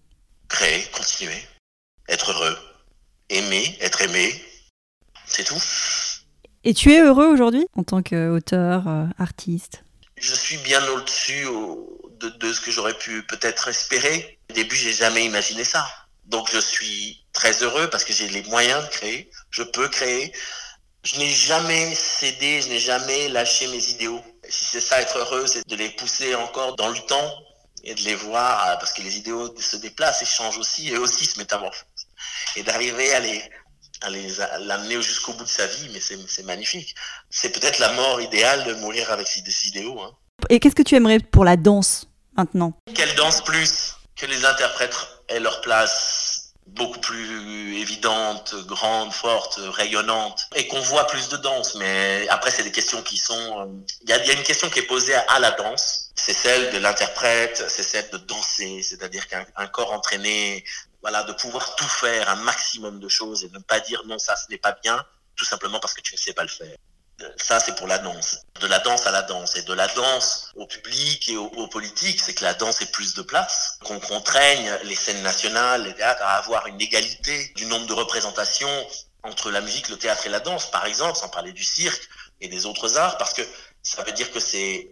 Créer, 0.48 0.84
continuer, 0.92 1.40
être 2.08 2.32
heureux, 2.32 2.58
aimer, 3.30 3.76
être 3.80 4.02
aimé, 4.02 4.34
c'est 5.24 5.44
tout. 5.44 5.62
Et 6.64 6.74
tu 6.74 6.92
es 6.92 7.02
heureux 7.02 7.26
aujourd'hui 7.26 7.68
en 7.76 7.84
tant 7.84 8.02
qu'auteur, 8.02 8.88
euh, 8.88 9.06
artiste? 9.20 9.84
Je 10.16 10.34
suis 10.34 10.56
bien 10.58 10.84
au-dessus 10.88 11.46
de, 12.18 12.28
de, 12.28 12.52
ce 12.52 12.60
que 12.60 12.72
j'aurais 12.72 12.98
pu 12.98 13.24
peut-être 13.24 13.68
espérer. 13.68 14.40
Au 14.50 14.52
début, 14.52 14.74
j'ai 14.74 14.92
jamais 14.92 15.24
imaginé 15.24 15.62
ça. 15.62 15.86
Donc 16.26 16.50
je 16.52 16.58
suis 16.58 17.24
très 17.32 17.62
heureux 17.62 17.88
parce 17.90 18.04
que 18.04 18.12
j'ai 18.12 18.28
les 18.28 18.42
moyens 18.44 18.84
de 18.84 18.90
créer, 18.90 19.30
je 19.50 19.62
peux 19.62 19.88
créer. 19.88 20.32
Je 21.04 21.18
n'ai 21.18 21.30
jamais 21.30 21.94
cédé, 21.94 22.60
je 22.62 22.68
n'ai 22.68 22.80
jamais 22.80 23.28
lâché 23.28 23.68
mes 23.68 23.90
idéaux. 23.90 24.20
Si 24.48 24.64
c'est 24.64 24.80
ça 24.80 25.00
être 25.00 25.18
heureux, 25.18 25.46
c'est 25.46 25.66
de 25.66 25.76
les 25.76 25.90
pousser 25.90 26.34
encore 26.34 26.74
dans 26.74 26.88
le 26.88 26.98
temps 26.98 27.32
et 27.84 27.94
de 27.94 28.00
les 28.00 28.16
voir, 28.16 28.68
euh, 28.68 28.76
parce 28.76 28.92
que 28.92 29.02
les 29.02 29.16
idéaux 29.16 29.54
se 29.56 29.76
déplacent 29.76 30.20
et 30.22 30.26
changent 30.26 30.58
aussi, 30.58 30.88
et 30.88 30.98
aussi 30.98 31.24
se 31.24 31.38
métamorphosent. 31.38 32.08
Et 32.56 32.64
d'arriver 32.64 33.14
à 33.14 33.20
les, 33.20 33.40
à 34.00 34.10
les 34.10 34.28
l'amener 34.60 35.00
jusqu'au 35.00 35.32
bout 35.34 35.44
de 35.44 35.48
sa 35.48 35.68
vie, 35.68 35.88
mais 35.92 36.00
c'est 36.00 36.42
magnifique. 36.42 36.96
C'est 37.30 37.50
peut-être 37.50 37.78
la 37.78 37.92
mort 37.92 38.20
idéale 38.20 38.64
de 38.64 38.74
mourir 38.74 39.12
avec 39.12 39.28
des 39.44 39.68
idéaux. 39.68 40.00
Hein. 40.00 40.10
Et 40.50 40.58
qu'est-ce 40.58 40.74
que 40.74 40.82
tu 40.82 40.96
aimerais 40.96 41.20
pour 41.20 41.44
la 41.44 41.56
danse 41.56 42.08
maintenant? 42.36 42.72
Quelle 42.92 43.14
danse 43.14 43.42
plus 43.44 43.94
Que 44.16 44.26
les 44.26 44.44
interprètes 44.44 44.96
aient 45.28 45.40
leur 45.40 45.60
place 45.60 46.36
beaucoup 46.66 46.98
plus 46.98 47.78
évidente, 47.80 48.54
grande, 48.66 49.12
forte, 49.12 49.60
rayonnante, 49.68 50.48
et 50.56 50.66
qu'on 50.66 50.80
voit 50.80 51.06
plus 51.06 51.28
de 51.28 51.36
danse. 51.36 51.76
Mais 51.76 52.26
après, 52.28 52.50
c'est 52.50 52.64
des 52.64 52.72
questions 52.72 53.02
qui 53.02 53.18
sont... 53.18 53.60
Euh, 53.60 53.66
il 54.02 54.10
y, 54.10 54.12
a, 54.12 54.32
une 54.32 54.42
question 54.42 54.68
qui 54.68 54.80
est 54.80 54.86
posée 54.86 55.14
à, 55.14 55.38
la 55.38 55.52
danse, 55.52 56.10
c'est 56.16 56.32
celle 56.32 56.72
de 56.72 56.78
l'interprète, 56.78 57.64
c'est 57.68 57.84
celle 57.84 58.10
de 58.10 58.18
danser, 58.18 58.82
c'est-à-dire 58.82 59.28
qu'un 59.28 59.66
corps 59.68 59.92
entraîné, 59.92 60.64
voilà, 61.02 61.22
de 61.22 61.32
pouvoir 61.32 61.76
tout 61.76 61.88
faire, 61.88 62.28
un 62.28 62.36
maximum 62.36 62.98
de 62.98 63.08
choses, 63.08 63.44
et 63.44 63.50
ne 63.50 63.60
pas 63.60 63.80
dire 63.80 64.02
non, 64.06 64.18
ça, 64.18 64.34
ce 64.34 64.50
n'est 64.50 64.58
pas 64.58 64.72
bien, 64.82 65.04
tout 65.36 65.44
simplement 65.44 65.78
parce 65.78 65.94
que 65.94 66.00
tu 66.00 66.14
ne 66.14 66.18
sais 66.18 66.32
pas 66.32 66.42
le 66.42 66.48
faire. 66.48 66.76
Ça, 67.36 67.60
c'est 67.60 67.74
pour 67.76 67.86
la 67.86 67.98
danse. 67.98 68.42
De 68.60 68.66
la 68.66 68.78
danse 68.80 69.06
à 69.06 69.10
la 69.10 69.22
danse. 69.22 69.56
Et 69.56 69.62
de 69.62 69.72
la 69.72 69.88
danse 69.88 70.50
au 70.54 70.66
public 70.66 71.28
et 71.30 71.36
au, 71.36 71.66
politique, 71.68 72.20
c'est 72.20 72.34
que 72.34 72.44
la 72.44 72.54
danse 72.54 72.80
ait 72.82 72.86
plus 72.86 73.14
de 73.14 73.22
place. 73.22 73.78
Qu'on 73.84 74.00
contraigne 74.00 74.70
les 74.84 74.94
scènes 74.96 75.22
nationales, 75.22 75.84
les 75.84 75.94
théâtres, 75.94 76.22
à 76.22 76.36
avoir 76.36 76.66
une 76.66 76.80
égalité 76.80 77.52
du 77.56 77.66
nombre 77.66 77.86
de 77.86 77.94
représentations 77.94 78.86
entre 79.22 79.50
la 79.50 79.60
musique, 79.60 79.88
le 79.88 79.96
théâtre 79.96 80.26
et 80.26 80.30
la 80.30 80.40
danse, 80.40 80.70
par 80.70 80.86
exemple, 80.86 81.16
sans 81.16 81.28
parler 81.28 81.52
du 81.52 81.64
cirque 81.64 82.08
et 82.40 82.48
des 82.48 82.66
autres 82.66 82.96
arts, 82.98 83.16
parce 83.18 83.32
que 83.32 83.42
ça 83.82 84.02
veut 84.04 84.12
dire 84.12 84.30
que 84.30 84.40
c'est 84.40 84.88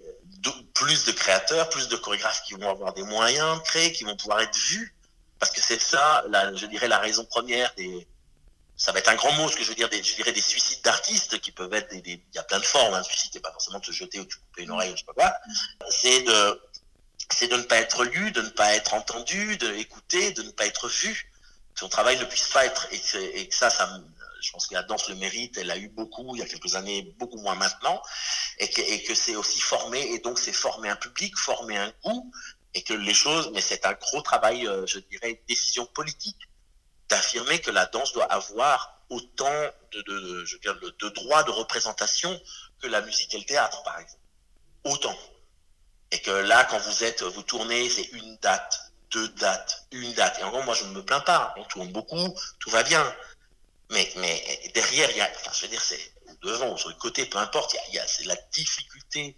plus 0.74 1.04
de 1.04 1.12
créateurs, 1.12 1.68
plus 1.68 1.88
de 1.88 1.96
chorégraphes 1.96 2.42
qui 2.42 2.54
vont 2.54 2.68
avoir 2.68 2.92
des 2.92 3.04
moyens 3.04 3.58
de 3.58 3.62
créer, 3.62 3.92
qui 3.92 4.04
vont 4.04 4.16
pouvoir 4.16 4.40
être 4.40 4.56
vus, 4.56 4.94
parce 5.38 5.52
que 5.52 5.60
c'est 5.60 5.80
ça, 5.80 6.24
je 6.54 6.66
dirais, 6.66 6.88
la 6.88 6.98
raison 6.98 7.24
première 7.24 7.72
des, 7.76 8.06
ça 8.76 8.92
va 8.92 8.98
être 8.98 9.08
un 9.08 9.14
grand 9.14 9.32
mot, 9.32 9.48
ce 9.48 9.56
que 9.56 9.62
je 9.62 9.68
veux 9.68 9.74
dire, 9.74 9.88
des, 9.88 10.02
je 10.02 10.16
dirais 10.16 10.32
des 10.32 10.40
suicides 10.40 10.82
d'artistes 10.82 11.40
qui 11.40 11.52
peuvent 11.52 11.72
être 11.72 11.92
il 11.92 12.20
y 12.34 12.38
a 12.38 12.42
plein 12.42 12.58
de 12.58 12.64
formes, 12.64 12.94
un 12.94 13.02
suicide 13.02 13.34
n'est 13.34 13.40
pas 13.40 13.52
forcément 13.52 13.78
de 13.78 13.84
te 13.84 13.92
jeter 13.92 14.18
ou 14.18 14.24
de 14.24 14.34
couper 14.34 14.62
une 14.62 14.72
oreille, 14.72 14.92
je 14.92 14.98
sais 14.98 15.04
pas 15.04 15.12
quoi. 15.12 15.34
C'est 15.90 16.22
de, 16.22 16.60
c'est 17.30 17.50
ne 17.50 17.62
pas 17.62 17.76
être 17.76 18.04
lu, 18.04 18.32
de 18.32 18.42
ne 18.42 18.48
pas 18.48 18.74
être 18.74 18.94
entendu, 18.94 19.56
de 19.58 19.72
écouter, 19.74 20.32
de 20.32 20.42
ne 20.42 20.50
pas 20.50 20.66
être 20.66 20.88
vu. 20.88 21.30
Que 21.74 21.80
son 21.80 21.88
travail 21.88 22.18
ne 22.18 22.24
puisse 22.24 22.48
pas 22.48 22.66
être, 22.66 22.86
et, 22.92 23.48
que 23.48 23.54
ça, 23.54 23.70
ça, 23.70 24.00
je 24.40 24.52
pense 24.52 24.66
que 24.66 24.74
la 24.74 24.82
danse 24.82 25.08
le 25.08 25.16
mérite, 25.16 25.56
elle 25.58 25.70
a 25.70 25.76
eu 25.76 25.88
beaucoup 25.88 26.36
il 26.36 26.40
y 26.40 26.42
a 26.42 26.46
quelques 26.46 26.76
années, 26.76 27.14
beaucoup 27.18 27.38
moins 27.38 27.56
maintenant, 27.56 28.00
et 28.58 28.70
que, 28.70 28.80
et 28.80 29.02
que 29.02 29.14
c'est 29.14 29.34
aussi 29.34 29.60
formé, 29.60 30.00
et 30.12 30.18
donc 30.20 30.38
c'est 30.38 30.52
former 30.52 30.88
un 30.88 30.96
public, 30.96 31.36
former 31.36 31.78
un 31.78 31.92
goût, 32.04 32.30
et 32.74 32.82
que 32.82 32.92
les 32.92 33.14
choses, 33.14 33.50
mais 33.54 33.60
c'est 33.60 33.86
un 33.86 33.94
gros 33.94 34.22
travail, 34.22 34.66
euh, 34.66 34.84
je 34.86 34.98
dirais, 34.98 35.42
décision 35.48 35.86
politique 35.86 36.38
d'affirmer 37.08 37.60
que 37.60 37.70
la 37.70 37.86
danse 37.86 38.12
doit 38.12 38.24
avoir 38.32 39.00
autant 39.10 39.70
de, 39.92 40.02
de, 40.02 40.44
je 40.44 40.54
veux 40.54 40.60
dire, 40.60 40.76
de 40.80 41.08
droits 41.10 41.42
de 41.42 41.50
représentation 41.50 42.40
que 42.80 42.86
la 42.86 43.00
musique 43.02 43.34
et 43.34 43.38
le 43.38 43.44
théâtre, 43.44 43.82
par 43.82 43.98
exemple. 43.98 44.22
Autant. 44.84 45.16
Et 46.10 46.20
que 46.20 46.30
là, 46.30 46.64
quand 46.64 46.78
vous 46.78 47.04
êtes, 47.04 47.22
vous 47.22 47.42
tournez, 47.42 47.88
c'est 47.88 48.10
une 48.12 48.36
date, 48.38 48.92
deux 49.10 49.28
dates, 49.28 49.86
une 49.90 50.12
date. 50.14 50.38
Et 50.40 50.44
en 50.44 50.50
gros, 50.50 50.62
moi, 50.62 50.74
je 50.74 50.84
ne 50.84 50.90
me 50.90 51.04
plains 51.04 51.20
pas. 51.20 51.54
On 51.56 51.64
tourne 51.64 51.90
beaucoup, 51.92 52.34
tout 52.58 52.70
va 52.70 52.82
bien. 52.82 53.14
Mais, 53.90 54.10
mais 54.16 54.70
derrière, 54.74 55.10
il 55.10 55.16
y 55.16 55.20
a, 55.20 55.30
enfin, 55.36 55.50
je 55.54 55.62
veux 55.62 55.68
dire, 55.68 55.80
c'est 55.80 56.12
devant, 56.42 56.76
sur 56.76 56.88
le 56.88 56.94
côté, 56.96 57.26
peu 57.26 57.38
importe, 57.38 57.76
il 57.88 57.94
y 57.94 57.98
a, 57.98 58.06
c'est 58.06 58.24
la 58.24 58.36
difficulté, 58.52 59.36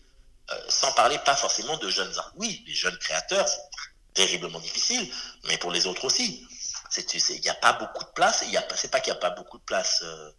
euh, 0.51 0.61
sans 0.69 0.93
parler 0.93 1.19
pas 1.19 1.37
forcément 1.37 1.77
de 1.77 1.89
jeunes 1.91 2.17
arts. 2.19 2.33
Oui, 2.37 2.65
les 2.67 2.75
jeunes 2.75 2.97
créateurs, 2.99 3.49
c'est 3.49 3.61
terriblement 4.15 4.61
difficile, 4.61 5.11
mais 5.45 5.59
pour 5.59 5.71
les 5.71 5.87
autres 5.87 6.05
aussi. 6.05 6.47
Il 6.99 7.41
n'y 7.41 7.49
a 7.49 7.55
pas 7.55 7.73
beaucoup 7.75 8.05
de 8.05 8.11
place. 8.11 8.41
Ce 8.41 8.47
n'est 8.47 8.91
pas 8.91 9.01
qu'il 9.01 9.13
n'y 9.13 9.19
a 9.19 9.21
pas 9.21 9.31
beaucoup 9.31 9.59
de 9.59 9.63
place, 9.63 10.03
euh, 10.03 10.31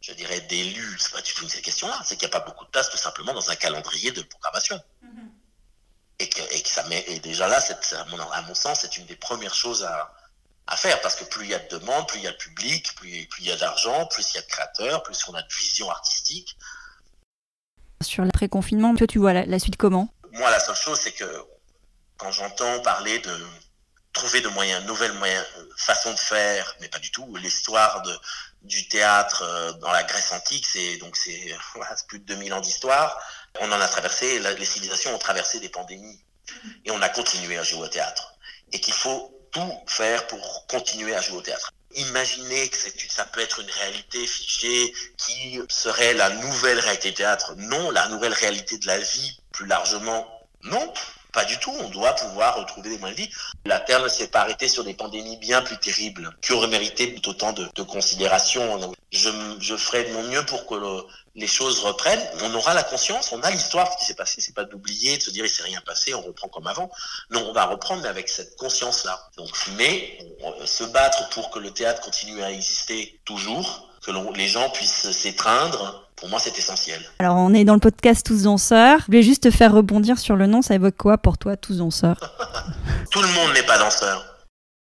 je 0.00 0.12
dirais, 0.12 0.40
d'élus. 0.42 0.98
C'est 0.98 1.12
pas 1.12 1.22
du 1.22 1.32
tout 1.32 1.48
cette 1.48 1.62
question-là. 1.62 2.00
C'est 2.04 2.16
qu'il 2.16 2.28
n'y 2.28 2.34
a 2.34 2.38
pas 2.38 2.44
beaucoup 2.44 2.64
de 2.64 2.70
place 2.70 2.90
tout 2.90 2.96
simplement 2.96 3.32
dans 3.32 3.50
un 3.50 3.56
calendrier 3.56 4.12
de 4.12 4.22
programmation. 4.22 4.80
Mm-hmm. 5.04 5.28
Et, 6.20 6.28
que, 6.28 6.40
et, 6.54 6.62
que, 6.62 6.68
ça 6.68 6.82
met, 6.84 7.04
et 7.06 7.20
déjà 7.20 7.46
là, 7.46 7.58
à 7.58 8.04
mon, 8.06 8.20
à 8.20 8.42
mon 8.42 8.54
sens, 8.54 8.80
c'est 8.80 8.96
une 8.96 9.06
des 9.06 9.16
premières 9.16 9.54
choses 9.54 9.84
à, 9.84 10.12
à, 10.66 10.76
faire. 10.76 11.00
Parce 11.00 11.14
que 11.16 11.24
plus 11.24 11.44
il 11.44 11.50
y 11.50 11.54
a 11.54 11.60
de 11.60 11.78
demandes, 11.78 12.08
plus 12.08 12.18
il 12.18 12.24
y 12.24 12.28
a 12.28 12.32
de 12.32 12.36
public, 12.36 12.94
plus, 12.96 13.26
plus 13.26 13.42
il 13.42 13.48
y 13.48 13.52
a 13.52 13.56
d'argent, 13.56 14.06
plus 14.06 14.32
il 14.32 14.36
y 14.36 14.38
a 14.38 14.42
de 14.42 14.46
créateurs, 14.46 15.02
plus 15.02 15.28
on 15.28 15.34
a 15.34 15.42
de 15.42 15.54
vision 15.54 15.90
artistique. 15.90 16.56
Sur 18.02 18.24
l'après-confinement, 18.24 18.94
toi, 18.94 19.06
tu 19.06 19.18
vois 19.18 19.32
la, 19.32 19.46
la 19.46 19.58
suite 19.58 19.76
comment? 19.76 20.12
Moi, 20.32 20.50
la 20.50 20.60
seule 20.60 20.76
chose, 20.76 21.00
c'est 21.00 21.12
que 21.12 21.44
quand 22.16 22.32
j'entends 22.32 22.80
parler 22.80 23.18
de 23.20 23.46
trouver 24.18 24.40
de 24.40 24.48
moyens, 24.48 24.84
nouvelles 24.84 25.14
moyens, 25.14 25.44
euh, 25.58 25.64
façons 25.76 26.12
de 26.12 26.18
faire, 26.18 26.76
mais 26.80 26.88
pas 26.88 26.98
du 26.98 27.10
tout. 27.10 27.36
L'histoire 27.36 28.02
du 28.62 28.88
théâtre 28.88 29.42
euh, 29.42 29.72
dans 29.74 29.90
la 29.90 30.02
Grèce 30.02 30.32
antique, 30.32 30.66
c'est 30.66 30.96
donc 30.98 31.16
c'est 31.16 31.56
plus 32.08 32.18
de 32.18 32.24
2000 32.24 32.52
ans 32.52 32.60
d'histoire. 32.60 33.18
On 33.60 33.72
en 33.72 33.80
a 33.80 33.88
traversé, 33.88 34.38
les 34.40 34.64
civilisations 34.64 35.14
ont 35.14 35.18
traversé 35.18 35.60
des 35.60 35.68
pandémies 35.68 36.20
et 36.84 36.90
on 36.90 37.00
a 37.00 37.08
continué 37.08 37.56
à 37.56 37.62
jouer 37.62 37.86
au 37.86 37.88
théâtre. 37.88 38.34
Et 38.72 38.80
qu'il 38.80 38.94
faut 38.94 39.34
tout 39.52 39.72
faire 39.86 40.26
pour 40.26 40.66
continuer 40.66 41.14
à 41.14 41.20
jouer 41.22 41.38
au 41.38 41.42
théâtre. 41.42 41.72
Imaginez 41.94 42.68
que 42.68 42.76
ça 43.08 43.24
peut 43.24 43.40
être 43.40 43.60
une 43.60 43.70
réalité 43.70 44.26
figée 44.26 44.92
qui 45.16 45.58
serait 45.70 46.12
la 46.12 46.28
nouvelle 46.30 46.78
réalité 46.80 47.10
du 47.10 47.14
théâtre. 47.16 47.54
Non, 47.56 47.90
la 47.90 48.08
nouvelle 48.08 48.34
réalité 48.34 48.76
de 48.76 48.86
la 48.86 48.98
vie, 48.98 49.40
plus 49.52 49.66
largement, 49.66 50.28
non. 50.62 50.92
Pas 51.38 51.44
du 51.44 51.56
tout, 51.58 51.72
on 51.78 51.88
doit 51.90 52.14
pouvoir 52.14 52.56
retrouver 52.56 52.90
des 52.90 52.98
moyens 52.98 53.16
de 53.16 53.24
vie. 53.24 53.30
La 53.64 53.78
Terre 53.78 54.02
ne 54.02 54.08
s'est 54.08 54.26
pas 54.26 54.40
arrêtée 54.40 54.66
sur 54.66 54.82
des 54.82 54.94
pandémies 54.94 55.36
bien 55.36 55.62
plus 55.62 55.78
terribles 55.78 56.36
qui 56.42 56.52
auraient 56.52 56.66
mérité 56.66 57.14
autant 57.28 57.52
de, 57.52 57.82
considération. 57.84 58.92
Je, 59.12 59.76
ferai 59.76 60.02
de 60.02 60.14
mon 60.14 60.24
mieux 60.24 60.44
pour 60.46 60.66
que 60.66 60.74
les 61.36 61.46
choses 61.46 61.78
reprennent. 61.78 62.20
On 62.42 62.52
aura 62.56 62.74
la 62.74 62.82
conscience, 62.82 63.30
on 63.30 63.40
a 63.42 63.52
l'histoire, 63.52 63.96
qui 63.98 64.04
s'est 64.04 64.16
passé, 64.16 64.40
c'est 64.40 64.52
pas 64.52 64.64
d'oublier, 64.64 65.16
de 65.16 65.22
se 65.22 65.30
dire 65.30 65.44
il 65.44 65.48
s'est 65.48 65.62
rien 65.62 65.80
passé, 65.82 66.12
on 66.12 66.22
reprend 66.22 66.48
comme 66.48 66.66
avant. 66.66 66.90
Non, 67.30 67.48
on 67.48 67.52
va 67.52 67.66
reprendre 67.66 68.02
mais 68.02 68.08
avec 68.08 68.28
cette 68.28 68.56
conscience-là. 68.56 69.30
Donc, 69.36 69.50
mais 69.76 70.18
se 70.64 70.82
battre 70.82 71.28
pour 71.28 71.52
que 71.52 71.60
le 71.60 71.70
théâtre 71.70 72.00
continue 72.00 72.42
à 72.42 72.50
exister 72.50 73.20
toujours, 73.24 73.88
que 74.02 74.10
les 74.36 74.48
gens 74.48 74.70
puissent 74.70 75.12
s'étreindre, 75.12 76.07
pour 76.18 76.28
moi, 76.28 76.40
c'est 76.40 76.56
essentiel. 76.58 77.00
Alors, 77.20 77.36
on 77.36 77.54
est 77.54 77.64
dans 77.64 77.74
le 77.74 77.80
podcast 77.80 78.26
Tous 78.26 78.42
danseurs. 78.42 79.00
Je 79.00 79.06
voulais 79.06 79.22
juste 79.22 79.44
te 79.44 79.50
faire 79.50 79.72
rebondir 79.72 80.18
sur 80.18 80.36
le 80.36 80.46
nom. 80.46 80.62
Ça 80.62 80.74
évoque 80.74 80.96
quoi 80.96 81.18
pour 81.18 81.38
toi, 81.38 81.56
Tous 81.56 81.78
danseurs? 81.78 82.18
Tout 83.10 83.22
le 83.22 83.28
monde 83.28 83.52
n'est 83.52 83.62
pas 83.62 83.78
danseur. 83.78 84.24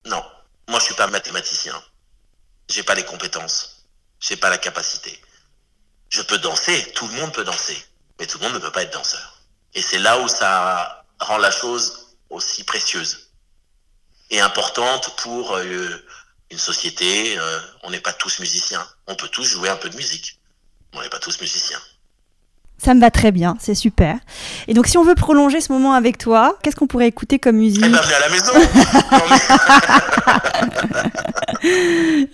Non. 0.07 0.23
Moi, 0.69 0.79
je 0.81 0.87
suis 0.87 0.95
pas 0.95 1.07
mathématicien. 1.07 1.75
J'ai 2.69 2.83
pas 2.83 2.95
les 2.95 3.05
compétences. 3.05 3.87
J'ai 4.21 4.37
pas 4.37 4.51
la 4.51 4.59
capacité. 4.59 5.19
Je 6.09 6.23
peux 6.23 6.39
danser. 6.39 6.93
Tout 6.95 7.07
le 7.09 7.15
monde 7.15 7.33
peut 7.33 7.45
danser. 7.45 7.77
Mais 8.19 8.27
tout 8.27 8.39
le 8.39 8.45
monde 8.45 8.55
ne 8.55 8.59
peut 8.59 8.73
pas 8.73 8.83
être 8.83 8.93
danseur. 8.93 9.43
Et 9.75 9.83
c'est 9.83 9.99
là 9.99 10.19
où 10.21 10.29
ça 10.29 11.05
rend 11.21 11.39
la 11.39 11.51
chose 11.51 12.17
aussi 12.31 12.65
précieuse 12.65 13.31
et 14.31 14.41
importante 14.41 15.15
pour 15.23 15.55
euh, 15.57 16.05
une 16.51 16.59
société. 16.59 17.39
Euh, 17.39 17.61
on 17.83 17.91
n'est 17.91 18.01
pas 18.01 18.13
tous 18.13 18.41
musiciens. 18.41 18.87
On 19.07 19.15
peut 19.15 19.29
tous 19.29 19.45
jouer 19.45 19.69
un 19.69 19.77
peu 19.77 19.89
de 19.91 19.97
musique 19.97 20.38
on 20.93 21.03
n'est 21.03 21.09
pas 21.09 21.21
tous 21.21 21.41
musiciens. 21.41 21.81
Ça 22.81 22.95
me 22.95 23.01
va 23.01 23.11
très 23.11 23.33
bien, 23.33 23.57
c'est 23.59 23.75
super. 23.75 24.17
Et 24.69 24.75
donc, 24.75 24.87
si 24.87 24.97
on 24.99 25.03
veut 25.03 25.17
prolonger 25.17 25.61
ce 25.61 25.73
moment 25.73 25.95
avec 25.95 26.17
toi, 26.17 26.57
qu'est-ce 26.63 26.77
qu'on 26.77 26.87
pourrait 26.87 27.09
écouter 27.09 27.41
comme 27.41 27.57
musique 27.57 27.83
Eh 27.85 27.89
ben, 27.91 28.01
venez 28.01 28.15
à 28.15 28.21
la 28.21 28.29
maison. 28.29 28.53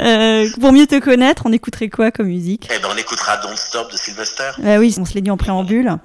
euh, 0.01 0.49
Pour 0.61 0.73
mieux 0.73 0.87
te 0.87 0.99
connaître, 1.01 1.43
on 1.47 1.53
écouterait 1.53 1.89
quoi 1.89 2.11
comme 2.11 2.27
musique 2.27 2.69
Eh 2.75 2.79
ben, 2.81 2.89
on 2.93 2.97
écoutera 2.99 3.37
Don't 3.39 3.57
Stop 3.57 3.91
de 3.91 3.97
Sylvester. 3.97 4.51
Bah 4.59 4.79
oui, 4.79 4.95
on 4.99 5.05
se 5.05 5.15
l'est 5.15 5.21
dit 5.23 5.31
en 5.31 5.37
préambule. 5.37 5.97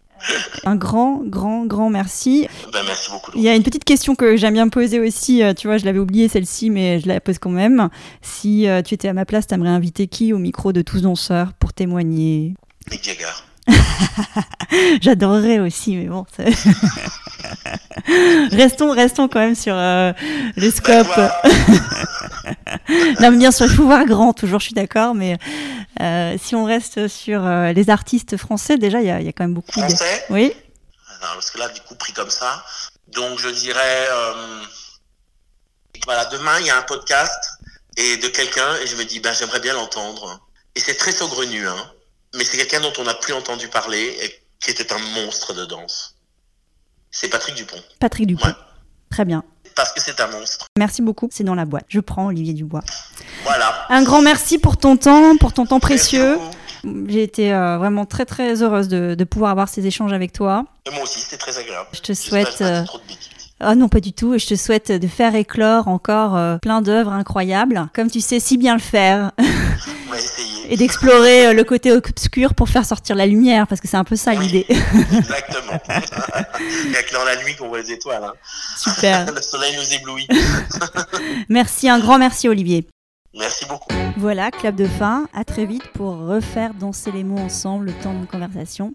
Un 0.66 0.76
grand, 0.76 1.22
grand, 1.26 1.66
grand 1.66 1.90
merci. 1.90 2.48
Ben, 2.74 2.80
merci 2.86 3.10
beaucoup. 3.12 3.32
Il 3.36 3.42
y 3.42 3.50
a 3.50 3.56
une 3.56 3.64
petite 3.64 3.86
question 3.86 4.16
que 4.16 4.36
j'aime 4.38 4.54
bien 4.54 4.70
poser 4.70 5.00
aussi. 5.00 5.44
euh, 5.44 5.54
Tu 5.54 5.68
vois, 5.68 5.78
je 5.78 5.86
l'avais 5.86 6.00
oubliée 6.00 6.28
celle-ci, 6.28 6.70
mais 6.70 7.00
je 7.00 7.08
la 7.08 7.20
pose 7.20 7.40
quand 7.40 7.50
même. 7.50 7.90
Si 8.22 8.68
euh, 8.68 8.82
tu 8.82 8.94
étais 8.94 9.08
à 9.08 9.14
ma 9.14 9.26
place, 9.26 9.48
t'aimerais 9.48 9.70
inviter 9.70 10.08
qui 10.08 10.34
au 10.34 10.38
micro 10.38 10.74
de 10.74 10.82
tous 10.82 11.02
danseurs 11.02 11.54
pour 11.60 11.74
témoigner? 11.74 12.56
Mick 12.92 13.04
Jagger. 13.04 13.26
J'adorerais 15.02 15.60
aussi, 15.60 15.96
mais 15.96 16.06
bon. 16.06 16.26
restons, 18.52 18.92
restons 18.92 19.28
quand 19.28 19.40
même 19.40 19.56
sur 19.56 19.76
euh, 19.76 20.14
le 20.56 20.72
scope. 20.72 21.08
Non, 23.20 23.32
mais 23.32 23.38
bien 23.38 23.52
sûr, 23.52 23.66
il 23.68 23.72
faut 23.72 23.86
voir 23.86 24.06
grand, 24.06 24.34
toujours, 24.34 24.60
je 24.60 24.66
suis 24.66 24.74
d'accord, 24.74 25.14
mais 25.14 25.38
euh, 26.02 26.36
si 26.42 26.56
on 26.56 26.66
reste 26.66 27.08
sur 27.08 27.46
euh, 27.46 27.72
les 27.72 27.90
artistes 27.90 28.38
français, 28.38 28.78
déjà, 28.78 29.02
il 29.02 29.08
y, 29.08 29.12
a 29.12 29.20
il 29.20 29.26
y 29.26 29.30
a 29.30 29.32
quand 29.32 29.44
même 29.44 29.54
beaucoup 29.54 29.72
de. 29.72 29.86
Français? 29.86 30.26
Oui, 30.30 30.54
Non, 31.22 31.28
parce 31.34 31.52
que 31.52 31.60
là, 31.60 31.70
du 31.70 31.82
coup, 31.82 31.96
pris 31.96 32.14
comme 32.14 32.30
ça. 32.30 32.64
Donc, 33.10 33.40
je 33.40 33.50
dirais, 33.50 34.08
voilà, 36.06 36.26
demain, 36.26 36.60
il 36.60 36.68
y 36.68 36.70
a 36.70 36.78
un 36.78 36.84
podcast 36.84 37.60
et 37.98 38.18
de 38.18 38.28
quelqu'un, 38.28 38.76
et 38.82 38.88
je 38.88 38.96
me 38.96 39.04
dis, 39.04 39.20
ben, 39.20 39.34
j'aimerais 39.34 39.60
bien 39.60 39.74
l'entendre. 39.74 40.40
Et 40.76 40.80
c'est 40.80 40.96
très 40.96 41.12
saugrenu, 41.12 41.68
hein. 41.68 41.92
Mais 42.36 42.44
c'est 42.44 42.58
quelqu'un 42.58 42.82
dont 42.82 42.94
on 43.00 43.04
n'a 43.04 43.14
plus 43.16 43.34
entendu 43.34 43.68
parler 43.68 44.16
et 44.22 44.40
qui 44.60 44.72
était 44.72 44.92
un 44.94 45.00
monstre 45.16 45.54
de 45.54 45.66
danse. 45.66 46.16
C'est 47.12 47.28
Patrick 47.30 47.56
Dupont. 47.56 47.82
Patrick 48.00 48.28
Dupont. 48.28 48.48
Ouais. 48.48 48.54
Très 49.10 49.26
bien. 49.26 49.44
Parce 49.76 49.92
que 49.94 50.02
c'est 50.02 50.20
un 50.20 50.28
monstre. 50.28 50.68
Merci 50.78 51.02
beaucoup. 51.02 51.30
C'est 51.32 51.44
dans 51.44 51.56
la 51.56 51.66
boîte. 51.66 51.86
Je 51.88 52.00
prends 52.00 52.28
Olivier 52.28 52.54
Dubois. 52.54 52.84
Voilà. 53.44 53.86
Un 53.90 54.04
grand 54.04 54.22
merci 54.22 54.60
pour 54.60 54.78
ton 54.78 54.98
temps, 54.98 55.38
pour 55.38 55.54
ton 55.54 55.66
temps 55.66 55.80
précieux. 55.80 56.38
J'ai 57.08 57.24
été 57.24 57.54
euh, 57.54 57.78
vraiment 57.78 58.06
très 58.06 58.26
très 58.26 58.62
heureuse 58.62 58.88
de, 58.88 59.16
de 59.16 59.24
pouvoir 59.24 59.52
avoir 59.52 59.68
ces 59.70 59.86
échanges 59.88 60.14
avec 60.14 60.32
toi. 60.34 60.66
Et 60.86 60.92
moi 60.94 61.04
aussi, 61.04 61.20
c'était 61.20 61.38
très 61.38 61.58
agréable. 61.58 61.88
Je 61.94 62.00
te 62.02 62.14
souhaite. 62.14 62.62
euh, 62.62 62.84
trop 62.86 62.98
de. 63.00 63.04
Ah 63.62 63.76
non, 63.76 63.90
pas 63.90 64.00
du 64.00 64.14
tout. 64.14 64.34
Et 64.36 64.40
je 64.40 64.48
te 64.48 64.56
souhaite 64.56 64.92
de 64.92 65.08
faire 65.08 65.36
éclore 65.36 65.88
encore 65.90 66.38
euh, 66.38 66.58
plein 66.60 66.82
d'œuvres 66.82 67.12
incroyables, 67.12 67.90
comme 67.94 68.10
tu 68.10 68.22
sais 68.22 68.40
si 68.40 68.58
bien 68.58 68.74
le 68.76 68.80
faire. 68.82 69.32
et 70.70 70.78
d'explorer 70.78 71.48
euh, 71.48 71.54
le 71.54 71.64
côté 71.64 71.92
obscur 71.92 72.54
pour 72.54 72.70
faire 72.70 72.86
sortir 72.86 73.16
la 73.16 73.26
lumière, 73.26 73.68
parce 73.68 73.82
que 73.82 73.88
c'est 73.88 73.98
un 73.98 74.04
peu 74.04 74.16
ça 74.16 74.32
Oui. 74.32 74.46
l'idée. 74.48 74.66
Exactement. 74.70 75.80
Il 76.86 76.90
n'y 76.92 76.96
a 76.96 77.04
que 77.04 77.14
dans 77.14 77.24
la 77.26 77.36
nuit 77.44 77.56
qu'on 77.58 77.68
voit 77.68 77.82
les 77.82 77.92
étoiles. 77.92 78.24
hein. 78.24 78.34
Super. 78.78 79.32
Le 79.34 79.42
soleil 79.42 79.76
nous 79.76 79.94
éblouit. 79.96 80.28
Merci, 81.50 81.90
un 81.90 82.00
grand 82.00 82.18
merci 82.18 82.48
Olivier. 82.48 82.88
Merci 83.38 83.66
beaucoup. 83.66 83.94
Voilà, 84.18 84.52
clap 84.52 84.76
de 84.76 84.86
fin. 84.86 85.28
À 85.34 85.44
très 85.44 85.66
vite 85.66 85.88
pour 85.94 86.18
refaire 86.18 86.74
danser 86.74 87.12
les 87.12 87.24
mots 87.24 87.38
ensemble 87.40 87.88
le 87.88 87.94
temps 87.94 88.14
d'une 88.14 88.28
conversation. 88.28 88.92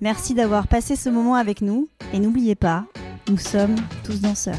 Merci 0.00 0.34
d'avoir 0.34 0.66
passé 0.66 0.96
ce 0.96 1.08
moment 1.08 1.34
avec 1.36 1.60
nous. 1.60 1.88
Et 2.12 2.18
n'oubliez 2.18 2.54
pas, 2.54 2.84
nous 3.28 3.38
sommes 3.38 3.76
tous 4.04 4.20
danseurs. 4.20 4.58